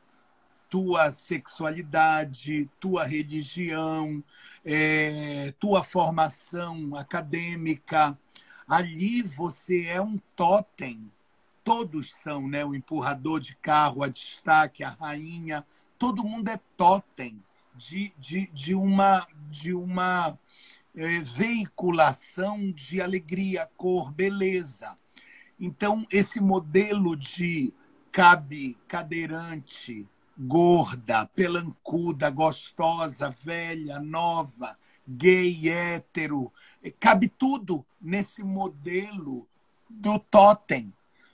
tua 0.72 1.12
sexualidade, 1.12 2.66
tua 2.80 3.04
religião, 3.04 4.24
é, 4.64 5.52
tua 5.60 5.84
formação 5.84 6.96
acadêmica. 6.96 8.18
Ali 8.66 9.20
você 9.20 9.84
é 9.88 10.00
um 10.00 10.18
totem. 10.34 11.12
Todos 11.62 12.10
são, 12.14 12.48
né? 12.48 12.64
O 12.64 12.74
empurrador 12.74 13.38
de 13.38 13.54
carro, 13.56 14.02
a 14.02 14.08
destaque, 14.08 14.82
a 14.82 14.88
rainha. 14.88 15.62
Todo 15.98 16.24
mundo 16.24 16.48
é 16.48 16.58
totem 16.74 17.38
de, 17.76 18.10
de, 18.18 18.46
de 18.46 18.74
uma, 18.74 19.26
de 19.50 19.74
uma 19.74 20.38
é, 20.96 21.20
veiculação 21.20 22.72
de 22.72 22.98
alegria, 22.98 23.68
cor, 23.76 24.10
beleza. 24.10 24.96
Então, 25.60 26.06
esse 26.10 26.40
modelo 26.40 27.14
de 27.14 27.74
cabe 28.10 28.78
cadeirante, 28.88 30.08
gorda, 30.42 31.24
pelancuda, 31.26 32.28
gostosa, 32.28 33.34
velha, 33.44 34.00
nova, 34.00 34.76
gay, 35.06 35.68
hétero. 35.68 36.52
Cabe 36.98 37.28
tudo 37.28 37.86
nesse 38.00 38.42
modelo 38.42 39.46
do 39.88 40.18
totem, 40.18 40.92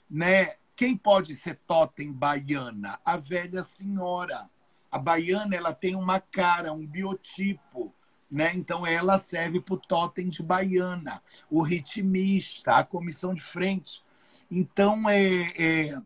né? 0.09 0.55
Quem 0.75 0.95
pode 0.95 1.35
ser 1.35 1.59
totem 1.67 2.11
baiana? 2.11 2.99
A 3.03 3.17
velha 3.17 3.63
senhora. 3.63 4.49
A 4.91 4.97
baiana 4.97 5.55
ela 5.55 5.73
tem 5.73 5.95
uma 5.95 6.19
cara, 6.19 6.71
um 6.71 6.85
biotipo, 6.85 7.93
né? 8.29 8.53
Então 8.53 8.85
ela 8.85 9.17
serve 9.17 9.59
para 9.59 9.73
o 9.73 9.77
totem 9.77 10.29
de 10.29 10.43
baiana, 10.43 11.21
o 11.49 11.61
ritmista, 11.61 12.75
a 12.75 12.83
comissão 12.83 13.33
de 13.33 13.41
frente. 13.41 14.03
Então 14.49 15.09
é, 15.09 15.53
é 15.57 16.01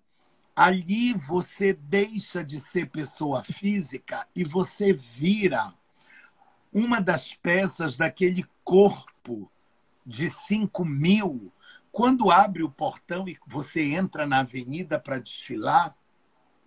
ali 0.56 1.14
você 1.14 1.74
deixa 1.74 2.44
de 2.44 2.60
ser 2.60 2.90
pessoa 2.90 3.44
física 3.44 4.28
e 4.36 4.44
você 4.44 4.94
vira 4.94 5.74
uma 6.72 7.00
das 7.00 7.34
peças 7.34 7.98
daquele 7.98 8.46
corpo 8.64 9.52
de 10.06 10.30
5 10.30 10.86
mil. 10.86 11.52
Quando 11.92 12.32
abre 12.32 12.64
o 12.64 12.70
portão 12.70 13.28
e 13.28 13.38
você 13.48 13.84
entra 13.84 14.26
na 14.26 14.40
avenida 14.40 15.00
para 15.00 15.20
desfilar, 15.20 15.96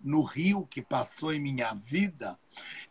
no 0.01 0.21
rio 0.21 0.65
que 0.67 0.81
passou 0.81 1.33
em 1.33 1.41
minha 1.41 1.73
vida, 1.73 2.37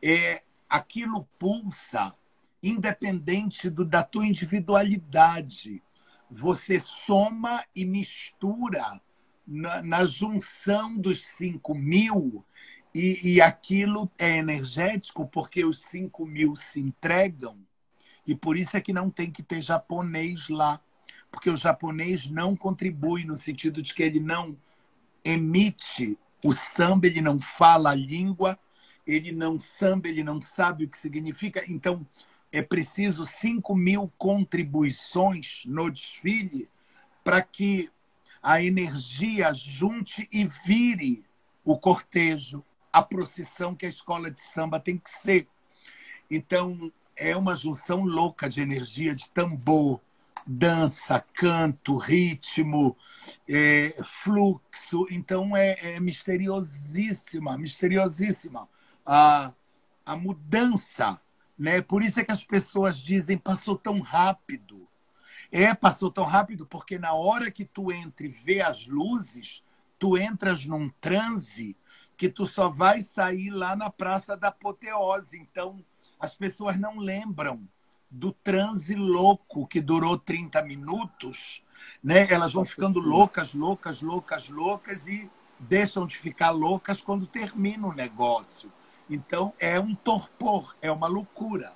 é, 0.03 0.43
aquilo 0.69 1.27
pulsa, 1.39 2.15
independente 2.63 3.71
do, 3.71 3.85
da 3.85 4.03
tua 4.03 4.27
individualidade. 4.27 5.83
Você 6.31 6.81
soma 6.81 7.65
e 7.75 7.85
mistura 7.85 9.01
na, 9.47 9.83
na 9.83 10.05
junção 10.05 10.97
dos 10.97 11.25
5 11.27 11.75
mil, 11.75 12.45
e, 12.95 13.35
e 13.35 13.41
aquilo 13.41 14.11
é 14.19 14.39
energético 14.39 15.27
porque 15.27 15.65
os 15.65 15.83
5 15.83 16.25
mil 16.27 16.57
se 16.57 16.81
entregam, 16.81 17.59
e 18.27 18.35
por 18.35 18.57
isso 18.57 18.77
é 18.77 18.81
que 18.81 18.93
não 18.93 19.11
tem 19.11 19.31
que 19.31 19.43
ter 19.43 19.63
japonês 19.63 20.49
lá, 20.49 20.81
porque 21.31 21.51
o 21.51 21.57
japonês 21.57 22.27
não 22.31 22.57
contribui 22.57 23.25
no 23.25 23.37
sentido 23.37 23.83
de 23.83 23.93
que 23.93 24.03
ele 24.03 24.21
não 24.21 24.57
emite 25.25 26.19
o 26.43 26.53
samba, 26.53 27.07
ele 27.07 27.21
não 27.21 27.41
fala 27.41 27.91
a 27.91 27.95
língua, 27.95 28.59
ele 29.07 29.33
não 29.33 29.59
samba, 29.59 30.09
ele 30.09 30.25
não 30.25 30.41
sabe 30.41 30.85
o 30.85 30.89
que 30.89 30.99
significa. 30.99 31.65
Então, 31.69 32.07
é 32.51 32.63
preciso 32.63 33.27
5 33.27 33.75
mil 33.75 34.11
contribuições 34.17 35.63
no 35.67 35.91
desfile 35.91 36.69
para 37.23 37.43
que 37.43 37.91
a 38.47 38.63
energia 38.63 39.53
junte 39.53 40.29
e 40.31 40.45
vire 40.45 41.27
o 41.65 41.77
cortejo, 41.77 42.65
a 42.93 43.03
procissão 43.03 43.75
que 43.75 43.85
a 43.85 43.89
escola 43.89 44.31
de 44.31 44.41
samba 44.41 44.79
tem 44.79 44.97
que 44.97 45.11
ser. 45.11 45.49
Então, 46.31 46.93
é 47.17 47.37
uma 47.37 47.57
junção 47.57 48.05
louca 48.05 48.49
de 48.49 48.63
energia, 48.63 49.17
de 49.17 49.29
tambor, 49.31 50.01
dança, 50.47 51.19
canto, 51.35 51.97
ritmo, 51.97 52.97
é, 53.49 53.97
fluxo. 54.23 55.09
Então, 55.11 55.57
é, 55.57 55.95
é, 55.95 55.99
misteriosíssima, 55.99 57.59
misteriosíssima 57.59 58.69
a, 59.05 59.53
a 60.07 60.15
mudança. 60.15 61.21
Né? 61.59 61.83
Por 61.83 62.01
isso 62.01 62.21
é 62.21 62.25
que 62.25 62.31
as 62.31 62.45
pessoas 62.45 62.99
dizem 62.99 63.37
passou 63.37 63.77
tão 63.77 63.99
rápido. 63.99 64.86
É, 65.51 65.75
passou 65.75 66.11
tão 66.11 66.25
rápido 66.25 66.67
porque 66.67 66.99
na 66.99 67.13
hora 67.13 67.51
que 67.51 67.65
tu 67.65 67.93
entra 67.93 68.27
e 68.27 68.29
vê 68.29 68.61
as 68.61 68.87
luzes, 68.87 69.63
tu 69.99 70.17
entras 70.19 70.65
num 70.65 70.89
transe 71.01 71.77
que 72.17 72.29
tu 72.29 72.47
só 72.47 72.69
vai 72.69 73.01
sair 73.01 73.51
lá 73.51 73.77
na 73.77 73.91
Praça 73.91 74.37
da 74.37 74.49
Apoteose. 74.49 75.39
Então, 75.39 75.85
as 76.19 76.35
pessoas 76.35 76.79
não 76.79 76.99
lembram 76.99 77.69
do 78.11 78.33
transe 78.33 78.95
louco 78.95 79.67
que 79.67 79.81
durou 79.81 80.19
30 80.19 80.63
minutos, 80.63 81.63
né? 82.03 82.27
Elas 82.31 82.53
vão 82.53 82.63
Nossa, 82.63 82.75
ficando 82.75 83.03
sim. 83.03 83.07
loucas, 83.07 83.53
loucas, 83.53 84.01
loucas, 84.01 84.49
loucas 84.49 85.07
e 85.07 85.31
deixam 85.59 86.07
de 86.07 86.17
ficar 86.17 86.51
loucas 86.51 87.03
quando 87.03 87.27
termina 87.27 87.87
o 87.87 87.93
negócio. 87.93 88.73
Então, 89.09 89.53
é 89.59 89.79
um 89.79 89.95
torpor, 89.95 90.75
é 90.81 90.91
uma 90.91 91.07
loucura. 91.07 91.73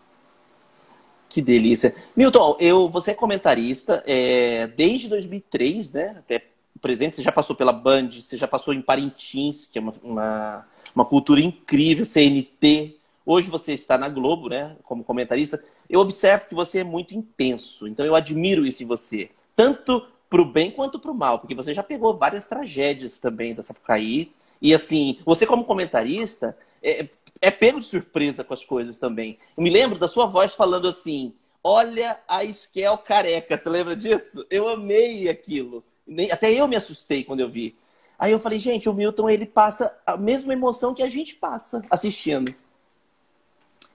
Que 1.30 1.40
delícia. 1.40 1.94
Milton, 2.16 2.56
eu, 2.58 2.88
você 2.88 3.12
é 3.12 3.14
comentarista 3.14 4.02
é, 4.04 4.66
desde 4.66 5.08
2003, 5.08 5.92
né? 5.92 6.16
Até 6.18 6.42
presente, 6.80 7.14
você 7.14 7.22
já 7.22 7.30
passou 7.30 7.54
pela 7.54 7.72
Band, 7.72 8.10
você 8.10 8.36
já 8.36 8.48
passou 8.48 8.74
em 8.74 8.82
Parintins, 8.82 9.64
que 9.64 9.78
é 9.78 9.80
uma, 9.80 9.94
uma, 10.02 10.66
uma 10.92 11.04
cultura 11.04 11.40
incrível, 11.40 12.04
CNT. 12.04 12.96
Hoje 13.24 13.48
você 13.48 13.74
está 13.74 13.96
na 13.96 14.08
Globo, 14.08 14.48
né? 14.48 14.76
Como 14.82 15.04
comentarista. 15.04 15.62
Eu 15.88 16.00
observo 16.00 16.46
que 16.46 16.54
você 16.54 16.80
é 16.80 16.84
muito 16.84 17.14
intenso, 17.14 17.86
então 17.86 18.04
eu 18.04 18.16
admiro 18.16 18.66
isso 18.66 18.82
em 18.82 18.86
você. 18.86 19.30
Tanto 19.54 20.04
para 20.28 20.42
o 20.42 20.44
bem 20.44 20.72
quanto 20.72 20.98
para 20.98 21.12
o 21.12 21.14
mal, 21.14 21.38
porque 21.38 21.54
você 21.54 21.72
já 21.72 21.82
pegou 21.82 22.16
várias 22.16 22.48
tragédias 22.48 23.18
também 23.18 23.54
da 23.54 23.62
Sapucaí. 23.62 24.32
E 24.60 24.74
assim, 24.74 25.18
você 25.24 25.46
como 25.46 25.64
comentarista, 25.64 26.56
é, 26.82 27.08
é 27.41 27.51
pego 27.51 27.80
de 27.80 27.86
surpresa 27.86 28.45
com 28.45 28.55
as 28.55 28.64
coisas 28.64 28.99
também. 28.99 29.38
Eu 29.57 29.62
me 29.62 29.70
lembro 29.70 29.99
da 29.99 30.09
sua 30.09 30.26
voz 30.26 30.55
falando 30.55 30.88
assim: 30.88 31.34
Olha 31.62 32.18
a 32.26 32.45
Esquel 32.45 32.97
careca. 32.99 33.57
Você 33.57 33.68
lembra 33.68 33.97
disso? 33.97 34.47
Eu 34.51 34.68
amei 34.68 35.28
aquilo. 35.28 35.84
Até 36.32 36.53
eu 36.53 36.66
me 36.66 36.76
assustei 36.76 37.22
quando 37.24 37.41
eu 37.41 37.49
vi. 37.49 37.76
Aí 38.18 38.32
eu 38.32 38.41
falei, 38.41 38.61
gente, 38.61 38.88
o 38.88 38.93
Milton 38.93 39.30
ele 39.30 39.47
passa 39.47 39.99
a 40.05 40.16
mesma 40.16 40.53
emoção 40.53 40.93
que 40.93 41.03
a 41.03 41.09
gente 41.09 41.34
passa 41.34 41.82
assistindo. 41.88 42.55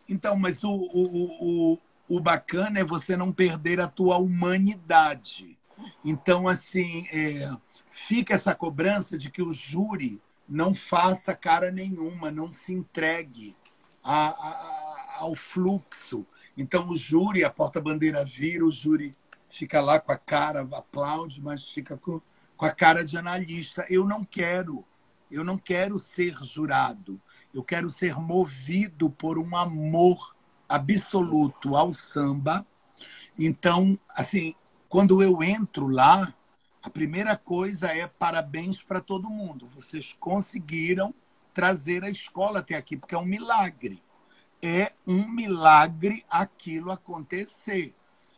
Então, 0.09 0.35
mas 0.35 0.63
o, 0.63 0.71
o, 0.71 1.73
o, 1.73 1.79
o 2.09 2.19
bacana 2.19 2.79
é 2.79 2.83
você 2.83 3.15
não 3.15 3.31
perder 3.31 3.79
a 3.79 3.87
tua 3.87 4.17
humanidade. 4.17 5.57
Então, 6.03 6.47
assim, 6.47 7.07
é, 7.11 7.51
fica 7.91 8.33
essa 8.33 8.55
cobrança 8.55 9.17
de 9.17 9.29
que 9.29 9.43
o 9.43 9.53
júri 9.53 10.19
não 10.47 10.75
faça 10.75 11.35
cara 11.35 11.71
nenhuma, 11.71 12.31
não 12.31 12.51
se 12.51 12.73
entregue 12.73 13.55
a, 14.03 14.27
a, 14.29 15.17
ao 15.19 15.35
fluxo. 15.35 16.25
Então, 16.57 16.89
o 16.89 16.97
júri, 16.97 17.43
a 17.43 17.49
porta-bandeira 17.49 18.23
vira, 18.23 18.65
o 18.65 18.71
júri 18.71 19.15
fica 19.49 19.81
lá 19.81 19.99
com 19.99 20.11
a 20.11 20.17
cara, 20.17 20.67
aplaude, 20.71 21.41
mas 21.41 21.69
fica 21.69 21.97
com, 21.97 22.21
com 22.55 22.65
a 22.65 22.71
cara 22.71 23.03
de 23.03 23.17
analista. 23.17 23.85
Eu 23.89 24.05
não 24.05 24.23
quero, 24.23 24.85
eu 25.31 25.43
não 25.43 25.57
quero 25.57 25.97
ser 25.97 26.35
jurado. 26.43 27.19
Eu 27.53 27.63
quero 27.63 27.89
ser 27.89 28.19
movido 28.19 29.09
por 29.09 29.37
um 29.37 29.55
amor 29.55 30.35
absoluto 30.67 31.75
ao 31.75 31.93
samba. 31.93 32.65
Então, 33.37 33.97
assim, 34.09 34.53
quando 34.89 35.21
eu 35.21 35.41
entro 35.43 35.87
lá, 35.87 36.33
a 36.85 36.89
primeira 36.91 37.35
coisa 37.35 37.87
é 37.87 38.05
parabéns 38.05 38.83
para 38.83 39.01
todo 39.01 39.27
mundo. 39.27 39.67
Vocês 39.69 40.13
conseguiram 40.19 41.15
trazer 41.51 42.03
a 42.03 42.11
escola 42.11 42.59
até 42.59 42.75
aqui, 42.75 42.95
porque 42.95 43.15
é 43.15 43.17
um 43.17 43.25
milagre. 43.25 44.03
É 44.61 44.93
um 45.07 45.27
milagre 45.27 46.23
aquilo 46.29 46.91
acontecer. 46.91 47.95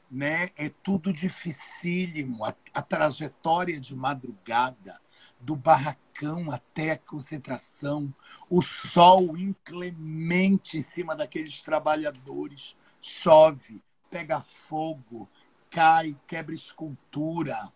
Né? 0.10 0.52
É 0.56 0.70
tudo 0.70 1.12
dificílimo. 1.12 2.46
A, 2.46 2.56
a 2.74 2.82
trajetória 2.82 3.82
de 3.82 3.94
madrugada, 3.94 4.98
do 5.42 5.54
barracão 5.54 6.50
até 6.50 6.92
a 6.92 6.98
concentração, 6.98 8.16
o 8.50 8.62
sol 8.62 9.38
inclemente 9.38 10.78
em 10.78 10.82
cima 10.82 11.18
daqueles 11.18 11.62
trabalhadores, 11.62 12.78
chove, 13.02 13.84
pega 14.10 14.42
fogo, 14.70 15.30
cai, 15.70 16.18
quebra 16.26 16.56
escultura 16.56 17.74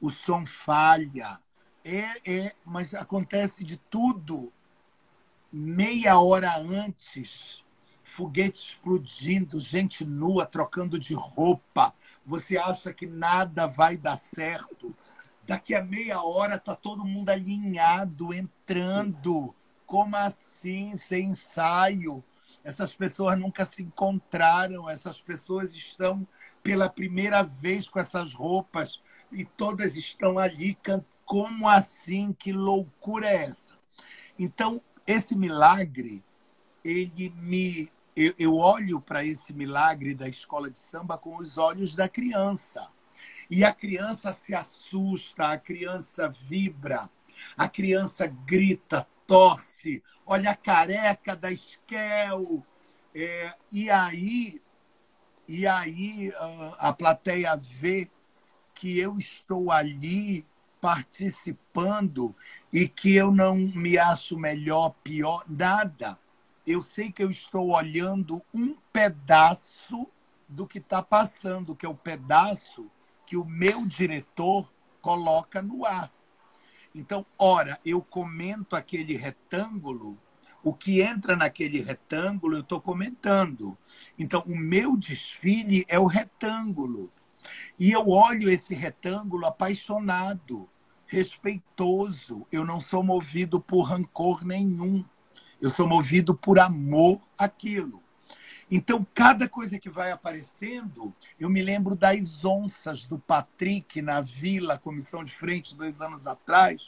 o 0.00 0.10
som 0.10 0.46
falha. 0.46 1.40
É, 1.84 2.30
é, 2.30 2.54
mas 2.64 2.94
acontece 2.94 3.64
de 3.64 3.76
tudo 3.76 4.52
meia 5.52 6.18
hora 6.18 6.56
antes. 6.58 7.64
Foguete 8.04 8.70
explodindo, 8.70 9.60
gente 9.60 10.04
nua 10.04 10.44
trocando 10.44 10.98
de 10.98 11.14
roupa. 11.14 11.94
Você 12.26 12.58
acha 12.58 12.92
que 12.92 13.06
nada 13.06 13.66
vai 13.66 13.96
dar 13.96 14.16
certo. 14.16 14.94
Daqui 15.46 15.74
a 15.74 15.82
meia 15.82 16.20
hora 16.20 16.58
tá 16.58 16.74
todo 16.74 17.04
mundo 17.04 17.30
alinhado, 17.30 18.34
entrando. 18.34 19.54
Como 19.86 20.16
assim, 20.16 20.96
sem 20.96 21.28
ensaio? 21.28 22.22
Essas 22.62 22.92
pessoas 22.92 23.38
nunca 23.38 23.64
se 23.64 23.82
encontraram, 23.82 24.90
essas 24.90 25.20
pessoas 25.20 25.74
estão 25.74 26.26
pela 26.62 26.90
primeira 26.90 27.42
vez 27.42 27.88
com 27.88 27.98
essas 27.98 28.34
roupas 28.34 29.00
e 29.32 29.44
todas 29.44 29.96
estão 29.96 30.38
ali. 30.38 30.76
Como 31.24 31.68
assim? 31.68 32.32
Que 32.32 32.52
loucura 32.52 33.28
é 33.28 33.44
essa? 33.44 33.78
Então, 34.38 34.80
esse 35.06 35.36
milagre, 35.36 36.24
ele 36.84 37.30
me. 37.30 37.90
Eu, 38.14 38.34
eu 38.38 38.56
olho 38.56 39.00
para 39.00 39.24
esse 39.24 39.52
milagre 39.52 40.14
da 40.14 40.28
escola 40.28 40.70
de 40.70 40.78
samba 40.78 41.16
com 41.16 41.36
os 41.36 41.56
olhos 41.56 41.94
da 41.94 42.08
criança. 42.08 42.88
E 43.50 43.64
a 43.64 43.72
criança 43.72 44.32
se 44.32 44.54
assusta, 44.54 45.52
a 45.52 45.58
criança 45.58 46.28
vibra, 46.28 47.08
a 47.56 47.68
criança 47.68 48.26
grita, 48.26 49.06
torce, 49.26 50.02
olha 50.26 50.50
a 50.50 50.56
careca 50.56 51.34
da 51.34 51.50
Esquel. 51.50 52.64
É, 53.14 53.54
e 53.70 53.88
aí, 53.88 54.60
e 55.46 55.66
aí 55.66 56.32
a, 56.36 56.88
a 56.88 56.92
plateia 56.92 57.56
vê 57.56 58.10
que 58.78 58.96
eu 58.96 59.18
estou 59.18 59.72
ali 59.72 60.46
participando 60.80 62.34
e 62.72 62.86
que 62.86 63.16
eu 63.16 63.32
não 63.32 63.56
me 63.56 63.98
acho 63.98 64.38
melhor, 64.38 64.94
pior, 65.02 65.44
nada. 65.48 66.16
Eu 66.64 66.80
sei 66.80 67.10
que 67.10 67.22
eu 67.22 67.28
estou 67.28 67.72
olhando 67.72 68.40
um 68.54 68.76
pedaço 68.92 70.06
do 70.48 70.64
que 70.64 70.78
está 70.78 71.02
passando, 71.02 71.74
que 71.74 71.84
é 71.84 71.88
o 71.88 71.94
pedaço 71.94 72.88
que 73.26 73.36
o 73.36 73.44
meu 73.44 73.84
diretor 73.84 74.72
coloca 75.02 75.60
no 75.60 75.84
ar. 75.84 76.12
Então, 76.94 77.26
ora, 77.36 77.80
eu 77.84 78.00
comento 78.00 78.76
aquele 78.76 79.16
retângulo, 79.16 80.16
o 80.62 80.72
que 80.72 81.00
entra 81.00 81.34
naquele 81.34 81.80
retângulo 81.80 82.54
eu 82.54 82.60
estou 82.60 82.80
comentando. 82.80 83.76
Então, 84.16 84.44
o 84.46 84.56
meu 84.56 84.96
desfile 84.96 85.84
é 85.88 85.98
o 85.98 86.06
retângulo. 86.06 87.10
E 87.78 87.90
eu 87.90 88.08
olho 88.08 88.50
esse 88.50 88.74
retângulo 88.74 89.46
apaixonado, 89.46 90.68
respeitoso. 91.06 92.46
Eu 92.52 92.64
não 92.64 92.80
sou 92.80 93.02
movido 93.02 93.60
por 93.60 93.82
rancor 93.82 94.44
nenhum. 94.44 95.04
Eu 95.60 95.70
sou 95.70 95.88
movido 95.88 96.34
por 96.34 96.58
amor 96.58 97.20
àquilo. 97.36 98.02
Então, 98.70 99.06
cada 99.14 99.48
coisa 99.48 99.78
que 99.78 99.88
vai 99.88 100.10
aparecendo, 100.10 101.14
eu 101.40 101.48
me 101.48 101.62
lembro 101.62 101.96
das 101.96 102.44
onças 102.44 103.04
do 103.04 103.18
Patrick 103.18 104.02
na 104.02 104.20
Vila, 104.20 104.76
comissão 104.76 105.24
de 105.24 105.34
frente, 105.34 105.74
dois 105.74 106.02
anos 106.02 106.26
atrás. 106.26 106.82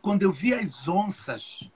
Quando 0.00 0.22
eu 0.22 0.32
vi 0.32 0.54
as 0.54 0.86
onças, 0.86 1.68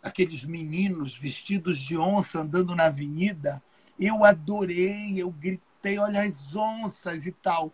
aqueles 0.00 0.44
meninos 0.44 1.18
vestidos 1.18 1.78
de 1.78 1.96
onça 1.96 2.40
andando 2.40 2.76
na 2.76 2.84
avenida, 2.84 3.60
eu 3.98 4.24
adorei, 4.24 5.20
eu 5.20 5.30
gritei 5.30 5.71
tem, 5.82 5.98
olha 5.98 6.22
as 6.22 6.54
onças 6.54 7.26
e 7.26 7.32
tal. 7.32 7.72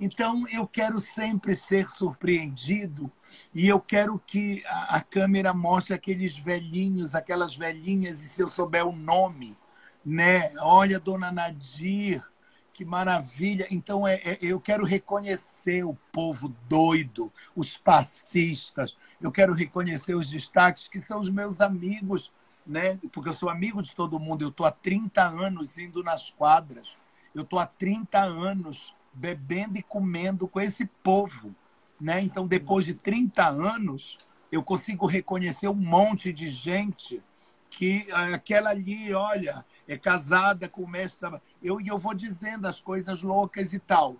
Então, 0.00 0.48
eu 0.48 0.66
quero 0.66 0.98
sempre 0.98 1.54
ser 1.54 1.90
surpreendido 1.90 3.12
e 3.54 3.68
eu 3.68 3.78
quero 3.78 4.18
que 4.18 4.64
a, 4.66 4.96
a, 4.96 5.00
câmera 5.02 5.52
mostre 5.52 5.92
aqueles 5.92 6.36
velhinhos, 6.36 7.14
aquelas 7.14 7.54
velhinhas, 7.54 8.22
e 8.24 8.28
se 8.28 8.42
eu 8.42 8.48
souber 8.48 8.86
o 8.86 8.96
nome, 8.96 9.56
né? 10.04 10.52
Olha, 10.60 10.98
dona 10.98 11.30
Nadir, 11.30 12.26
que 12.72 12.82
maravilha. 12.82 13.68
Então, 13.70 14.08
é, 14.08 14.14
é, 14.24 14.38
eu 14.40 14.58
quero 14.58 14.86
reconhecer 14.86 15.84
o 15.84 15.94
povo 16.10 16.48
doido, 16.66 17.30
os 17.54 17.76
passistas, 17.76 18.96
eu 19.20 19.30
quero 19.30 19.52
reconhecer 19.52 20.14
os 20.14 20.30
destaques 20.30 20.88
que 20.88 20.98
são 20.98 21.20
os 21.20 21.28
meus 21.28 21.60
amigos, 21.60 22.32
né? 22.66 22.98
Porque 23.12 23.28
eu 23.28 23.34
sou 23.34 23.50
amigo 23.50 23.82
de 23.82 23.94
todo 23.94 24.18
mundo, 24.18 24.42
eu 24.42 24.48
estou 24.48 24.64
há 24.64 24.70
30 24.72 25.22
anos 25.22 25.76
indo 25.76 26.02
nas 26.02 26.30
quadras 26.30 26.99
eu 27.34 27.42
estou 27.42 27.58
há 27.58 27.66
30 27.66 28.18
anos 28.18 28.94
bebendo 29.12 29.78
e 29.78 29.82
comendo 29.82 30.48
com 30.48 30.60
esse 30.60 30.86
povo. 30.86 31.54
Né? 32.00 32.20
Então, 32.20 32.46
depois 32.46 32.84
de 32.84 32.94
30 32.94 33.46
anos, 33.46 34.18
eu 34.50 34.62
consigo 34.62 35.06
reconhecer 35.06 35.68
um 35.68 35.74
monte 35.74 36.32
de 36.32 36.48
gente 36.48 37.22
que 37.70 38.06
eh, 38.08 38.34
aquela 38.34 38.70
ali, 38.70 39.12
olha, 39.14 39.64
é 39.86 39.96
casada 39.96 40.68
com 40.68 40.82
o 40.82 40.88
mestre. 40.88 41.28
Eu, 41.62 41.80
eu 41.80 41.98
vou 41.98 42.14
dizendo 42.14 42.66
as 42.66 42.80
coisas 42.80 43.22
loucas 43.22 43.72
e 43.72 43.78
tal. 43.78 44.16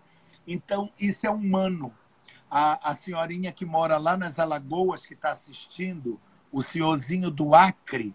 Então, 0.47 0.91
isso 0.99 1.27
é 1.27 1.31
humano. 1.31 1.93
A, 2.51 2.91
a 2.91 2.95
senhorinha 2.95 3.53
que 3.53 3.65
mora 3.65 3.97
lá 3.97 4.17
nas 4.17 4.39
Alagoas, 4.39 5.07
que 5.07 5.15
está 5.15 5.31
assistindo, 5.31 6.21
o 6.51 6.63
senhorzinho 6.63 7.31
do 7.31 7.55
Acre, 7.55 8.15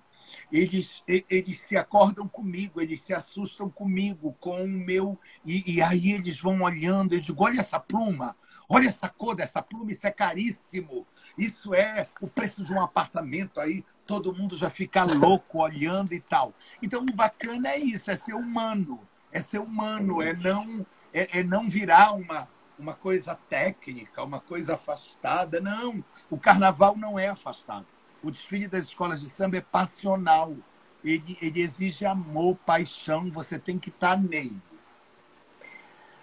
eles, 0.52 1.04
eles 1.08 1.62
se 1.62 1.78
acordam 1.78 2.28
comigo, 2.28 2.82
eles 2.82 3.02
se 3.02 3.14
assustam 3.14 3.70
comigo, 3.70 4.36
com 4.40 4.64
o 4.64 4.68
meu. 4.68 5.18
E, 5.46 5.76
e 5.76 5.82
aí 5.82 6.12
eles 6.12 6.40
vão 6.40 6.62
olhando, 6.62 7.14
eu 7.14 7.20
digo: 7.20 7.44
olha 7.44 7.60
essa 7.60 7.80
pluma, 7.80 8.36
olha 8.70 8.88
essa 8.88 9.10
cor 9.10 9.36
dessa 9.36 9.62
pluma, 9.62 9.92
isso 9.92 10.06
é 10.06 10.12
caríssimo. 10.12 11.06
Isso 11.38 11.74
é 11.74 12.08
o 12.22 12.28
preço 12.28 12.64
de 12.64 12.72
um 12.72 12.82
apartamento 12.82 13.60
aí, 13.60 13.84
todo 14.06 14.34
mundo 14.34 14.56
já 14.56 14.70
fica 14.70 15.04
louco 15.04 15.60
olhando 15.60 16.14
e 16.14 16.20
tal. 16.20 16.54
Então, 16.82 17.02
o 17.02 17.14
bacana 17.14 17.70
é 17.70 17.78
isso, 17.78 18.10
é 18.10 18.16
ser 18.16 18.36
humano, 18.36 19.02
é 19.32 19.42
ser 19.42 19.60
humano, 19.60 20.22
é 20.22 20.34
não, 20.34 20.86
é, 21.14 21.40
é 21.40 21.44
não 21.44 21.70
virar 21.70 22.14
uma, 22.14 22.48
uma 22.80 22.94
coisa 22.94 23.36
técnica, 23.50 24.24
uma 24.24 24.40
coisa 24.40 24.76
afastada. 24.76 25.60
Não, 25.60 26.04
o 26.30 26.38
carnaval 26.38 26.96
não 26.96 27.20
é 27.20 27.28
afastado. 27.28 27.88
O 28.26 28.32
desfile 28.32 28.68
das 28.68 28.86
escolas 28.86 29.22
de 29.22 29.30
samba 29.30 29.58
é 29.58 29.62
passional. 29.62 30.56
Ele, 31.04 31.38
ele 31.40 31.62
exige 31.62 32.08
amor, 32.08 32.56
paixão, 32.66 33.30
você 33.30 33.60
tem 33.60 33.78
que 33.78 33.90
estar 33.90 34.16
tá 34.16 34.18
nele. 34.18 34.60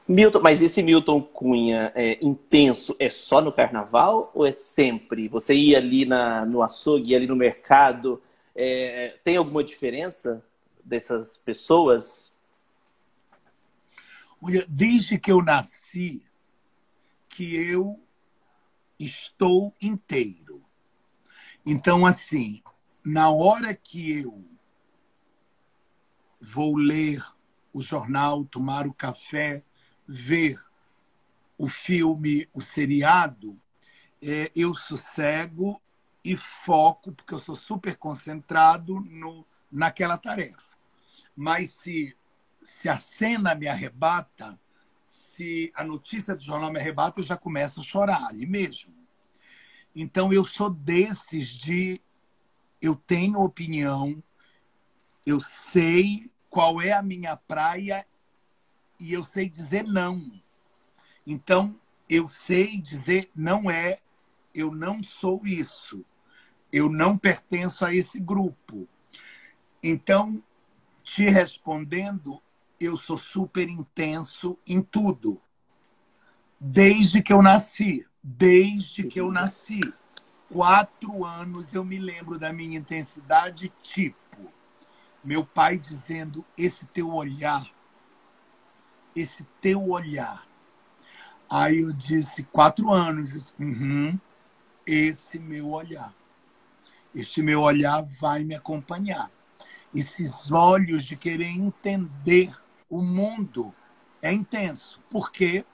Milton, 0.09 0.41
mas 0.41 0.61
esse 0.61 0.83
Milton 0.83 1.23
Cunha 1.23 1.93
é, 1.95 2.19
intenso 2.21 2.97
é 2.99 3.09
só 3.09 3.41
no 3.41 3.53
carnaval 3.53 4.33
ou 4.35 4.45
é 4.45 4.51
sempre? 4.51 5.29
Você 5.29 5.55
ia 5.55 5.79
ali 5.79 6.05
na, 6.05 6.45
no 6.45 6.61
açougue, 6.61 7.13
ia 7.13 7.17
ali 7.19 7.29
no 7.29 7.37
mercado, 7.37 8.21
é, 8.53 9.17
tem 9.23 9.37
alguma 9.37 9.63
diferença 9.63 10.45
dessas 10.85 11.37
pessoas? 11.37 12.37
Olha, 14.43 14.67
desde 14.69 15.21
que 15.21 15.31
eu 15.31 15.41
nasci, 15.41 16.21
que 17.29 17.55
eu 17.55 17.97
estou 18.99 19.73
inteiro. 19.81 20.62
Então, 21.65 22.05
assim, 22.05 22.63
na 23.05 23.31
hora 23.31 23.73
que 23.75 24.19
eu 24.21 24.45
vou 26.41 26.77
ler 26.77 27.25
o 27.73 27.81
jornal, 27.81 28.45
tomar 28.45 28.87
o 28.87 28.93
café, 28.93 29.63
ver 30.07 30.61
o 31.57 31.69
filme, 31.69 32.49
o 32.53 32.61
seriado, 32.61 33.61
é, 34.21 34.51
eu 34.55 34.75
sossego 34.75 35.81
e 36.25 36.37
foco, 36.37 37.13
porque 37.13 37.33
eu 37.33 37.39
sou 37.39 37.55
super 37.55 37.97
concentrado 37.97 39.01
no, 39.01 39.47
naquela 39.71 40.19
tarefa. 40.19 40.61
Mas 41.37 41.71
se, 41.71 42.17
se 42.63 42.89
a 42.89 42.99
cena 42.99 43.55
me 43.55 43.69
arrebata, 43.69 44.59
se 45.07 45.73
a 45.75 45.85
notícia 45.85 46.35
do 46.35 46.43
jornal 46.43 46.73
me 46.73 46.81
arrebata, 46.81 47.21
eu 47.21 47.25
já 47.25 47.37
começo 47.37 47.81
a 47.81 47.85
chorar 47.85 48.27
ali 48.27 48.47
mesmo. 48.47 49.02
Então 49.95 50.33
eu 50.33 50.45
sou 50.45 50.71
desses 50.71 51.49
de 51.49 52.01
eu 52.81 52.97
tenho 52.97 53.41
opinião, 53.41 54.23
eu 55.25 55.41
sei 55.41 56.31
qual 56.51 56.83
é 56.83 56.93
a 56.93 57.03
minha 57.03 57.37
praia 57.37 58.05
e 58.99 59.13
eu 59.13 59.25
sei 59.25 59.49
dizer 59.49 59.85
não. 59.85 60.21
Então, 61.27 61.79
eu 62.09 62.29
sei 62.29 62.81
dizer 62.81 63.31
não 63.35 63.71
é, 63.71 64.01
eu 64.55 64.75
não 64.75 65.03
sou 65.03 65.47
isso. 65.47 66.05
Eu 66.73 66.89
não 66.89 67.17
pertenço 67.17 67.85
a 67.85 67.95
esse 67.95 68.19
grupo. 68.19 68.89
Então, 69.83 70.43
te 71.03 71.29
respondendo, 71.29 72.43
eu 72.81 72.97
sou 72.97 73.19
super 73.19 73.69
intenso 73.69 74.59
em 74.67 74.83
tudo. 74.83 75.41
Desde 76.61 77.23
que 77.23 77.33
eu 77.33 77.43
nasci. 77.43 78.07
Desde 78.23 79.05
que 79.05 79.21
eu 79.21 79.31
nasci. 79.31 79.81
Quatro 80.51 81.25
anos 81.25 81.73
eu 81.73 81.85
me 81.85 81.99
lembro 81.99 82.39
da 82.39 82.53
minha 82.53 82.79
intensidade 82.79 83.73
tipo. 83.83 84.53
Meu 85.25 85.45
pai 85.45 85.79
dizendo: 85.79 86.45
esse 86.57 86.85
teu 86.87 87.13
olhar 87.13 87.67
esse 89.15 89.45
teu 89.61 89.89
olhar. 89.91 90.47
Aí 91.49 91.81
eu 91.81 91.93
disse, 91.93 92.45
quatro 92.45 92.91
anos. 92.91 93.33
Eu 93.33 93.41
disse, 93.41 93.55
uhum, 93.59 94.19
esse 94.87 95.39
meu 95.39 95.71
olhar. 95.71 96.13
Este 97.15 97.43
meu 97.43 97.61
olhar 97.61 98.03
vai 98.21 98.43
me 98.43 98.55
acompanhar. 98.55 99.31
Esses 99.95 100.51
olhos 100.51 101.05
de 101.05 101.17
querer 101.17 101.49
entender 101.49 102.55
o 102.89 103.03
mundo 103.03 103.75
é 104.23 104.33
intenso. 104.33 105.01
Por 105.11 105.31
quê? 105.31 105.65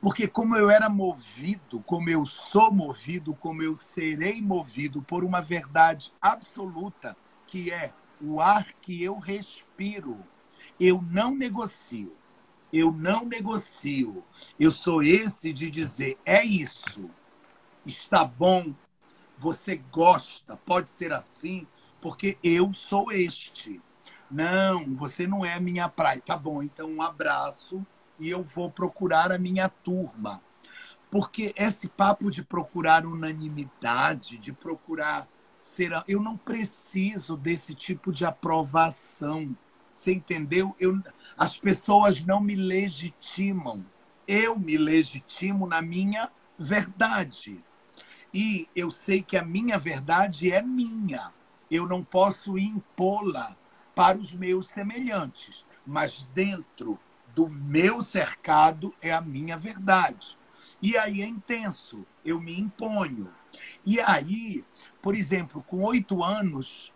Porque 0.00 0.26
como 0.26 0.56
eu 0.56 0.70
era 0.70 0.88
movido, 0.88 1.80
como 1.80 2.08
eu 2.08 2.24
sou 2.24 2.72
movido, 2.72 3.34
como 3.34 3.62
eu 3.62 3.76
serei 3.76 4.40
movido 4.40 5.02
por 5.02 5.24
uma 5.24 5.42
verdade 5.42 6.12
absoluta, 6.20 7.16
que 7.46 7.70
é 7.70 7.92
o 8.20 8.40
ar 8.40 8.72
que 8.80 9.02
eu 9.02 9.18
respiro, 9.18 10.18
eu 10.78 11.02
não 11.02 11.34
negocio 11.34 12.12
eu 12.72 12.92
não 12.92 13.24
negocio. 13.24 14.22
Eu 14.58 14.70
sou 14.70 15.02
esse 15.02 15.52
de 15.52 15.70
dizer: 15.70 16.18
é 16.24 16.44
isso, 16.44 17.10
está 17.84 18.24
bom, 18.24 18.74
você 19.38 19.76
gosta, 19.76 20.56
pode 20.56 20.88
ser 20.90 21.12
assim, 21.12 21.66
porque 22.00 22.38
eu 22.42 22.72
sou 22.72 23.10
este. 23.12 23.80
Não, 24.30 24.94
você 24.94 25.26
não 25.26 25.44
é 25.44 25.58
minha 25.58 25.88
praia. 25.88 26.22
Tá 26.24 26.36
bom, 26.36 26.62
então 26.62 26.88
um 26.88 27.02
abraço 27.02 27.84
e 28.20 28.28
eu 28.28 28.44
vou 28.44 28.70
procurar 28.70 29.32
a 29.32 29.38
minha 29.38 29.68
turma. 29.68 30.42
Porque 31.10 31.52
esse 31.56 31.88
papo 31.88 32.30
de 32.30 32.44
procurar 32.44 33.04
unanimidade, 33.04 34.38
de 34.38 34.52
procurar 34.52 35.26
ser. 35.58 35.90
Eu 36.06 36.20
não 36.20 36.36
preciso 36.36 37.36
desse 37.36 37.74
tipo 37.74 38.12
de 38.12 38.24
aprovação. 38.24 39.56
Você 39.94 40.12
entendeu? 40.12 40.76
Eu, 40.78 41.00
as 41.36 41.56
pessoas 41.56 42.24
não 42.24 42.40
me 42.40 42.54
legitimam. 42.54 43.84
Eu 44.28 44.56
me 44.56 44.76
legitimo 44.76 45.66
na 45.66 45.82
minha 45.82 46.30
verdade. 46.58 47.64
E 48.32 48.68
eu 48.76 48.90
sei 48.90 49.22
que 49.22 49.36
a 49.36 49.44
minha 49.44 49.78
verdade 49.78 50.52
é 50.52 50.62
minha. 50.62 51.32
Eu 51.68 51.86
não 51.86 52.04
posso 52.04 52.56
impô-la 52.56 53.56
para 53.94 54.16
os 54.16 54.32
meus 54.32 54.68
semelhantes, 54.68 55.66
mas 55.84 56.26
dentro 56.32 56.98
do 57.34 57.48
meu 57.48 58.00
cercado 58.00 58.94
é 59.00 59.12
a 59.12 59.20
minha 59.20 59.56
verdade. 59.56 60.38
E 60.82 60.96
aí 60.96 61.22
é 61.22 61.26
intenso, 61.26 62.06
eu 62.24 62.40
me 62.40 62.58
imponho. 62.58 63.30
E 63.84 64.00
aí, 64.00 64.64
por 65.02 65.14
exemplo, 65.14 65.62
com 65.66 65.82
oito 65.82 66.22
anos, 66.22 66.92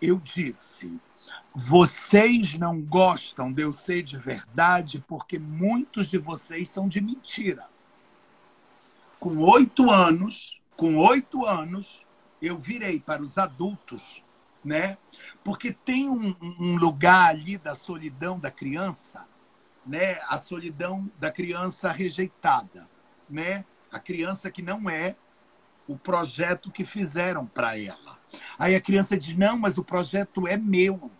eu 0.00 0.18
disse: 0.18 0.98
vocês 1.54 2.54
não 2.54 2.80
gostam 2.80 3.52
de 3.52 3.62
eu 3.62 3.72
ser 3.72 4.02
de 4.02 4.16
verdade 4.16 5.04
porque 5.06 5.38
muitos 5.38 6.08
de 6.08 6.18
vocês 6.18 6.68
são 6.68 6.88
de 6.88 7.00
mentira. 7.00 7.66
Com 9.18 9.38
oito 9.38 9.90
anos, 9.90 10.60
com 10.76 10.96
oito 10.96 11.46
anos, 11.46 12.04
eu 12.42 12.58
virei 12.58 13.00
para 13.00 13.22
os 13.22 13.38
adultos, 13.38 14.22
né? 14.64 14.98
Porque 15.42 15.72
tem 15.72 16.08
um, 16.08 16.34
um 16.40 16.76
lugar 16.76 17.30
ali 17.30 17.56
da 17.56 17.74
solidão 17.74 18.38
da 18.38 18.50
criança, 18.50 19.26
né? 19.86 20.18
A 20.28 20.38
solidão 20.38 21.10
da 21.18 21.30
criança 21.30 21.90
rejeitada, 21.92 22.88
né? 23.28 23.64
A 23.92 23.98
criança 23.98 24.50
que 24.50 24.62
não 24.62 24.88
é 24.88 25.16
o 25.86 25.96
projeto 25.96 26.70
que 26.70 26.84
fizeram 26.84 27.46
para 27.46 27.78
ela. 27.78 28.18
Aí 28.58 28.74
a 28.74 28.80
criança 28.80 29.16
diz: 29.16 29.36
não, 29.36 29.56
mas 29.58 29.78
o 29.78 29.84
projeto 29.84 30.48
é 30.48 30.56
meu 30.56 31.10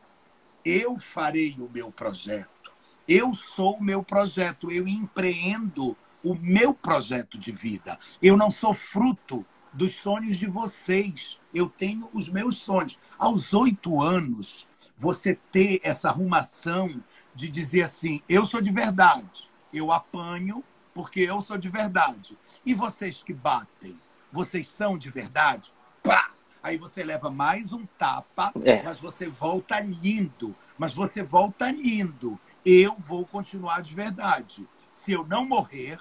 eu 0.64 0.98
farei 0.98 1.54
o 1.58 1.68
meu 1.68 1.92
projeto. 1.92 2.72
Eu 3.06 3.34
sou 3.34 3.76
o 3.76 3.84
meu 3.84 4.02
projeto. 4.02 4.70
Eu 4.70 4.88
empreendo 4.88 5.96
o 6.22 6.34
meu 6.34 6.72
projeto 6.72 7.38
de 7.38 7.52
vida. 7.52 7.98
Eu 8.22 8.36
não 8.36 8.50
sou 8.50 8.72
fruto 8.72 9.44
dos 9.72 9.94
sonhos 9.96 10.38
de 10.38 10.46
vocês. 10.46 11.38
Eu 11.52 11.68
tenho 11.68 12.08
os 12.14 12.28
meus 12.28 12.58
sonhos. 12.58 12.98
Aos 13.18 13.52
oito 13.52 14.00
anos, 14.00 14.66
você 14.96 15.38
ter 15.52 15.80
essa 15.82 16.08
arrumação 16.08 17.02
de 17.34 17.48
dizer 17.48 17.82
assim: 17.82 18.22
eu 18.28 18.46
sou 18.46 18.60
de 18.60 18.70
verdade. 18.70 19.50
Eu 19.72 19.90
apanho 19.90 20.62
porque 20.94 21.20
eu 21.20 21.40
sou 21.40 21.58
de 21.58 21.68
verdade. 21.68 22.38
E 22.64 22.72
vocês 22.72 23.22
que 23.22 23.32
batem, 23.32 23.98
vocês 24.30 24.68
são 24.68 24.96
de 24.96 25.10
verdade? 25.10 25.72
Pá! 26.02 26.30
Aí 26.62 26.78
você 26.78 27.04
leva 27.04 27.28
mais 27.28 27.72
um 27.72 27.84
tapa, 27.98 28.52
é. 28.64 28.82
mas 28.82 28.98
você 28.98 29.28
volta 29.28 29.80
lindo. 29.80 30.56
Mas 30.78 30.94
você 30.94 31.22
volta 31.22 31.70
lindo. 31.70 32.40
Eu 32.64 32.96
vou 32.96 33.26
continuar 33.26 33.82
de 33.82 33.94
verdade. 33.94 34.66
Se 34.94 35.12
eu 35.12 35.26
não 35.26 35.44
morrer, 35.44 35.98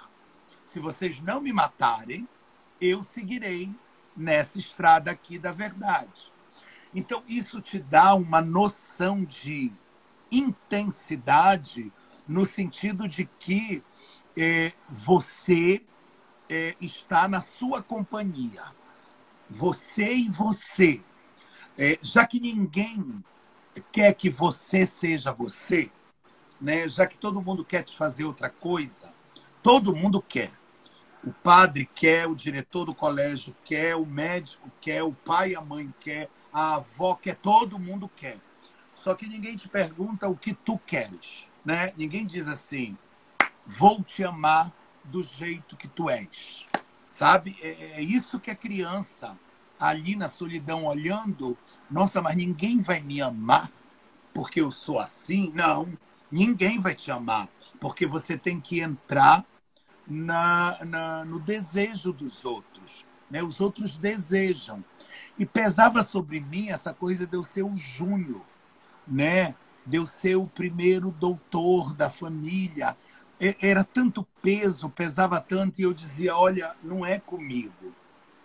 se 0.64 0.80
vocês 0.80 1.20
não 1.20 1.42
me 1.42 1.52
matarem, 1.52 2.28
eu 2.80 3.04
seguirei 3.04 3.74
nessa 4.16 4.58
estrada 4.58 5.12
aqui 5.12 5.38
da 5.38 5.52
verdade. 5.52 6.32
Então, 6.96 7.24
isso 7.28 7.60
te 7.60 7.80
dá 7.80 8.14
uma 8.14 8.42
noção 8.42 9.26
de 9.26 9.72
intensidade 10.38 11.92
no 12.28 12.46
sentido 12.46 13.08
de 13.08 13.26
que 13.40 13.84
é, 14.38 14.74
você 14.90 15.84
é, 16.50 16.76
está 16.80 17.28
na 17.28 17.42
sua 17.42 17.82
companhia 17.82 18.64
você 19.54 20.14
e 20.14 20.30
você. 20.30 21.02
É, 21.78 21.98
já 22.02 22.26
que 22.26 22.40
ninguém 22.40 23.24
quer 23.92 24.14
que 24.14 24.30
você 24.30 24.86
seja 24.86 25.32
você, 25.32 25.90
né? 26.60 26.88
já 26.88 27.08
que 27.08 27.18
todo 27.18 27.42
mundo 27.42 27.66
quer 27.66 27.84
te 27.84 27.96
fazer 27.96 28.26
outra 28.26 28.50
coisa, 28.50 29.14
todo 29.62 29.96
mundo 29.96 30.22
quer. 30.22 30.52
O 31.24 31.32
padre 31.32 31.90
quer, 31.96 32.28
o 32.28 32.36
diretor 32.36 32.86
do 32.86 32.94
colégio 32.94 33.56
quer, 33.64 33.96
o 33.96 34.06
médico 34.06 34.70
quer, 34.82 35.04
o 35.04 35.14
pai 35.14 35.52
e 35.52 35.56
a 35.56 35.62
mãe 35.62 35.94
quer, 36.02 36.30
a 36.52 36.76
avó 36.76 37.16
quer, 37.16 37.36
todo 37.36 37.80
mundo 37.80 38.10
quer. 38.10 38.40
Só 39.04 39.14
que 39.14 39.28
ninguém 39.28 39.58
te 39.58 39.68
pergunta 39.68 40.30
o 40.30 40.38
que 40.38 40.54
tu 40.54 40.80
queres, 40.80 41.50
né? 41.66 41.92
Ninguém 41.98 42.26
diz 42.26 42.48
assim, 42.48 42.98
vou 43.68 44.02
te 44.02 44.24
amar 44.24 44.72
do 45.04 45.22
jeito 45.22 45.76
que 45.76 45.90
tu 45.90 46.10
és, 46.10 46.66
sabe? 47.10 47.58
É, 47.62 47.98
é 47.98 48.02
isso 48.02 48.40
que 48.40 48.50
a 48.50 48.56
criança 48.56 49.38
ali 49.78 50.16
na 50.16 50.30
solidão 50.30 50.86
olhando, 50.86 51.58
nossa, 51.92 52.22
mas 52.22 52.38
ninguém 52.38 52.80
vai 52.80 53.02
me 53.02 53.22
amar 53.22 53.70
porque 54.34 54.62
eu 54.62 54.72
sou 54.72 55.02
assim? 55.02 55.52
Não, 55.54 55.98
ninguém 56.32 56.80
vai 56.80 56.96
te 56.96 57.12
amar 57.12 57.50
porque 57.82 58.08
você 58.08 58.38
tem 58.38 58.62
que 58.62 58.80
entrar 58.80 59.44
na, 60.08 60.78
na, 60.86 61.26
no 61.26 61.42
desejo 61.42 62.14
dos 62.14 62.46
outros. 62.46 63.06
Né? 63.30 63.44
Os 63.44 63.60
outros 63.60 63.98
desejam. 63.98 64.82
E 65.38 65.46
pesava 65.46 66.04
sobre 66.04 66.40
mim 66.40 66.70
essa 66.70 66.94
coisa 66.94 67.28
de 67.28 67.36
eu 67.36 67.44
ser 67.44 67.64
o 67.64 67.76
Júnior, 67.76 68.46
né? 69.08 69.56
de 69.86 69.98
eu 69.98 70.06
ser 70.06 70.36
o 70.36 70.48
primeiro 70.48 71.12
doutor 71.12 71.94
da 71.94 72.10
família. 72.10 72.96
Era 73.62 73.84
tanto 73.84 74.26
peso, 74.42 74.90
pesava 74.90 75.40
tanto, 75.40 75.80
e 75.80 75.84
eu 75.84 75.94
dizia: 75.94 76.36
olha, 76.36 76.76
não 76.82 77.06
é 77.06 77.20
comigo. 77.20 77.94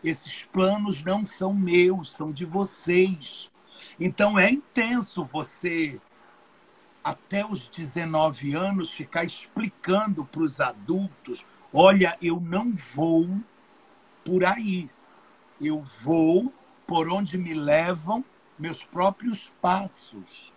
Esses 0.03 0.45
planos 0.45 1.03
não 1.03 1.25
são 1.25 1.53
meus, 1.53 2.13
são 2.13 2.33
de 2.33 2.45
vocês. 2.45 3.51
Então 3.99 4.39
é 4.39 4.51
intenso 4.51 5.29
você 5.33 6.01
até 7.03 7.47
os 7.47 7.69
19 7.69 8.55
anos, 8.55 8.91
ficar 8.91 9.25
explicando 9.25 10.25
para 10.25 10.43
os 10.43 10.61
adultos: 10.61 11.45
olha, 11.73 12.17
eu 12.21 12.41
não 12.41 12.73
vou 12.95 13.39
por 14.25 14.45
aí. 14.45 14.91
Eu 15.61 15.85
vou 16.03 16.53
por 16.87 17.09
onde 17.09 17.37
me 17.37 17.55
levam 17.55 18.25
meus 18.59 18.85
próprios 18.85 19.53
passos. 19.61 20.53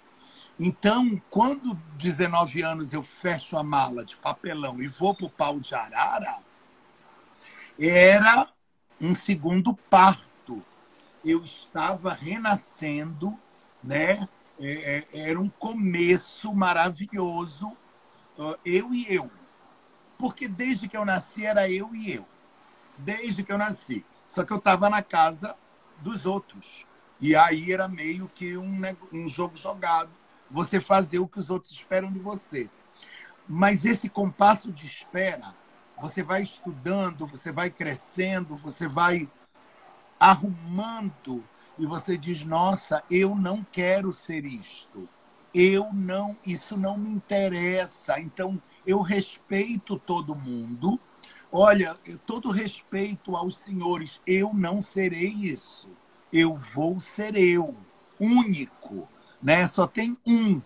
Então, 0.59 1.21
quando 1.29 1.75
19 1.97 2.61
anos 2.61 2.93
eu 2.93 3.03
fecho 3.03 3.57
a 3.57 3.63
mala 3.63 4.05
de 4.05 4.15
papelão 4.15 4.81
e 4.81 4.87
vou 4.87 5.13
para 5.13 5.25
o 5.25 5.29
pau 5.29 5.59
de 5.59 5.73
arara, 5.73 6.39
era 7.79 8.47
um 8.99 9.15
segundo 9.15 9.73
parto. 9.73 10.63
Eu 11.23 11.43
estava 11.43 12.13
renascendo, 12.13 13.37
né? 13.83 14.27
É, 14.59 15.05
é, 15.13 15.29
era 15.29 15.39
um 15.39 15.49
começo 15.49 16.53
maravilhoso, 16.53 17.75
eu 18.63 18.93
e 18.93 19.11
eu. 19.11 19.31
Porque 20.17 20.47
desde 20.47 20.87
que 20.87 20.95
eu 20.95 21.03
nasci 21.03 21.45
era 21.45 21.69
eu 21.69 21.95
e 21.95 22.13
eu. 22.13 22.27
Desde 22.97 23.43
que 23.43 23.51
eu 23.51 23.57
nasci. 23.57 24.05
Só 24.27 24.43
que 24.43 24.53
eu 24.53 24.57
estava 24.57 24.89
na 24.89 25.01
casa 25.01 25.55
dos 25.99 26.25
outros. 26.27 26.85
E 27.21 27.35
aí 27.35 27.71
era 27.71 27.87
meio 27.87 28.27
que 28.27 28.57
um, 28.57 28.81
um 29.13 29.29
jogo 29.29 29.55
jogado. 29.55 30.09
Você 30.49 30.81
fazer 30.81 31.19
o 31.19 31.27
que 31.27 31.39
os 31.39 31.51
outros 31.51 31.71
esperam 31.71 32.11
de 32.11 32.17
você. 32.17 32.67
Mas 33.47 33.85
esse 33.85 34.09
compasso 34.09 34.71
de 34.71 34.87
espera, 34.87 35.53
você 36.01 36.23
vai 36.23 36.41
estudando, 36.41 37.27
você 37.27 37.51
vai 37.51 37.69
crescendo, 37.69 38.55
você 38.55 38.87
vai 38.87 39.29
arrumando 40.19 41.43
e 41.77 41.85
você 41.85 42.17
diz: 42.17 42.43
"Nossa, 42.43 43.03
eu 43.09 43.35
não 43.35 43.63
quero 43.71 44.11
ser 44.11 44.43
isto. 44.43 45.07
Eu 45.53 45.93
não, 45.93 46.35
isso 46.43 46.75
não 46.75 46.97
me 46.97 47.11
interessa". 47.11 48.19
Então, 48.19 48.59
eu 48.85 49.01
respeito 49.01 49.99
todo 49.99 50.35
mundo. 50.35 50.99
Olha, 51.51 51.95
todo 52.25 52.49
respeito 52.49 53.35
aos 53.35 53.57
senhores, 53.57 54.21
eu 54.25 54.53
não 54.53 54.81
serei 54.81 55.29
isso. 55.29 55.89
Eu 56.31 56.55
vou 56.55 56.99
ser 56.99 57.35
eu, 57.35 57.75
único, 58.19 59.07
né? 59.41 59.67
Só 59.67 59.87
tem 59.87 60.17
um. 60.25 60.61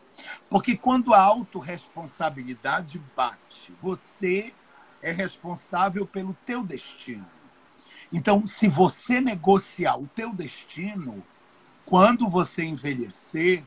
Porque 0.50 0.78
quando 0.78 1.14
a 1.14 1.22
autorresponsabilidade 1.22 3.02
bate, 3.16 3.74
você 3.82 4.54
é 5.02 5.12
responsável 5.12 6.06
pelo 6.06 6.36
teu 6.46 6.64
destino. 6.64 7.26
Então, 8.12 8.46
se 8.46 8.68
você 8.68 9.20
negociar 9.20 9.98
o 9.98 10.08
teu 10.08 10.34
destino, 10.34 11.24
quando 11.86 12.30
você 12.30 12.64
envelhecer, 12.64 13.64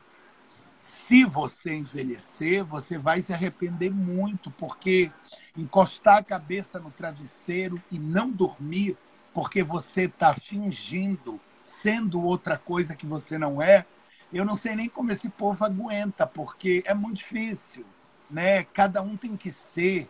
se 0.81 1.25
você 1.25 1.75
envelhecer, 1.75 2.63
você 2.63 2.97
vai 2.97 3.21
se 3.21 3.33
arrepender 3.33 3.91
muito, 3.91 4.49
porque 4.51 5.11
encostar 5.57 6.17
a 6.17 6.23
cabeça 6.23 6.79
no 6.79 6.89
travesseiro 6.91 7.81
e 7.91 7.99
não 7.99 8.29
dormir 8.29 8.97
porque 9.33 9.63
você 9.63 10.03
está 10.03 10.33
fingindo, 10.33 11.39
sendo 11.69 12.21
outra 12.21 12.57
coisa 12.57 12.95
que 12.95 13.05
você 13.05 13.37
não 13.37 13.61
é, 13.61 13.85
eu 14.31 14.43
não 14.43 14.55
sei 14.55 14.75
nem 14.75 14.89
como 14.89 15.11
esse 15.11 15.29
povo 15.29 15.63
aguenta, 15.63 16.27
porque 16.27 16.83
é 16.85 16.93
muito 16.93 17.17
difícil, 17.17 17.85
né? 18.29 18.63
Cada 18.63 19.01
um 19.01 19.15
tem 19.15 19.35
que 19.35 19.51
ser 19.51 20.09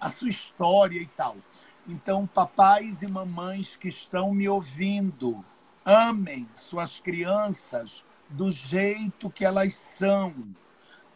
a 0.00 0.10
sua 0.10 0.28
história 0.28 0.98
e 1.00 1.06
tal. 1.06 1.36
Então, 1.86 2.26
papais 2.26 3.02
e 3.02 3.06
mamães 3.06 3.76
que 3.76 3.88
estão 3.88 4.32
me 4.32 4.48
ouvindo, 4.48 5.44
amem 5.84 6.48
suas 6.54 7.00
crianças 7.00 8.04
do 8.28 8.50
jeito 8.50 9.30
que 9.30 9.44
elas 9.44 9.74
são. 9.74 10.34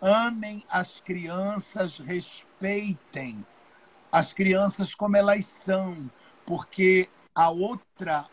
Amem 0.01 0.65
as 0.69 1.01
crianças, 1.01 1.99
respeitem 1.99 3.47
as 4.13 4.33
crianças 4.33 4.95
como 4.95 5.17
elas 5.17 5.47
são, 5.47 6.11
porque 6.45 7.09
a 7.35 7.49
outra 7.51 8.27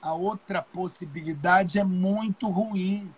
a 0.00 0.12
outra 0.12 0.62
possibilidade 0.62 1.78
é 1.78 1.84
muito 1.84 2.48
ruim, 2.48 3.12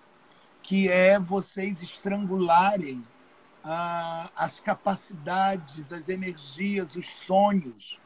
que 0.62 0.88
é 0.88 1.18
vocês 1.18 1.82
estrangularem 1.82 3.04
ah, 3.64 4.30
as 4.36 4.60
capacidades, 4.60 5.92
as 5.92 6.08
energias, 6.08 6.94
os 6.96 7.08
sonhos 7.08 7.98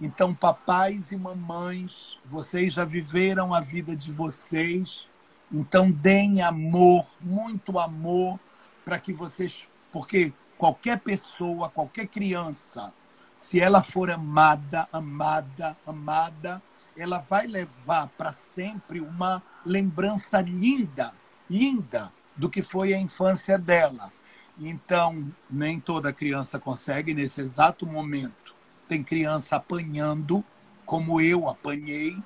então, 0.00 0.34
papais 0.34 1.12
e 1.12 1.16
mamães, 1.16 2.18
vocês 2.24 2.72
já 2.72 2.86
viveram 2.86 3.52
a 3.52 3.60
vida 3.60 3.94
de 3.94 4.10
vocês, 4.10 5.06
então 5.52 5.90
deem 5.90 6.40
amor, 6.40 7.06
muito 7.20 7.78
amor, 7.78 8.40
para 8.82 8.98
que 8.98 9.12
vocês. 9.12 9.68
Porque 9.92 10.32
qualquer 10.56 11.00
pessoa, 11.00 11.68
qualquer 11.68 12.06
criança, 12.06 12.94
se 13.36 13.60
ela 13.60 13.82
for 13.82 14.10
amada, 14.10 14.88
amada, 14.90 15.76
amada, 15.86 16.62
ela 17.00 17.18
vai 17.18 17.46
levar 17.46 18.08
para 18.08 18.30
sempre 18.32 19.00
uma 19.00 19.42
lembrança 19.64 20.40
linda, 20.40 21.14
linda 21.48 22.12
do 22.36 22.50
que 22.50 22.62
foi 22.62 22.92
a 22.92 22.98
infância 22.98 23.58
dela. 23.58 24.12
Então, 24.58 25.32
nem 25.50 25.80
toda 25.80 26.12
criança 26.12 26.58
consegue, 26.58 27.14
nesse 27.14 27.40
exato 27.40 27.86
momento, 27.86 28.54
tem 28.86 29.02
criança 29.02 29.56
apanhando, 29.56 30.44
como 30.84 31.20
eu 31.20 31.48
apanhei, 31.48 32.22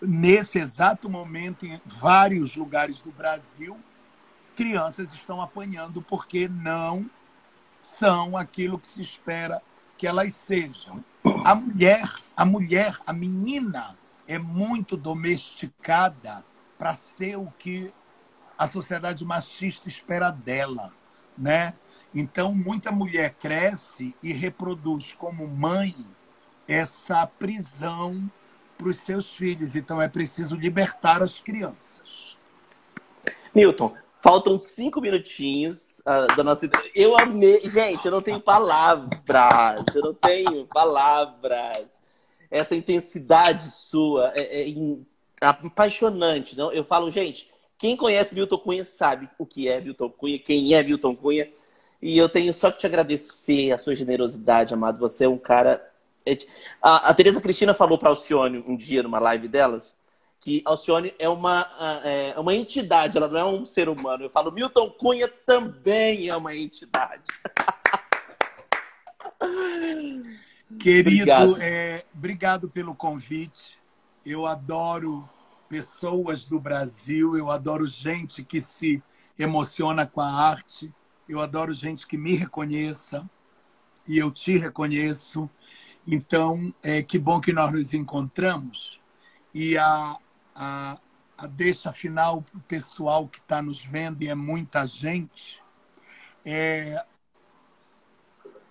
nesse 0.00 0.58
exato 0.58 1.08
momento, 1.08 1.64
em 1.64 1.80
vários 1.86 2.56
lugares 2.56 3.00
do 3.00 3.12
Brasil, 3.12 3.78
crianças 4.56 5.12
estão 5.12 5.40
apanhando 5.40 6.02
porque 6.02 6.48
não 6.48 7.08
são 7.80 8.36
aquilo 8.36 8.78
que 8.78 8.88
se 8.88 9.00
espera 9.00 9.62
que 9.96 10.06
elas 10.06 10.34
sejam. 10.34 11.04
A 11.44 11.54
mulher, 11.54 12.12
a 12.36 12.44
mulher, 12.44 12.98
a 13.06 13.12
menina 13.12 13.96
é 14.26 14.38
muito 14.38 14.96
domesticada 14.96 16.44
para 16.78 16.94
ser 16.94 17.36
o 17.36 17.52
que 17.58 17.92
a 18.58 18.66
sociedade 18.66 19.24
machista 19.24 19.88
espera 19.88 20.30
dela, 20.30 20.92
né? 21.36 21.74
Então, 22.14 22.54
muita 22.54 22.92
mulher 22.92 23.34
cresce 23.34 24.14
e 24.22 24.32
reproduz 24.32 25.12
como 25.12 25.46
mãe 25.46 25.96
essa 26.68 27.26
prisão 27.26 28.30
para 28.76 28.88
os 28.88 28.98
seus 28.98 29.34
filhos. 29.34 29.74
Então, 29.74 30.00
é 30.00 30.08
preciso 30.08 30.56
libertar 30.56 31.22
as 31.22 31.40
crianças. 31.40 32.36
Milton, 33.54 33.94
faltam 34.22 34.58
cinco 34.60 35.00
minutinhos 35.00 36.00
uh, 36.00 36.34
da 36.36 36.44
nossa. 36.44 36.70
Eu 36.94 37.18
amei. 37.18 37.60
Gente, 37.68 38.06
eu 38.06 38.12
não 38.12 38.22
tenho 38.22 38.40
palavras. 38.40 39.84
Eu 39.94 40.02
não 40.02 40.14
tenho 40.14 40.64
palavras. 40.66 42.00
Essa 42.50 42.76
intensidade 42.76 43.64
sua 43.64 44.32
é, 44.34 44.70
é 44.70 44.74
apaixonante. 45.40 46.56
Não? 46.56 46.72
Eu 46.72 46.84
falo, 46.84 47.10
gente, 47.10 47.50
quem 47.76 47.96
conhece 47.96 48.34
Milton 48.34 48.58
Cunha 48.58 48.84
sabe 48.84 49.28
o 49.36 49.44
que 49.44 49.68
é 49.68 49.80
Milton 49.80 50.08
Cunha, 50.08 50.38
quem 50.38 50.72
é 50.72 50.82
Milton 50.82 51.16
Cunha. 51.16 51.50
E 52.00 52.16
eu 52.16 52.28
tenho 52.28 52.54
só 52.54 52.70
que 52.70 52.78
te 52.78 52.86
agradecer 52.86 53.72
a 53.72 53.78
sua 53.78 53.94
generosidade, 53.94 54.72
amado. 54.72 54.98
Você 55.00 55.24
é 55.24 55.28
um 55.28 55.38
cara. 55.38 55.84
É 56.24 56.38
a, 56.80 57.08
a 57.10 57.14
Tereza 57.14 57.40
Cristina 57.40 57.74
falou 57.74 57.98
para 57.98 58.10
Alcione 58.10 58.62
um 58.68 58.76
dia 58.76 59.02
numa 59.02 59.18
live 59.18 59.48
delas 59.48 59.96
que 60.42 60.60
Alcione 60.64 61.14
é 61.20 61.28
uma, 61.28 61.68
é 62.02 62.34
uma 62.36 62.52
entidade, 62.52 63.16
ela 63.16 63.28
não 63.28 63.38
é 63.38 63.44
um 63.44 63.64
ser 63.64 63.88
humano. 63.88 64.24
Eu 64.24 64.30
falo, 64.30 64.50
Milton 64.50 64.90
Cunha 64.90 65.28
também 65.28 66.28
é 66.28 66.36
uma 66.36 66.54
entidade. 66.54 67.22
Querido, 70.80 71.30
obrigado. 71.30 71.56
É, 71.60 72.04
obrigado 72.12 72.68
pelo 72.68 72.92
convite. 72.92 73.78
Eu 74.26 74.44
adoro 74.44 75.28
pessoas 75.68 76.48
do 76.48 76.58
Brasil, 76.58 77.36
eu 77.36 77.48
adoro 77.48 77.86
gente 77.86 78.42
que 78.42 78.60
se 78.60 79.00
emociona 79.38 80.06
com 80.06 80.20
a 80.20 80.28
arte. 80.28 80.92
Eu 81.28 81.40
adoro 81.40 81.72
gente 81.72 82.04
que 82.04 82.16
me 82.16 82.34
reconheça 82.34 83.30
e 84.08 84.18
eu 84.18 84.32
te 84.32 84.58
reconheço. 84.58 85.48
Então, 86.04 86.74
é, 86.82 87.00
que 87.00 87.16
bom 87.16 87.40
que 87.40 87.52
nós 87.52 87.70
nos 87.70 87.94
encontramos. 87.94 89.00
E 89.54 89.78
a, 89.78 90.16
a, 90.54 90.98
a 91.36 91.46
deixa 91.46 91.92
final 91.92 92.42
para 92.42 92.58
o 92.58 92.62
pessoal 92.62 93.28
que 93.28 93.38
está 93.38 93.62
nos 93.62 93.84
vendo, 93.84 94.22
e 94.22 94.28
é 94.28 94.34
muita 94.34 94.86
gente, 94.86 95.62
é 96.44 97.04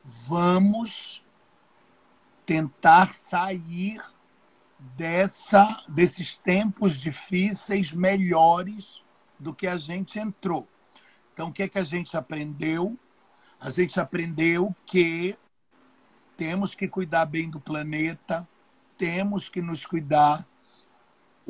vamos 0.04 1.24
tentar 2.46 3.14
sair 3.14 4.02
dessa, 4.80 5.84
desses 5.88 6.38
tempos 6.38 6.98
difíceis 6.98 7.92
melhores 7.92 9.04
do 9.40 9.54
que 9.54 9.68
a 9.68 9.78
gente 9.78 10.20
entrou. 10.20 10.68
Então, 11.34 11.50
o 11.50 11.54
que 11.54 11.64
é 11.64 11.70
que 11.70 11.80
a 11.80 11.84
gente 11.84 12.18
aprendeu? 12.18 12.98
A 13.60 13.70
gente 13.70 14.00
aprendeu 14.00 14.76
que 14.86 15.38
temos 16.36 16.74
que 16.74 16.88
cuidar 16.88 17.26
bem 17.26 17.50
do 17.50 17.60
planeta, 17.60 18.48
temos 18.98 19.48
que 19.50 19.62
nos 19.62 19.86
cuidar. 19.86 20.46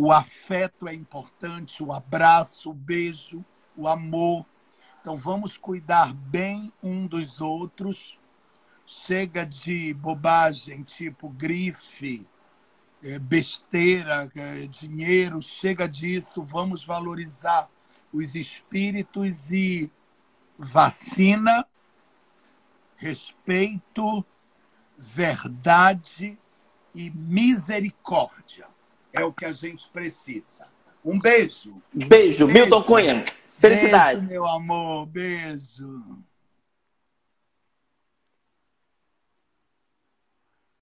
O 0.03 0.11
afeto 0.11 0.87
é 0.87 0.95
importante, 0.95 1.83
o 1.83 1.93
abraço, 1.93 2.71
o 2.71 2.73
beijo, 2.73 3.45
o 3.77 3.87
amor. 3.87 4.47
Então, 4.99 5.15
vamos 5.15 5.57
cuidar 5.57 6.11
bem 6.11 6.73
um 6.81 7.05
dos 7.05 7.39
outros. 7.39 8.17
Chega 8.83 9.45
de 9.45 9.93
bobagem, 9.93 10.81
tipo 10.81 11.29
grife, 11.29 12.27
é, 13.03 13.19
besteira, 13.19 14.27
é, 14.35 14.65
dinheiro, 14.65 15.39
chega 15.39 15.87
disso, 15.87 16.41
vamos 16.41 16.83
valorizar 16.83 17.69
os 18.11 18.33
espíritos 18.33 19.51
e 19.51 19.93
vacina, 20.57 21.63
respeito, 22.97 24.25
verdade 24.97 26.39
e 26.91 27.11
misericórdia. 27.11 28.70
É 29.13 29.23
o 29.23 29.33
que 29.33 29.45
a 29.45 29.53
gente 29.53 29.87
precisa. 29.89 30.67
Um 31.03 31.17
beijo. 31.19 31.81
Beijo, 31.93 32.09
beijo. 32.09 32.47
Milton 32.47 32.83
Cunha. 32.83 33.23
Felicidade. 33.53 34.19
Beijo, 34.19 34.31
meu 34.31 34.47
amor. 34.47 35.05
Beijo. 35.07 36.23